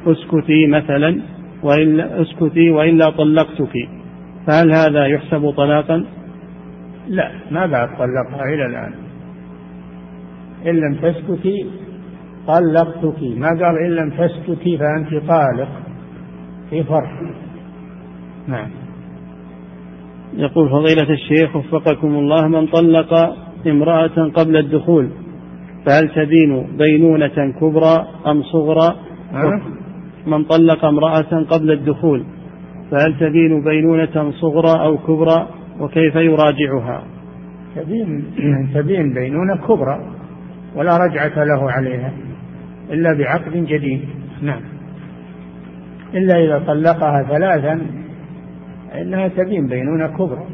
أسكتي 0.08 0.68
مثلا 0.68 1.22
وإلا 1.64 2.22
أسكتي 2.22 2.72
وإلا 2.72 3.10
طلقتك 3.10 3.74
فهل 4.48 4.76
هذا 4.76 5.06
يحسب 5.06 5.54
طلاقا؟ 5.58 6.06
لا 7.08 7.32
ما 7.52 7.66
بعد 7.66 7.88
طلقها 7.88 8.44
إلى 8.54 8.66
الآن. 8.66 8.94
إن 10.66 10.76
لم 10.76 10.96
تسكتي 10.96 11.66
طلقتك. 12.48 13.24
ما 13.38 13.48
قال 13.48 13.78
إن 13.86 13.92
لم 13.92 14.10
تسكتي 14.10 14.78
فأنت 14.78 15.10
طالق. 15.28 15.70
في 16.70 16.84
فرق. 16.84 17.10
نعم. 18.48 18.70
يقول 20.34 20.70
فضيلة 20.70 21.14
الشيخ 21.14 21.56
وفقكم 21.56 22.08
الله 22.08 22.48
من 22.48 22.68
طلق 22.68 23.14
امرأة 23.68 24.32
قبل 24.34 24.58
الدخول 24.58 25.10
فهل 25.86 26.10
تدين 26.10 26.78
بينونة 26.78 27.54
كبرى 27.60 28.08
أم 28.28 28.44
صغرى؟ 28.44 28.96
أه؟ 29.34 29.62
من 30.28 30.44
طلق 30.44 30.86
امرأة 30.86 31.44
قبل 31.50 31.72
الدخول 31.72 32.24
فهل 32.92 33.20
تدين 33.20 33.64
بينونة 33.64 34.32
صغرى 34.32 34.84
أو 34.86 34.98
كبرى؟ 34.98 35.48
وكيف 35.80 36.16
يراجعها؟ 36.16 37.04
تدين 37.76 38.24
تدين 38.74 39.14
بينونة 39.14 39.58
كبرى 39.68 40.00
ولا 40.76 40.98
رجعة 40.98 41.44
له 41.44 41.72
عليها 41.72 42.14
إلا 42.90 43.14
بعقد 43.14 43.52
جديد. 43.52 44.02
نعم. 44.42 44.62
إلا 46.14 46.46
إذا 46.46 46.64
طلقها 46.68 47.24
ثلاثا 47.24 47.82
إنها 49.02 49.28
تدين 49.28 49.68
بينونة 49.68 50.08
كبرى. 50.08 50.46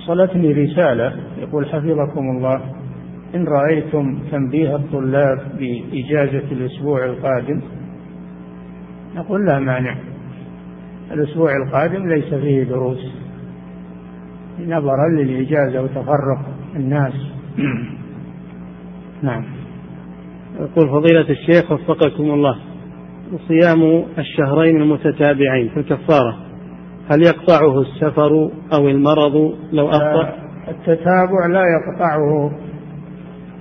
وصلتني 0.00 0.52
رسالة 0.52 1.16
يقول 1.38 1.66
حفظكم 1.66 2.30
الله 2.30 2.60
إن 3.34 3.44
رأيتم 3.44 4.18
تنبيه 4.30 4.76
الطلاب 4.76 5.38
بإجازة 5.58 6.52
الأسبوع 6.52 7.04
القادم 7.04 7.60
نقول 9.16 9.46
لا 9.46 9.58
مانع 9.58 9.96
الأسبوع 11.12 11.56
القادم 11.56 12.08
ليس 12.08 12.34
فيه 12.34 12.62
دروس 12.62 13.12
نظرا 14.66 15.08
للإجازة 15.08 15.82
وتفرق 15.82 16.40
الناس. 16.76 17.14
نعم. 19.22 19.44
يقول 20.60 20.88
فضيلة 20.88 21.30
الشيخ 21.30 21.72
وفقكم 21.72 22.30
الله 22.30 22.58
صيام 23.48 24.04
الشهرين 24.18 24.82
المتتابعين 24.82 25.68
في 25.68 25.80
الكفارة 25.80 26.49
هل 27.10 27.22
يقطعه 27.22 27.80
السفر 27.80 28.50
أو 28.72 28.88
المرض 28.88 29.54
لو 29.72 29.88
أخطأ؟ 29.88 30.34
التتابع 30.68 31.46
لا 31.46 31.64
يقطعه 31.64 32.50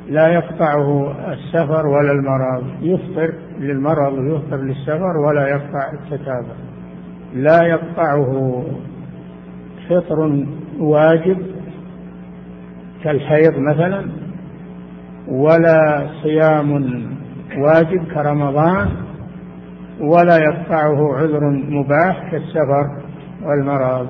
لا 0.10 0.28
يقطعه 0.28 1.12
السفر 1.34 1.88
ولا 1.88 2.12
المرض. 2.12 2.64
يفطر 2.82 3.34
للمرض 3.60 4.14
ويفطر 4.14 4.58
للسفر 4.58 5.18
ولا 5.18 5.48
يقطع 5.48 5.92
التتابع. 5.94 6.56
لا 7.34 7.64
يقطعه 7.64 8.64
فطر 9.90 10.46
واجب 10.80 11.38
كالحيض 13.04 13.58
مثلا 13.58 14.06
ولا 15.28 16.08
صيام 16.24 16.72
واجب 17.58 18.04
كرمضان 18.14 18.90
ولا 20.02 20.38
يقطعه 20.38 21.16
عذر 21.16 21.50
مباح 21.50 22.32
كالسفر. 22.32 23.09
والمرض. 23.44 24.08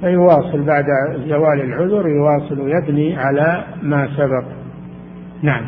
فيواصل 0.00 0.62
بعد 0.66 0.84
زوال 1.28 1.60
العذر 1.60 2.08
يواصل 2.08 2.58
يبني 2.68 3.16
على 3.16 3.64
ما 3.82 4.08
سبق. 4.16 4.44
نعم. 5.42 5.66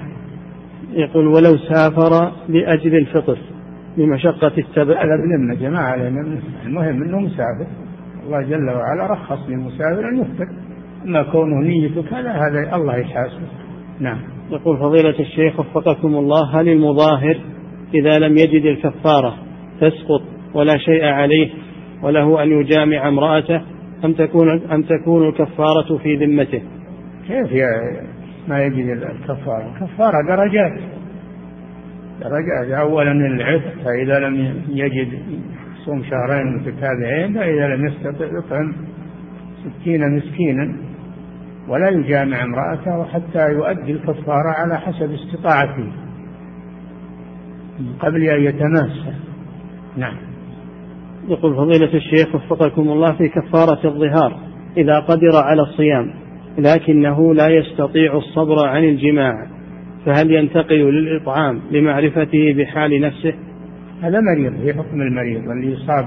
يقول 0.92 1.26
ولو 1.26 1.56
سافر 1.56 2.32
لأجل 2.48 2.96
الفطر 2.96 3.38
لمشقة 3.96 4.52
التبع. 4.58 5.04
هذا 5.04 5.16
بلمة 5.16 5.54
جماعة 5.54 5.94
المهم 6.66 7.02
أنه 7.02 7.20
مسافر. 7.20 7.66
الله 8.26 8.42
جل 8.42 8.70
وعلا 8.70 9.12
رخص 9.12 9.38
للمسافر 9.48 10.08
أن 10.08 10.20
يفطر. 10.20 10.48
أما 11.04 11.22
كونه 11.22 11.60
نيته 11.60 12.02
كذا 12.02 12.32
هذا 12.32 12.76
الله 12.76 12.96
يحاسبه. 12.96 13.46
نعم. 14.00 14.18
يقول 14.50 14.78
فضيلة 14.78 15.20
الشيخ 15.20 15.60
وفقكم 15.60 16.14
الله 16.14 16.60
هل 16.60 16.68
المظاهر 16.68 17.40
إذا 17.94 18.18
لم 18.18 18.36
يجد 18.36 18.64
الكفارة 18.64 19.34
تسقط 19.80 20.22
ولا 20.54 20.78
شيء 20.78 21.04
عليه 21.04 21.50
وله 22.02 22.42
أن 22.42 22.60
يجامع 22.60 23.08
امرأته 23.08 23.62
أم 24.04 24.12
تكون 24.12 24.70
أم 24.72 24.82
تكون 24.82 25.28
الكفارة 25.28 25.98
في 26.02 26.16
ذمته؟ 26.16 26.62
كيف 27.28 27.52
يا 27.52 27.68
ما 28.48 28.62
يجد 28.64 28.88
الكفارة؟ 28.88 29.72
الكفارة 29.72 30.26
درجات 30.28 30.80
درجات 32.20 32.78
أولا 32.78 33.12
العتق 33.12 33.74
فإذا 33.84 34.18
لم 34.18 34.62
يجد 34.68 35.22
صوم 35.84 36.02
شهرين 36.02 36.56
متتابعين 36.56 37.34
فإذا 37.34 37.68
لم 37.68 37.86
يستطع 37.86 38.24
يطعم 38.24 38.74
ستين 39.62 40.16
مسكينا 40.16 40.76
ولا 41.68 41.88
يجامع 41.88 42.44
امرأته 42.44 43.04
حتى 43.04 43.52
يؤدي 43.52 43.92
الكفارة 43.92 44.50
على 44.58 44.78
حسب 44.78 45.12
استطاعته 45.12 45.92
قبل 48.00 48.22
أن 48.22 48.42
يتماسى 48.42 49.14
نعم 49.96 50.31
يقول 51.28 51.56
فضيلة 51.56 51.94
الشيخ 51.94 52.34
وفقكم 52.34 52.82
الله 52.82 53.12
في 53.12 53.28
كفارة 53.28 53.86
الظهار 53.86 54.38
إذا 54.76 54.98
قدر 54.98 55.36
على 55.36 55.62
الصيام 55.62 56.14
لكنه 56.58 57.34
لا 57.34 57.48
يستطيع 57.48 58.16
الصبر 58.16 58.66
عن 58.66 58.84
الجماع 58.84 59.46
فهل 60.06 60.30
ينتقل 60.30 60.76
للإطعام 60.76 61.60
لمعرفته 61.70 62.54
بحال 62.58 63.00
نفسه؟ 63.00 63.34
هذا 64.02 64.20
مريض 64.20 64.52
في 64.60 64.72
حكم 64.72 65.00
المريض 65.00 65.50
اللي 65.50 65.72
يصاب 65.72 66.06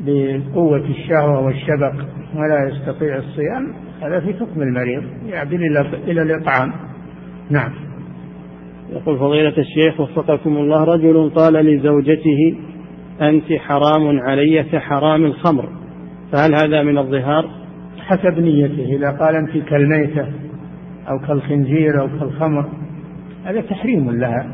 بقوة 0.00 0.84
الشهوة 0.90 1.40
والشبق 1.40 1.94
ولا 2.36 2.68
يستطيع 2.68 3.16
الصيام 3.16 3.74
هذا 4.02 4.20
في 4.20 4.34
حكم 4.34 4.62
المريض 4.62 5.02
يعدل 5.26 5.86
إلى 6.08 6.22
الإطعام. 6.22 6.72
نعم. 7.50 7.72
يقول 8.92 9.18
فضيلة 9.18 9.54
الشيخ 9.58 10.00
وفقكم 10.00 10.56
الله 10.56 10.84
رجل 10.84 11.30
قال 11.34 11.52
لزوجته 11.52 12.54
أنت 13.22 13.52
حرام 13.58 14.20
علي 14.20 14.62
كحرام 14.62 15.24
الخمر. 15.24 15.68
فهل 16.32 16.54
هذا 16.54 16.82
من 16.82 16.98
الظهار؟ 16.98 17.50
حسب 17.98 18.38
نيته 18.38 18.96
إذا 18.96 19.10
قال 19.10 19.36
أنت 19.36 19.68
كالميتة 19.68 20.26
أو 21.08 21.18
كالخنزير 21.18 22.00
أو 22.00 22.08
كالخمر 22.08 22.68
هذا 23.44 23.60
تحريم 23.60 24.10
لها. 24.10 24.46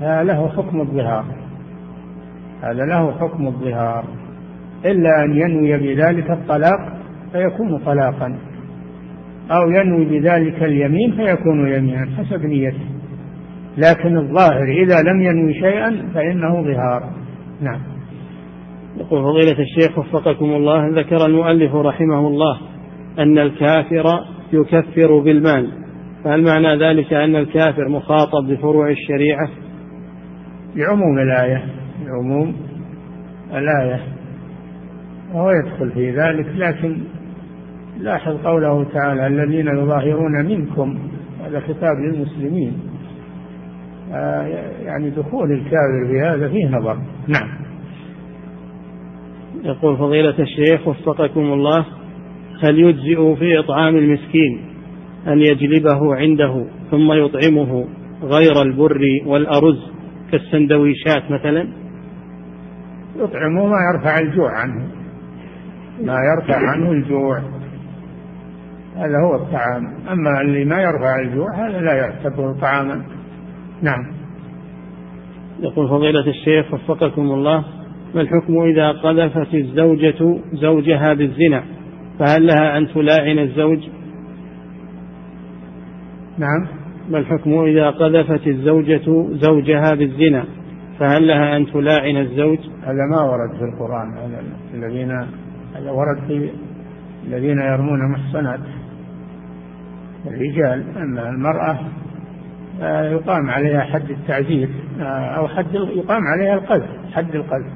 هذا 0.00 0.22
له 0.22 0.48
حكم 0.48 0.80
الظهار. 0.80 1.24
هذا 2.62 2.84
له 2.84 3.12
حكم 3.12 3.46
الظهار. 3.46 4.04
إلا 4.84 5.24
أن 5.24 5.36
ينوي 5.36 5.78
بذلك 5.78 6.30
الطلاق 6.30 6.96
فيكون 7.32 7.78
طلاقا. 7.78 8.38
أو 9.50 9.70
ينوي 9.70 10.04
بذلك 10.04 10.62
اليمين 10.62 11.12
فيكون 11.12 11.68
يمينا 11.68 12.06
حسب 12.18 12.44
نيته. 12.44 12.86
لكن 13.78 14.16
الظاهر 14.16 14.64
إذا 14.82 15.02
لم 15.10 15.20
ينوي 15.20 15.54
شيئا 15.54 16.08
فإنه 16.14 16.62
ظهار. 16.62 17.25
نعم. 17.60 17.80
يقول 18.96 19.22
فضيلة 19.22 19.58
الشيخ 19.58 19.98
وفقكم 19.98 20.44
الله 20.44 20.88
ذكر 20.88 21.26
المؤلف 21.26 21.74
رحمه 21.74 22.28
الله 22.28 22.60
أن 23.18 23.38
الكافر 23.38 24.04
يكفر 24.52 25.18
بالمال. 25.18 25.72
فهل 26.24 26.44
معنى 26.44 26.76
ذلك 26.84 27.12
أن 27.12 27.36
الكافر 27.36 27.88
مخاطب 27.88 28.46
بفروع 28.48 28.90
الشريعة؟ 28.90 29.48
بعموم 30.76 31.18
الآية 31.18 31.64
بعموم 32.06 32.56
الآية 33.52 34.00
وهو 35.34 35.50
يدخل 35.50 35.90
في 35.90 36.10
ذلك 36.10 36.46
لكن 36.56 36.98
لاحظ 37.98 38.36
قوله 38.36 38.84
تعالى 38.84 39.26
الذين 39.26 39.66
يظاهرون 39.66 40.46
منكم 40.46 40.98
هذا 41.44 41.60
خطاب 41.60 41.96
للمسلمين. 41.96 42.72
يعني 44.84 45.10
دخول 45.10 45.52
الكافر 45.52 46.06
في 46.10 46.20
هذا 46.20 46.48
فيه 46.48 46.68
نظر. 46.68 46.98
نعم. 47.28 47.66
يقول 49.64 49.96
فضيلة 49.96 50.34
الشيخ 50.38 50.88
وفقكم 50.88 51.40
الله 51.40 51.86
هل 52.62 52.78
يجزئ 52.78 53.34
في 53.34 53.58
إطعام 53.58 53.96
المسكين 53.96 54.60
أن 55.26 55.38
يجلبه 55.38 56.14
عنده 56.16 56.66
ثم 56.90 57.12
يطعمه 57.12 57.86
غير 58.22 58.62
البر 58.62 59.00
والأرز 59.26 59.92
كالسندويشات 60.32 61.30
مثلا؟ 61.30 61.68
يطعمه 63.16 63.66
ما 63.66 63.76
يرفع 63.92 64.18
الجوع 64.18 64.50
عنه. 64.50 64.88
ما 66.02 66.16
يرفع 66.34 66.70
عنه 66.70 66.92
الجوع. 66.92 67.38
هذا 68.96 69.18
هو 69.26 69.34
الطعام. 69.34 69.84
أما 70.12 70.40
اللي 70.40 70.64
ما 70.64 70.80
يرفع 70.80 71.20
الجوع 71.20 71.68
هذا 71.68 71.80
لا 71.80 71.92
يعتبر 71.94 72.52
طعاما. 72.52 73.15
نعم. 73.82 74.06
يقول 75.60 75.88
فضيلة 75.88 76.26
الشيخ 76.26 76.74
وفقكم 76.74 77.22
الله 77.22 77.64
ما 78.14 78.20
الحكم 78.20 78.62
إذا 78.62 78.92
قذفت 78.92 79.54
الزوجة 79.54 80.38
زوجها 80.52 81.14
بالزنا؟ 81.14 81.64
فهل 82.18 82.46
لها 82.46 82.78
أن 82.78 82.88
تلاعن 82.88 83.38
الزوج؟ 83.38 83.78
نعم. 86.38 86.66
ما 87.10 87.18
الحكم 87.18 87.64
إذا 87.64 87.90
قذفت 87.90 88.46
الزوجة 88.46 89.28
زوجها 89.32 89.94
بالزنا؟ 89.94 90.44
فهل 90.98 91.26
لها 91.26 91.56
أن 91.56 91.66
تلاعن 91.66 92.16
الزوج؟ 92.16 92.58
هذا 92.82 93.06
ما 93.10 93.22
ورد 93.22 93.58
في 93.58 93.64
القرآن 93.64 94.14
الذين 94.74 95.10
هذا 95.74 95.90
ورد 95.90 96.26
في 96.26 96.50
الذين 97.26 97.58
يرمون 97.58 98.12
محصنات. 98.12 98.60
الرجال 100.26 100.84
أما 100.96 101.28
المرأة 101.28 101.78
يقام 102.82 103.50
عليها 103.50 103.80
حد 103.80 104.10
التعذيب 104.10 104.70
آه، 105.00 105.04
أو 105.38 105.48
حد 105.48 105.74
يقام 105.74 106.22
عليها 106.26 106.54
القذف 106.54 106.90
حد 107.12 107.34
القذف. 107.34 107.72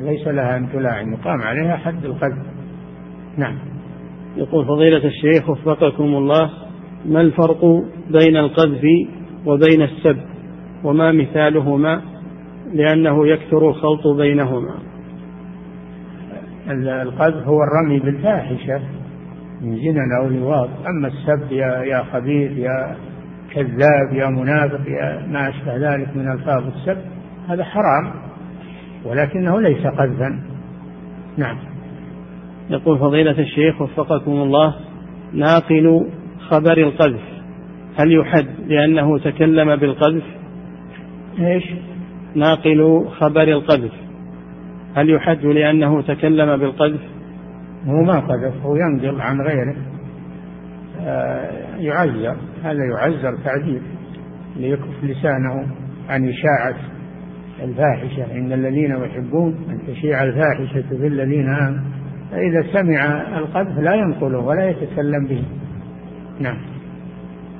ليس 0.00 0.28
لها 0.28 0.56
أن 0.56 0.72
تلاعن 0.72 1.12
يقام 1.12 1.40
عليها 1.40 1.76
حد 1.76 2.04
القذف. 2.04 2.46
نعم. 3.36 3.58
يقول 4.36 4.66
فضيلة 4.66 5.04
الشيخ 5.04 5.50
وفقكم 5.50 6.04
الله 6.04 6.50
ما 7.06 7.20
الفرق 7.20 7.64
بين 8.10 8.36
القذف 8.36 8.82
وبين 9.46 9.82
السب؟ 9.82 10.20
وما 10.84 11.12
مثالهما؟ 11.12 12.02
لأنه 12.72 13.28
يكثر 13.28 13.68
الخلط 13.68 14.06
بينهما. 14.16 14.74
القذف 17.02 17.46
هو 17.46 17.58
الرمي 17.62 17.98
بالفاحشة 17.98 18.80
من 19.60 19.76
زنا 19.76 20.18
أو 20.22 20.28
لواط. 20.28 20.68
أما 20.86 21.08
السب 21.08 21.52
يا 21.52 21.82
يا 21.82 22.04
خبيث 22.12 22.58
يا 22.58 22.96
كذاب 23.54 24.12
يا 24.12 24.26
منافق 24.26 24.88
يا 24.88 25.26
ما 25.26 25.48
أشبه 25.48 25.76
ذلك 25.76 26.16
من 26.16 26.32
ألفاظ 26.32 26.66
السب 26.66 26.98
هذا 27.48 27.64
حرام 27.64 28.12
ولكنه 29.04 29.60
ليس 29.60 29.86
قذفا. 29.86 30.40
نعم. 31.36 31.56
يقول 32.70 32.98
فضيلة 32.98 33.38
الشيخ 33.38 33.80
وفقكم 33.80 34.30
الله 34.30 34.74
ناقل 35.32 36.06
خبر 36.48 36.78
القذف 36.78 37.22
هل 37.98 38.12
يحد 38.12 38.46
لأنه 38.66 39.18
تكلم 39.18 39.76
بالقذف؟ 39.76 40.24
إيش؟ 41.40 41.64
ناقل 42.34 43.08
خبر 43.18 43.42
القذف 43.42 43.92
هل 44.96 45.10
يحد 45.10 45.44
لأنه 45.44 46.02
تكلم 46.02 46.56
بالقذف؟ 46.56 47.00
هو 47.86 48.02
ما 48.02 48.20
قذف 48.20 48.54
هو 48.62 48.76
ينقل 48.76 49.20
عن 49.20 49.40
غيره. 49.40 49.76
يعذر 51.78 52.36
هذا 52.62 52.84
يعذر 52.92 53.38
تعذيب 53.44 53.82
ليكف 54.56 55.04
لسانه 55.04 55.66
عن 56.08 56.28
إشاعة 56.28 56.76
الفاحشة. 57.62 58.32
إن 58.32 58.52
الذين 58.52 58.90
يحبون 58.90 59.54
أن 59.70 59.78
تشيع 59.86 60.24
الفاحشة 60.24 60.88
في 60.88 61.06
الذين 61.06 61.48
آمنوا. 61.48 61.84
فإذا 62.30 62.72
سمع 62.72 63.22
القذف 63.38 63.78
لا 63.78 63.94
ينقله 63.94 64.38
ولا 64.38 64.70
يتكلم 64.70 65.26
به. 65.26 65.42
نعم. 66.40 66.56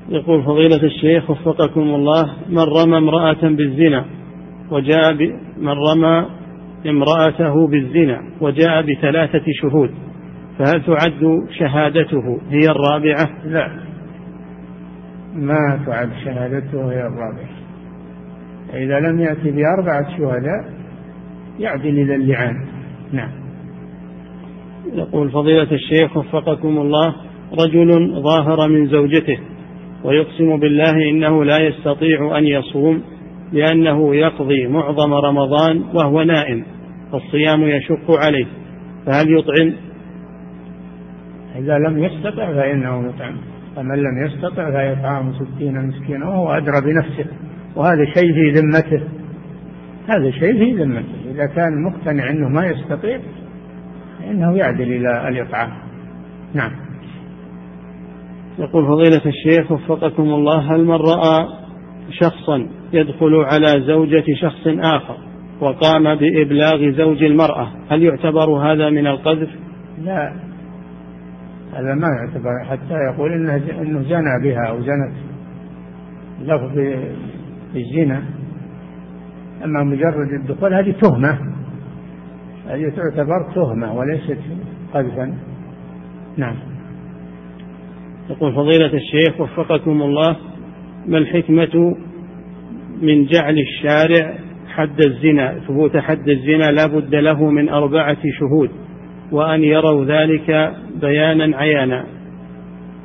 يقول 0.08 0.42
فضيلة 0.42 0.82
الشيخ 0.82 1.30
وفقكم 1.30 1.80
الله 1.80 2.24
من 2.48 2.58
رمى 2.58 2.98
امرأة 2.98 3.42
بالزنا 3.42 4.04
وجاء. 4.70 5.14
من 5.58 5.74
رمى 5.90 6.26
امرأته 6.86 7.68
بالزنا 7.68 8.22
وجاء 8.40 8.82
بثلاثة 8.82 9.44
شهود. 9.62 9.90
فهل 10.60 10.82
تعد 10.82 11.46
شهادته 11.58 12.40
هي 12.50 12.70
الرابعة؟ 12.70 13.28
لا 13.44 13.68
ما 15.34 15.80
تعد 15.86 16.10
شهادته 16.24 16.92
هي 16.92 17.06
الرابعة 17.06 17.48
إذا 18.72 19.00
لم 19.00 19.20
يأتي 19.20 19.50
بأربعة 19.50 20.16
شهداء 20.18 20.72
يعدل 21.58 21.88
إلى 21.88 22.14
اللعان 22.14 22.66
نعم 23.12 23.30
يقول 24.92 25.30
فضيلة 25.30 25.72
الشيخ 25.72 26.16
وفقكم 26.16 26.78
الله 26.78 27.14
رجل 27.64 28.20
ظاهر 28.22 28.68
من 28.68 28.88
زوجته 28.88 29.38
ويقسم 30.04 30.60
بالله 30.60 31.10
إنه 31.10 31.44
لا 31.44 31.58
يستطيع 31.58 32.38
أن 32.38 32.46
يصوم 32.46 33.02
لأنه 33.52 34.16
يقضي 34.16 34.66
معظم 34.66 35.14
رمضان 35.14 35.82
وهو 35.94 36.22
نائم 36.22 36.64
فالصيام 37.12 37.62
يشق 37.62 38.10
عليه 38.10 38.46
فهل 39.06 39.38
يطعم؟ 39.38 39.89
إذا 41.56 41.78
لم 41.78 41.98
يستطع 41.98 42.52
فإنه 42.52 43.08
يطعم 43.08 43.36
فمن 43.76 43.96
لم 43.96 44.26
يستطع 44.26 44.70
فيطعم 44.70 45.32
ستين 45.32 45.88
مسكينا 45.88 46.28
وهو 46.28 46.52
أدرى 46.52 46.80
بنفسه. 46.80 47.30
وهذا 47.76 48.04
شيء 48.04 48.32
في 48.32 48.50
ذمته. 48.50 49.02
هذا 50.08 50.30
شيء 50.30 50.52
في 50.52 50.82
ذمته. 50.82 51.30
إذا 51.30 51.46
كان 51.46 51.82
مقتنع 51.82 52.30
أنه 52.30 52.48
ما 52.48 52.66
يستطيع 52.66 53.18
فإنه 54.18 54.56
يعدل 54.56 54.92
إلى 54.92 55.28
الإطعام. 55.28 55.70
نعم. 56.54 56.70
يقول 58.58 58.86
فضيلة 58.86 59.22
الشيخ 59.26 59.72
وفقكم 59.72 60.22
الله 60.22 60.74
هل 60.74 60.84
من 60.84 60.94
رأى 60.94 61.46
شخصا 62.10 62.68
يدخل 62.92 63.34
على 63.34 63.80
زوجة 63.86 64.24
شخص 64.40 64.66
آخر 64.66 65.16
وقام 65.60 66.14
بإبلاغ 66.14 66.90
زوج 66.90 67.22
المرأة 67.22 67.68
هل 67.90 68.02
يعتبر 68.02 68.50
هذا 68.50 68.90
من 68.90 69.06
القذف؟ 69.06 69.48
لا. 70.04 70.49
هذا 71.74 71.94
ما 71.94 72.08
يعتبر 72.08 72.64
حتى 72.64 72.94
يقول 72.94 73.32
إنه 73.32 73.56
إنه 73.56 74.02
زنى 74.02 74.42
بها 74.42 74.68
أو 74.68 74.80
زنت 74.80 75.12
لفظ 76.42 76.78
بالزنا. 77.74 78.22
أما 79.64 79.84
مجرد 79.84 80.32
الدخول 80.32 80.74
هذه 80.74 80.90
تهمة. 80.90 81.38
هذه 82.68 82.92
تعتبر 82.96 83.52
تهمة 83.54 83.94
وليست 83.94 84.38
قذفا. 84.94 85.34
نعم. 86.36 86.56
يقول 88.30 88.54
فضيلة 88.54 88.92
الشيخ 88.94 89.40
وفقكم 89.40 90.02
الله 90.02 90.36
ما 91.06 91.18
الحكمة 91.18 91.96
من 93.02 93.26
جعل 93.26 93.58
الشارع 93.58 94.34
حد 94.68 95.04
الزنا 95.04 95.60
ثبوت 95.68 95.96
حد 95.96 96.28
الزنا 96.28 96.70
لا 96.70 96.86
بد 96.86 97.14
له 97.14 97.50
من 97.50 97.68
أربعة 97.68 98.18
شهود؟ 98.38 98.70
وأن 99.32 99.64
يروا 99.64 100.04
ذلك 100.04 100.72
بيانا 101.00 101.56
عيانا. 101.56 102.04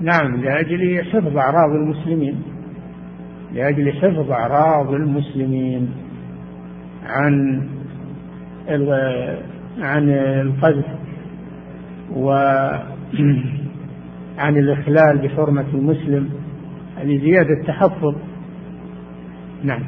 نعم 0.01 0.41
لأجل 0.41 1.03
حفظ 1.03 1.37
أعراض 1.37 1.71
المسلمين. 1.71 2.41
لأجل 3.53 3.93
حفظ 3.93 4.31
أعراض 4.31 4.93
المسلمين 4.93 5.89
عن 7.03 7.63
عن 9.79 10.09
القذف 10.09 10.85
و 12.15 12.29
عن 14.37 14.57
الإخلال 14.57 15.17
بحرمة 15.23 15.65
المسلم. 15.73 16.29
هذه 16.97 17.17
زيادة 17.17 17.63
تحفظ 17.67 18.15
نعم. 19.63 19.83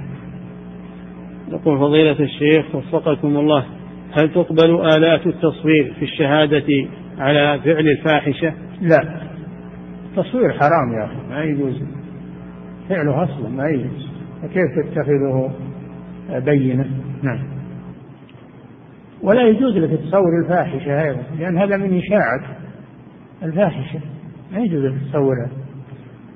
يقول 1.52 1.80
فضيلة 1.80 2.20
الشيخ 2.20 2.76
وفقكم 2.76 3.38
الله. 3.38 3.66
هل 4.12 4.34
تقبل 4.34 4.82
آلات 4.82 5.28
التصوير 5.28 5.94
في 6.00 6.06
الشهادة 6.06 6.88
على 7.18 7.60
فعل 7.66 7.88
الفاحشة؟ 7.88 8.54
لا. 8.82 9.22
التصوير 10.10 10.54
حرام 10.54 10.94
يا 11.00 11.06
أخي 11.06 11.30
ما 11.30 11.44
يجوز. 11.44 11.84
فعله 12.90 13.24
أصلا 13.24 13.50
ما 13.50 13.70
يجوز. 13.70 14.08
فكيف 14.42 14.86
تتخذه 14.86 15.52
بينة؟ 16.30 16.86
نعم. 17.24 17.40
ولا 19.22 19.48
يجوز 19.48 19.78
لك 19.78 20.00
تصور 20.00 20.44
الفاحشة 20.44 21.04
أيضا 21.04 21.22
لأن 21.40 21.58
هذا 21.58 21.78
من 21.78 21.98
إشاعة 21.98 22.58
الفاحشة. 23.44 24.00
ما 24.54 24.60
يجوز 24.60 24.86
لك 24.86 25.02
تصورها 25.10 25.50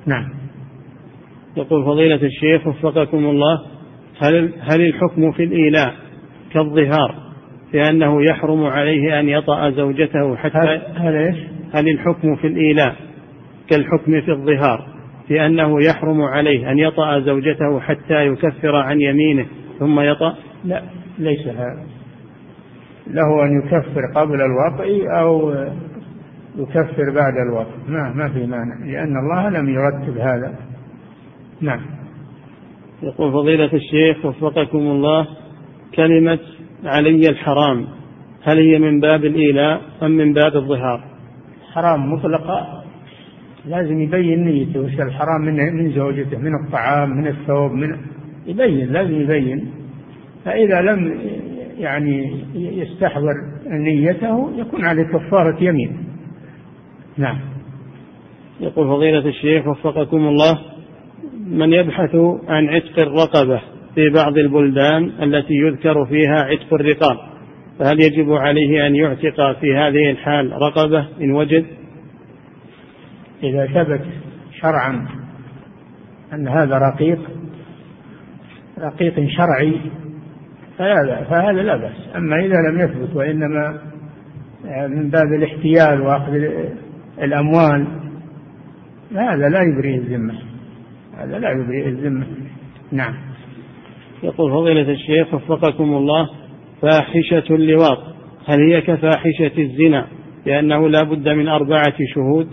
نعم. 0.06 0.30
يقول 1.58 1.86
فضيلة 1.86 2.16
الشيخ 2.24 2.68
وفقكم 2.68 3.18
الله 3.18 3.62
هل 4.22 4.54
هل 4.60 4.82
الحكم 4.82 5.32
في 5.32 5.44
الإيلاء 5.44 5.94
كالظهار؟ 6.54 7.31
في 7.72 7.90
أنه 7.90 8.24
يحرم 8.24 8.64
عليه 8.64 9.20
أن 9.20 9.30
يطأ 9.30 9.70
زوجته 9.70 10.36
حتى 10.36 10.82
هل 10.96 11.16
إيش؟ 11.16 11.38
هل 11.74 11.90
الحكم 11.90 12.36
في 12.36 12.48
الإيلاء 12.48 12.96
كالحكم 13.70 14.22
في 14.22 14.32
الظهار؟ 14.32 14.88
في 15.28 15.46
أنه 15.46 15.86
يحرم 15.86 16.22
عليه 16.22 16.72
أن 16.72 16.80
يطأ 16.80 17.20
زوجته 17.20 17.80
حتى 17.80 18.28
يكفر 18.28 18.76
عن 18.76 19.02
يمينه 19.02 19.46
ثم 19.80 20.00
يطأ؟ 20.00 20.36
لا 20.66 20.84
ليس 21.20 21.48
هذا. 21.48 21.84
له 23.08 23.44
أن 23.46 23.60
يكفر 23.60 24.02
قبل 24.16 24.42
الوطء 24.42 25.20
أو 25.20 25.52
يكفر 26.58 27.12
بعد 27.16 27.34
الوطء 27.48 27.78
ما 27.88 28.14
ما 28.16 28.30
في 28.30 28.46
مانع 28.46 28.86
لأن 28.86 29.18
الله 29.18 29.50
لم 29.50 29.70
يرتب 29.70 30.18
هذا. 30.18 30.56
نعم. 31.62 31.82
يقول 33.04 33.32
فضيلة 33.32 33.70
الشيخ 33.74 34.26
وفقكم 34.26 34.78
الله 34.78 35.28
كلمة 35.96 36.40
علي 36.86 37.30
الحرام. 37.30 37.88
هل 38.44 38.58
هي 38.58 38.80
من 38.80 39.00
باب 39.00 39.26
الإيلاء 39.26 39.82
أم 40.04 40.12
من 40.12 40.34
باب 40.34 40.56
الظهار؟ 40.56 41.04
حرام 41.74 42.14
مطلقة. 42.14 42.84
لازم 43.66 44.02
يبين 44.02 44.46
نيته 44.46 44.80
وش 44.80 44.94
الحرام 44.94 45.42
من 45.42 45.76
من 45.76 45.92
زوجته 45.92 46.38
من 46.38 46.66
الطعام 46.66 47.10
من 47.10 47.28
الثوب 47.28 47.72
من 47.72 47.98
يبين 48.48 48.92
لازم 48.92 49.22
يبين. 49.22 49.72
فإذا 50.46 50.82
لم 50.82 51.20
يعني 51.78 52.46
يستحضر 52.56 53.34
نيته 53.68 54.52
يكون 54.56 54.86
عليه 54.86 55.04
كفارة 55.04 55.64
يمين. 55.64 55.98
نعم. 57.18 57.40
يقول 58.60 58.88
فضيلة 58.88 59.30
الشيخ 59.30 59.68
وفقكم 59.68 60.18
الله 60.18 60.60
من 61.48 61.74
يبحث 61.74 62.16
عن 62.48 62.70
عتق 62.70 63.00
الرقبة 63.00 63.62
في 63.96 64.10
بعض 64.10 64.38
البلدان 64.38 65.12
التي 65.24 65.54
يذكر 65.54 66.06
فيها 66.06 66.36
عتق 66.36 66.74
الرقاب. 66.74 67.18
فهل 67.80 68.02
يجب 68.02 68.32
عليه 68.32 68.88
أن 68.88 68.96
يعتق 68.96 69.60
في 69.60 69.76
هذه 69.76 70.12
الحال 70.12 70.52
رقبة 70.52 71.08
إن 71.22 71.32
وجد؟ 71.32 71.66
إذا 73.44 73.66
ثبت 73.66 74.02
شرعا 74.62 75.08
أن 76.34 76.48
هذا 76.48 76.78
رقيق 76.78 77.20
رقيق 78.80 79.28
شرعي 79.30 79.82
فهذا 80.78 81.24
فهذا 81.30 81.62
لا 81.64 81.76
بأس. 81.76 82.16
أما 82.16 82.36
إذا 82.36 82.56
لم 82.72 82.80
يثبت 82.80 83.16
وإنما 83.16 83.82
من 84.88 85.10
باب 85.10 85.34
الاحتيال 85.34 86.02
وأخذ 86.02 86.34
الأموال 87.22 87.88
هذا 89.16 89.50
لا 89.50 89.60
يبرئ 89.62 89.96
الذمة. 89.96 90.34
هذا 91.18 91.40
لا 91.40 91.50
يبرئ 91.52 91.88
الذمة. 91.88 92.26
نعم. 92.92 93.31
يقول 94.24 94.52
فضيلة 94.52 94.92
الشيخ 94.92 95.34
وفقكم 95.34 95.84
الله 95.84 96.30
فاحشة 96.82 97.56
اللواط 97.56 97.98
هل 98.46 98.72
هي 98.72 98.82
كفاحشة 98.82 99.52
الزنا 99.58 100.08
لأنه 100.46 100.90
لا 100.90 101.04
بد 101.04 101.30
من 101.30 101.48
أربعة 101.48 101.96
شهود؟ 102.16 102.48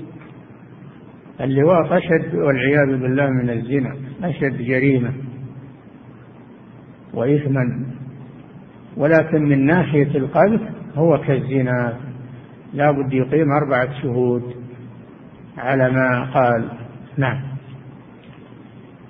اللواط 1.40 1.92
أشد 1.92 2.34
والعياذ 2.34 3.00
بالله 3.00 3.26
من 3.26 3.50
الزنا 3.50 3.96
أشد 4.22 4.62
جريمة 4.62 5.12
وإثما 7.14 7.86
ولكن 8.96 9.42
من 9.42 9.66
ناحية 9.66 10.18
القذف 10.18 10.60
هو 10.96 11.18
كالزنا 11.18 11.96
لا 12.74 12.90
بد 12.90 13.12
يقيم 13.12 13.52
أربعة 13.52 14.02
شهود 14.02 14.42
على 15.58 15.90
ما 15.90 16.30
قال. 16.34 16.68
نعم. 17.16 17.40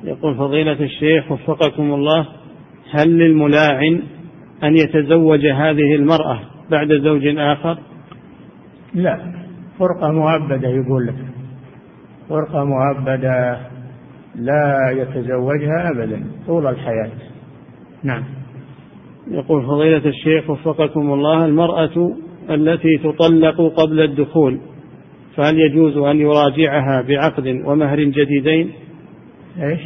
يقول 0.05 0.37
فضيلة 0.37 0.81
الشيخ 0.81 1.33
وفقكم 1.33 1.95
الله 1.95 2.38
هل 2.91 3.19
للملاعن 3.19 4.03
أن 4.63 4.77
يتزوج 4.77 5.47
هذه 5.47 5.95
المرأة 5.95 6.41
بعد 6.71 6.93
زوج 6.93 7.27
آخر؟ 7.27 7.79
لا. 8.95 9.33
فرقة 9.79 10.13
مؤبدة 10.13 10.69
يقول 10.69 11.07
لك. 11.07 11.15
فرقة 12.29 12.65
مؤبدة 12.65 13.59
لا 14.35 14.91
يتزوجها 14.91 15.91
أبدا 15.91 16.25
طول 16.47 16.67
الحياة. 16.67 17.11
نعم. 18.03 18.25
يقول 19.31 19.67
فضيلة 19.67 20.09
الشيخ 20.09 20.51
وفقكم 20.51 21.13
الله 21.13 21.45
المرأة 21.45 22.17
التي 22.51 22.99
تطلق 22.99 23.81
قبل 23.81 24.01
الدخول 24.01 24.61
فهل 25.37 25.59
يجوز 25.59 25.97
أن 25.97 26.21
يراجعها 26.21 27.03
بعقد 27.03 27.47
ومهر 27.65 28.03
جديدين؟ 28.03 28.73
إيش؟ 29.63 29.81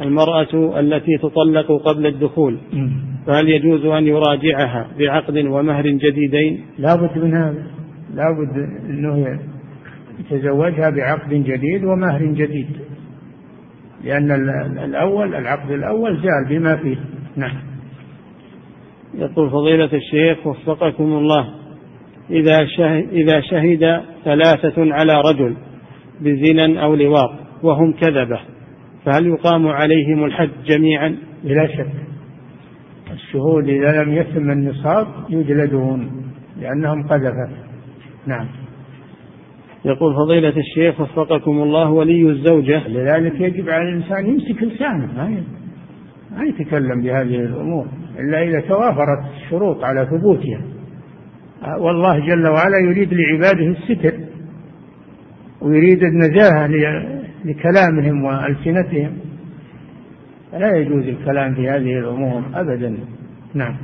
المرأة 0.00 0.80
التي 0.80 1.18
تطلق 1.18 1.72
قبل 1.72 2.06
الدخول 2.06 2.58
فهل 3.26 3.48
يجوز 3.48 3.86
أن 3.86 4.06
يراجعها 4.06 4.88
بعقد 4.98 5.36
ومهر 5.36 5.88
جديدين؟ 5.88 6.64
لا 6.78 6.94
بد 6.94 7.18
من 7.18 7.34
هذا. 7.34 7.66
لا 8.14 8.24
بد 8.30 8.56
أنه 8.90 9.38
يتزوجها 10.18 10.90
بعقد 10.90 11.30
جديد 11.30 11.84
ومهر 11.84 12.24
جديد. 12.24 12.66
لأن 14.04 14.30
الأول 14.84 15.34
العقد 15.34 15.70
الأول 15.70 16.16
زال 16.16 16.58
بما 16.58 16.76
فيه. 16.76 16.96
نعم. 17.36 17.56
يقول 19.14 19.50
فضيلة 19.50 19.90
الشيخ 19.92 20.46
وفقكم 20.46 21.04
الله. 21.12 21.54
إذا 22.30 22.66
شهد, 22.66 23.08
إذا 23.12 23.40
شهد 23.40 24.00
ثلاثة 24.24 24.94
على 24.94 25.12
رجل 25.30 25.56
بزنا 26.20 26.84
أو 26.84 26.94
لواط 26.94 27.30
وهم 27.62 27.92
كذبة 27.92 28.53
فهل 29.04 29.26
يقام 29.26 29.66
عليهم 29.66 30.24
الحد 30.24 30.50
جميعا؟ 30.66 31.16
بلا 31.44 31.66
شك. 31.66 31.90
الشهود 33.12 33.68
إذا 33.68 34.02
لم 34.02 34.12
يتم 34.12 34.50
النصاب 34.50 35.06
يجلدون 35.28 36.10
لأنهم 36.60 37.06
قذفة. 37.08 37.48
نعم. 38.26 38.46
يقول 39.84 40.14
فضيلة 40.14 40.54
الشيخ 40.56 41.00
وفقكم 41.00 41.62
الله 41.62 41.90
ولي 41.90 42.28
الزوجة. 42.30 42.88
لذلك 42.88 43.40
يجب 43.40 43.70
على 43.70 43.88
الإنسان 43.88 44.26
يمسك 44.26 44.62
لسانه. 44.62 45.06
ما 45.16 45.42
ما 46.36 46.44
يتكلم 46.44 47.02
بهذه 47.02 47.36
الأمور. 47.36 47.86
إلا 48.18 48.42
إذا 48.42 48.60
توافرت 48.60 49.24
الشروط 49.36 49.84
على 49.84 50.06
ثبوتها. 50.10 50.60
والله 51.78 52.18
جل 52.18 52.48
وعلا 52.48 52.78
يريد 52.78 53.14
لعباده 53.14 53.66
الستر. 53.66 54.14
ويريد 55.62 56.02
النزاهة 56.02 56.66
لكلامهم 57.44 58.24
وألسنتهم. 58.24 59.12
فلا 60.52 60.76
يجوز 60.76 61.08
الكلام 61.08 61.54
في 61.54 61.68
هذه 61.68 61.98
الأمور 61.98 62.42
أبدا. 62.54 62.96
نعم. 63.54 63.76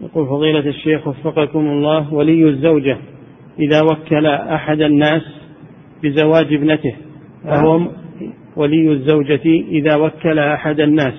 يقول 0.00 0.26
فضيلة 0.26 0.68
الشيخ 0.68 1.08
وفقكم 1.08 1.66
الله 1.66 2.14
ولي 2.14 2.48
الزوجة 2.48 2.96
إذا 3.58 3.82
وكل 3.82 4.26
أحد 4.26 4.80
الناس 4.80 5.22
بزواج 6.02 6.54
ابنته 6.54 6.94
فهو 7.44 7.80
ولي 8.56 8.92
الزوجة 8.92 9.44
إذا 9.68 9.96
وكل 9.96 10.38
أحد 10.38 10.80
الناس 10.80 11.14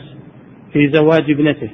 في 0.74 0.90
زواج 0.90 1.32
ابنته 1.32 1.70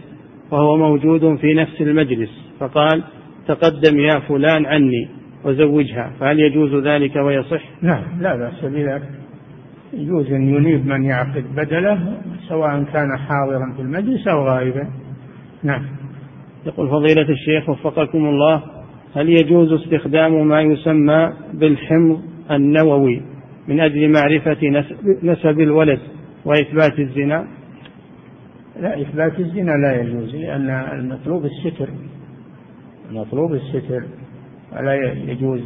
وهو 0.51 0.77
موجود 0.77 1.35
في 1.35 1.53
نفس 1.53 1.81
المجلس 1.81 2.29
فقال 2.59 3.03
تقدم 3.47 3.99
يا 3.99 4.19
فلان 4.19 4.65
عني 4.65 5.07
وزوجها 5.45 6.13
فهل 6.19 6.39
يجوز 6.39 6.87
ذلك 6.87 7.15
ويصح؟ 7.15 7.63
نعم 7.81 8.03
لا 8.21 8.35
بأس 8.35 8.65
بذلك. 8.65 9.26
يجوز 9.93 10.31
أن 10.31 10.55
ينيب 10.55 10.85
من 10.87 11.03
يعقد 11.03 11.43
بدله 11.55 12.17
سواء 12.47 12.83
كان 12.83 13.17
حاضرا 13.17 13.73
في 13.75 13.81
المجلس 13.81 14.27
أو 14.27 14.47
غائبا. 14.47 14.87
نعم. 15.63 15.85
يقول 16.65 16.89
فضيلة 16.89 17.29
الشيخ 17.29 17.69
وفقكم 17.69 18.25
الله 18.25 18.63
هل 19.15 19.29
يجوز 19.29 19.73
استخدام 19.73 20.47
ما 20.47 20.61
يسمى 20.61 21.33
بالحمض 21.53 22.21
النووي 22.51 23.21
من 23.67 23.79
أجل 23.79 24.11
معرفة 24.11 24.57
نسب 25.23 25.59
الولد 25.59 25.99
وإثبات 26.45 26.99
الزنا؟ 26.99 27.47
لا 28.79 29.01
إثبات 29.01 29.39
الزنا 29.39 29.71
لا 29.71 30.01
يجوز 30.01 30.35
لأن 30.35 30.69
المطلوب 30.69 31.45
الستر. 31.45 31.89
المطلوب 33.09 33.53
الستر 33.53 34.03
ولا 34.73 34.93
يجوز 35.13 35.61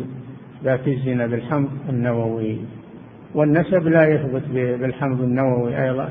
إثبات 0.57 0.87
الزنا 0.87 1.27
بالحمض 1.27 1.69
النووي. 1.89 2.57
والنسب 3.35 3.87
لا 3.87 4.07
يثبت 4.07 4.43
بالحمض 4.53 5.21
النووي 5.21 5.83
أيضا 5.83 6.09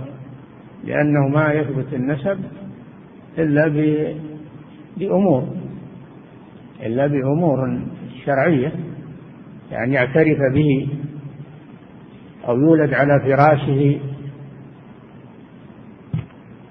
لأنه 0.85 1.29
ما 1.29 1.53
يثبت 1.53 1.95
النسب 1.95 2.39
إلا 3.39 3.69
بأمور 4.97 5.49
إلا 6.83 7.07
بأمور 7.07 7.79
شرعية 8.25 8.73
يعني 9.71 9.95
يعترف 9.95 10.39
به 10.55 10.89
أو 12.49 12.57
يولد 12.57 12.95
على 12.95 13.21
فراشه 13.21 14.01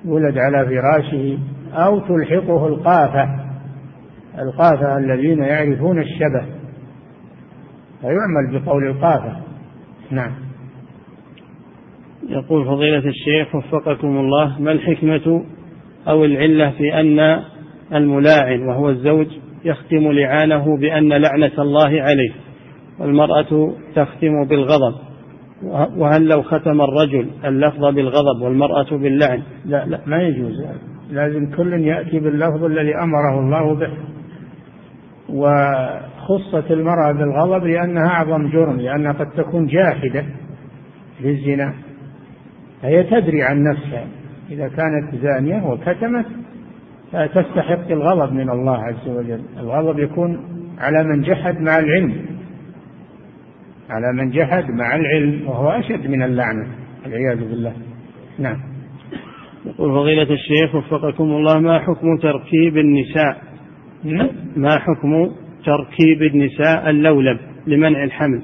يولد 0.05 0.37
على 0.37 0.65
فراشه 0.65 1.39
أو 1.73 1.99
تلحقه 1.99 2.67
القافة 2.67 3.39
القافة 4.39 4.97
الذين 4.97 5.39
يعرفون 5.39 5.99
الشبه 5.99 6.45
فيعمل 8.01 8.59
بقول 8.59 8.87
القافة. 8.87 9.48
نعم. 10.11 10.31
يقول 12.29 12.65
فضيلة 12.65 13.03
الشيخ 13.09 13.55
وفقكم 13.55 14.17
الله 14.17 14.59
ما 14.59 14.71
الحكمة 14.71 15.45
أو 16.07 16.25
العلة 16.25 16.69
في 16.69 16.99
أن 16.99 17.43
الملاعن 17.93 18.61
وهو 18.61 18.89
الزوج 18.89 19.27
يختم 19.65 20.11
لعانه 20.11 20.77
بأن 20.77 21.13
لعنة 21.13 21.51
الله 21.59 22.01
عليه 22.01 22.31
والمرأة 22.99 23.73
تختم 23.95 24.45
بالغضب؟ 24.49 24.95
وهل 25.97 26.27
لو 26.27 26.41
ختم 26.41 26.81
الرجل 26.81 27.29
اللفظ 27.45 27.85
بالغضب 27.85 28.41
والمرأة 28.41 28.97
باللعن؟ 28.97 29.41
لا 29.65 29.85
لا 29.85 30.01
ما 30.05 30.23
يجوز. 30.23 30.65
لازم 31.11 31.51
كل 31.51 31.73
يأتي 31.73 32.19
باللفظ 32.19 32.63
الذي 32.63 32.95
أمره 32.95 33.39
الله 33.39 33.75
به. 33.75 33.91
وخصت 36.29 36.71
المرأة 36.71 37.11
بالغضب 37.11 37.65
لأنها 37.65 38.07
أعظم 38.07 38.49
جرم 38.49 38.77
لأنها 38.77 39.11
قد 39.11 39.29
تكون 39.29 39.67
جاحدة 39.67 40.25
للزنا. 41.21 41.73
فهي 42.81 43.03
تدري 43.03 43.43
عن 43.43 43.63
نفسها. 43.63 44.07
إذا 44.51 44.67
كانت 44.67 45.15
زانية 45.21 45.67
وكتمت 45.67 46.25
فتستحق 47.11 47.91
الغضب 47.91 48.33
من 48.33 48.49
الله 48.49 48.77
عز 48.77 49.07
وجل. 49.07 49.41
الغضب 49.59 49.99
يكون 49.99 50.39
على 50.79 51.03
من 51.03 51.21
جحد 51.21 51.61
مع 51.61 51.79
العلم. 51.79 52.25
على 53.89 54.13
من 54.13 54.29
جحد 54.29 54.69
مع 54.69 54.95
العلم 54.95 55.47
وهو 55.47 55.69
أشد 55.69 56.07
من 56.07 56.23
اللعنة. 56.23 56.67
والعياذ 57.03 57.39
بالله. 57.39 57.73
نعم. 58.39 58.57
يقول 59.65 59.91
فضيلة 59.91 60.33
الشيخ 60.33 60.75
وفقكم 60.75 61.23
الله 61.23 61.59
ما 61.59 61.79
حكم 61.79 62.17
تركيب 62.17 62.77
النساء؟ 62.77 63.41
نعم. 64.03 64.29
ما 64.55 64.79
حكم 64.79 65.31
تركيب 65.69 66.23
النساء 66.23 66.89
اللولب 66.89 67.39
لمنع 67.67 68.03
الحمل. 68.03 68.41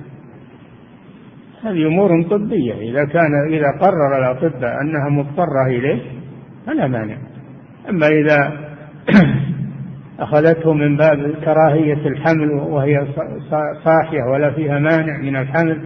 هذه 1.63 1.87
أمور 1.87 2.23
طبية. 2.23 2.73
إذا 2.73 3.05
كان 3.05 3.53
إذا 3.53 3.67
قرر 3.81 4.17
الأطباء 4.19 4.81
أنها 4.81 5.09
مضطرة 5.09 5.67
إليه 5.67 6.01
فلا 6.65 6.87
مانع. 6.87 7.17
أما 7.89 8.07
إذا 8.07 8.65
أخذته 10.19 10.73
من 10.73 10.97
باب 10.97 11.35
كراهية 11.45 12.07
الحمل 12.07 12.51
وهي 12.51 13.07
صاحية 13.83 14.23
ولا 14.33 14.51
فيها 14.51 14.79
مانع 14.79 15.17
من 15.17 15.35
الحمل 15.35 15.81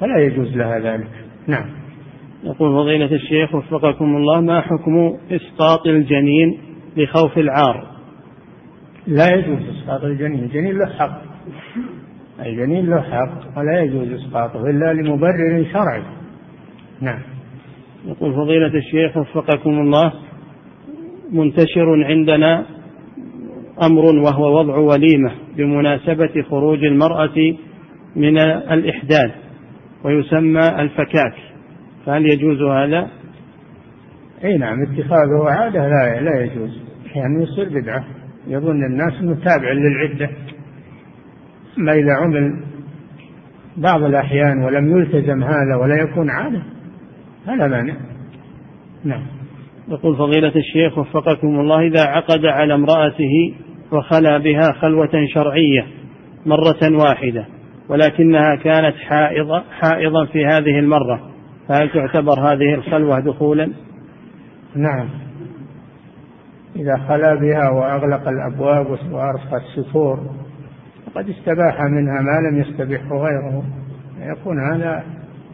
فلا 0.00 0.18
يجوز 0.18 0.56
لها 0.56 0.78
ذلك. 0.78 1.10
نعم. 1.46 1.66
يقول 2.44 2.72
فضيلة 2.74 3.14
الشيخ 3.14 3.54
وفقكم 3.54 4.16
الله 4.16 4.40
ما 4.40 4.60
حكم 4.60 5.16
إسقاط 5.30 5.86
الجنين 5.86 6.58
لخوف 6.96 7.38
العار؟ 7.38 7.93
لا 9.06 9.34
يجوز 9.34 9.58
إسقاط 9.68 10.04
الجنين 10.04 10.44
الجنين 10.44 10.78
له 10.78 10.86
حق. 10.86 11.22
الجنين 12.40 12.90
له 12.90 13.00
حق 13.00 13.58
ولا 13.58 13.80
يجوز 13.80 14.12
إسقاطه 14.12 14.70
إلا 14.70 14.92
لمبرر 14.92 15.66
شرعي. 15.72 16.02
نعم. 17.00 17.20
يقول 18.06 18.34
فضيلة 18.34 18.74
الشيخ 18.74 19.16
وفقكم 19.16 19.70
الله 19.70 20.12
منتشر 21.32 22.04
عندنا 22.04 22.66
أمر 23.82 24.04
وهو 24.04 24.58
وضع 24.58 24.76
وليمة 24.76 25.32
بمناسبة 25.56 26.42
خروج 26.42 26.84
المرأة 26.84 27.54
من 28.16 28.38
الإحداث 28.38 29.32
ويسمى 30.04 30.68
الفكاك. 30.80 31.34
فهل 32.06 32.26
يجوز 32.26 32.62
هذا؟ 32.62 33.08
أي 34.44 34.58
نعم 34.58 34.82
اتخاذه 34.82 35.44
عادة 35.46 35.88
لا 35.88 36.20
لا 36.20 36.44
يجوز. 36.44 36.78
يعني 37.14 37.42
يصير 37.42 37.80
بدعة. 37.80 38.04
يظن 38.46 38.84
الناس 38.84 39.12
إنه 39.20 39.34
تابع 39.34 39.72
للعدة. 39.72 40.30
أما 41.78 41.92
إذا 41.92 42.12
عمل 42.12 42.60
بعض 43.76 44.02
الأحيان 44.02 44.62
ولم 44.62 44.98
يلتزم 44.98 45.44
هذا 45.44 45.76
ولا 45.76 46.02
يكون 46.02 46.30
عادة 46.30 46.62
فلا 47.46 47.68
مانع. 47.68 47.94
نعم. 49.04 49.22
يقول 49.88 50.16
فضيلة 50.16 50.52
الشيخ 50.56 50.98
وفقكم 50.98 51.60
الله 51.60 51.80
إذا 51.80 52.02
عقد 52.04 52.46
على 52.46 52.74
امرأته 52.74 53.54
وخلا 53.92 54.38
بها 54.38 54.72
خلوة 54.72 55.26
شرعية 55.34 55.86
مرة 56.46 57.02
واحدة 57.02 57.46
ولكنها 57.88 58.56
كانت 58.56 58.96
حائضة 58.96 59.62
حائضا 59.80 60.24
في 60.24 60.46
هذه 60.46 60.78
المرة 60.78 61.20
فهل 61.68 61.90
تعتبر 61.90 62.40
هذه 62.40 62.74
الخلوة 62.74 63.20
دخولا؟ 63.20 63.72
نعم. 64.76 65.08
إذا 66.76 66.96
خلا 67.08 67.34
بها 67.34 67.70
وأغلق 67.70 68.28
الأبواب 68.28 68.86
وأرخى 69.10 69.56
الستور 69.56 70.20
فقد 71.06 71.28
استباح 71.28 71.80
منها 71.80 72.20
ما 72.20 72.48
لم 72.48 72.60
يستبحه 72.60 73.16
غيره. 73.16 73.64
يكون 74.20 74.72
هذا 74.72 75.04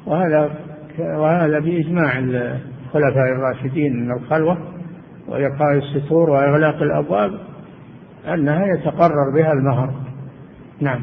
وهذا 0.06 0.50
وهذا 0.98 1.58
بإجماع 1.58 2.18
الخلفاء 2.18 3.32
الراشدين 3.32 3.96
من 3.96 4.12
الخلوة 4.12 4.58
وإيقاع 5.28 5.74
الستور 5.74 6.30
وإغلاق 6.30 6.82
الأبواب 6.82 7.32
أنها 8.34 8.66
يتقرر 8.66 9.34
بها 9.34 9.52
المهر. 9.52 9.90
نعم. 10.80 11.00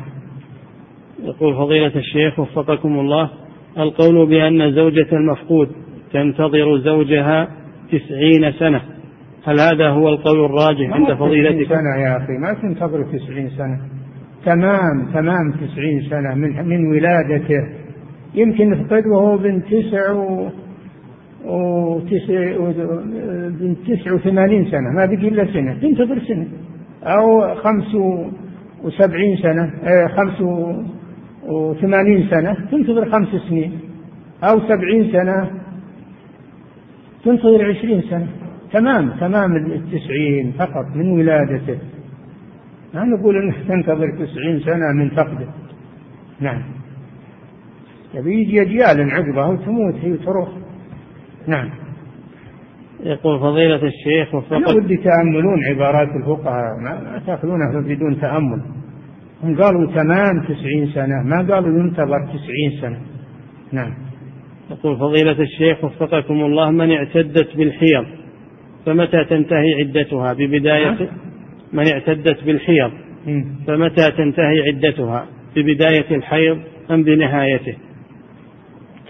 يقول 1.24 1.56
فضيلة 1.56 1.96
الشيخ 1.96 2.40
وفقكم 2.40 3.00
الله 3.00 3.30
القول 3.78 4.30
بأن 4.30 4.72
زوجة 4.72 5.08
المفقود 5.12 5.72
تنتظر 6.14 6.78
زوجها 6.78 7.48
تسعين 7.92 8.52
سنة. 8.52 8.97
هل 9.48 9.60
هذا 9.60 9.90
هو 9.90 10.10
القول 10.10 10.46
الراجح 10.46 10.94
عند 10.94 11.14
فضيلتك؟ 11.14 11.70
سنة 11.70 11.96
يا 12.04 12.18
أخي؟ 12.18 12.34
ما 12.34 12.54
تنتظر 12.54 13.04
تسعين 13.04 13.50
سنة. 13.50 13.80
تمام 14.46 15.08
تمام 15.14 15.52
تسعين 15.52 16.02
سنة 16.10 16.36
من 16.36 16.68
من 16.70 16.88
ولادته. 16.92 17.68
يمكن 18.36 18.74
يفقد 18.74 19.04
وهو 19.06 19.38
بن 19.38 19.64
تسع 19.64 20.12
و 20.12 20.50
وتسع 21.46 22.58
بن 23.60 23.76
تسع 23.88 24.14
وثمانين 24.14 24.66
سنة 24.66 24.90
ما 24.96 25.06
بقي 25.06 25.28
إلا 25.28 25.46
سنة. 25.54 25.74
تنتظر 25.82 26.20
سنة. 26.20 26.48
أو 27.04 27.56
خمس 27.56 27.96
وسبعين 28.84 29.38
سنة 29.38 29.64
آه، 29.84 30.08
خمس 30.08 30.42
وثمانين 31.48 32.28
سنة. 32.30 32.54
تنتظر 32.72 33.12
خمس 33.12 33.28
سنين. 33.50 33.80
أو 34.44 34.60
سبعين 34.60 35.12
سنة. 35.12 35.50
تنتظر 37.26 37.66
عشرين 37.70 38.02
سنة. 38.02 38.28
تمام 38.80 39.10
تمام 39.10 39.56
التسعين 39.56 40.52
فقط 40.52 40.86
من 40.96 41.12
ولادته. 41.12 41.78
ما 42.94 43.04
نقول 43.04 43.36
انك 43.38 43.56
تنتظر 43.68 44.12
تسعين 44.12 44.60
سنة 44.60 44.94
من 44.96 45.10
فقده. 45.10 45.48
نعم. 46.40 46.62
يبي 48.14 48.34
يجي 48.34 48.62
أجيال 48.62 49.12
عقبه 49.12 49.48
وتموت 49.48 49.96
هي 49.96 50.12
وتروح 50.12 50.50
نعم. 51.48 51.70
يقول 53.04 53.40
فضيلة 53.40 53.76
الشيخ 53.84 54.36
وفقط 54.36 54.54
أنا 54.54 54.70
ودي 54.70 54.98
تأملون 54.98 55.66
عبارات 55.66 56.08
الفقهاء 56.16 56.80
ما 56.82 57.22
تأخذونها 57.28 57.82
بدون 57.82 58.22
تأمل. 58.22 58.62
هم 59.44 59.62
قالوا 59.62 59.92
تمام 59.92 60.46
تسعين 60.48 60.88
سنة 60.94 61.24
ما 61.24 61.56
قالوا 61.56 61.80
ينتظر 61.80 62.26
تسعين 62.26 62.82
سنة. 62.82 63.00
نعم. 63.72 63.94
يقول 64.72 64.98
فضيلة 64.98 65.42
الشيخ 65.42 65.84
وفقكم 65.84 66.34
الله 66.34 66.72
من 66.72 66.92
اعتدت 66.92 67.58
بالحيض. 67.58 68.27
فمتى 68.88 69.26
تنتهي 69.30 69.74
عدتها؟ 69.80 70.34
ببداية 70.34 71.10
من 71.74 71.88
اعتدت 71.88 72.44
بالحيض. 72.44 72.92
فمتى 73.68 74.12
تنتهي 74.12 74.62
عدتها؟ 74.68 75.26
ببداية 75.56 76.16
الحيض 76.16 76.60
أم 76.92 77.04
بنهايته؟ 77.04 77.76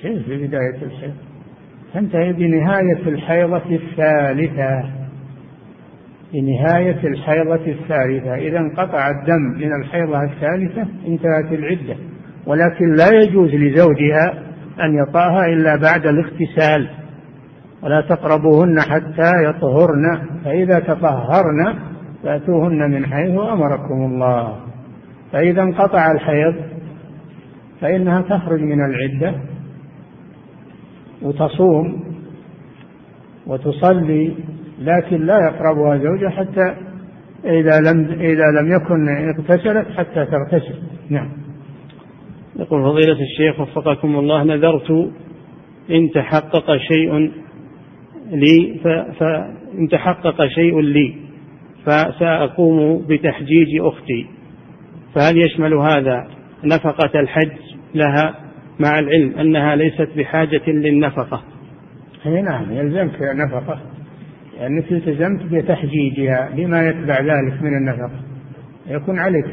كيف 0.01 0.29
ببداية 0.29 0.77
الحيض؟ 0.81 1.13
تنتهي 1.93 2.33
بنهاية 2.33 3.07
الحيضة 3.07 3.75
الثالثة. 3.75 4.89
بنهاية 6.33 7.07
الحيضة 7.07 7.67
الثالثة. 7.67 8.35
إذا 8.35 8.59
انقطع 8.59 9.09
الدم 9.09 9.59
من 9.59 9.81
الحيضة 9.81 10.23
الثالثة 10.23 10.87
انتهت 11.07 11.51
العدة. 11.51 11.95
ولكن 12.45 12.93
لا 12.93 13.09
يجوز 13.23 13.55
لزوجها 13.55 14.43
أن 14.83 15.03
يطاها 15.03 15.45
إلا 15.45 15.75
بعد 15.75 16.07
الاغتسال. 16.07 16.89
ولا 17.83 18.01
تقربوهن 18.01 18.81
حتى 18.81 19.31
يطهرن. 19.49 20.21
فإذا 20.45 20.79
تطهرن 20.79 21.75
فأتوهن 22.23 22.91
من 22.91 23.05
حيث 23.05 23.31
أمركم 23.31 24.05
الله. 24.05 24.55
فإذا 25.31 25.61
انقطع 25.61 26.11
الحيض 26.11 26.55
فإنها 27.81 28.21
تخرج 28.21 28.61
من 28.61 28.85
العدة 28.85 29.35
وتصوم 31.21 32.03
وتصلي 33.47 34.33
لكن 34.79 35.25
لا 35.25 35.37
يقربها 35.39 35.97
زوجها 35.97 36.29
حتى 36.29 36.75
إذا 37.45 37.79
لم 37.79 38.11
إذا 38.11 38.45
لم 38.61 38.71
يكن 38.71 39.09
اغتسلت 39.09 39.87
حتى 39.97 40.25
تغتسل. 40.25 40.75
نعم. 41.09 41.29
يقول 42.55 42.83
فضيلة 42.83 43.17
الشيخ 43.21 43.59
وفقكم 43.59 44.15
الله 44.15 44.43
نذرت 44.43 44.91
إن 45.91 46.09
تحقق 46.15 46.77
شيء 46.77 47.31
لي 48.31 48.79
فإن 49.19 49.87
تحقق 49.91 50.47
شيء 50.47 50.79
لي 50.79 51.15
فسأقوم 51.85 53.05
بتحجيج 53.09 53.67
أختي. 53.79 54.25
فهل 55.15 55.37
يشمل 55.37 55.73
هذا 55.73 56.27
نفقة 56.63 57.19
الحج 57.19 57.51
لها 57.95 58.35
مع 58.79 58.99
العلم 58.99 59.39
أنها 59.39 59.75
ليست 59.75 60.09
بحاجة 60.17 60.61
للنفقة؟ 60.67 61.43
إي 62.25 62.41
نعم 62.41 62.71
يلزمك 62.71 63.21
نفقة 63.21 63.81
لأنك 64.59 64.91
التزمت 64.91 65.43
بتحجيجها 65.53 66.49
بما 66.55 66.89
يتبع 66.89 67.19
ذلك 67.19 67.61
من 67.61 67.77
النفقة. 67.77 68.19
يكون 68.87 69.19
عليك 69.19 69.45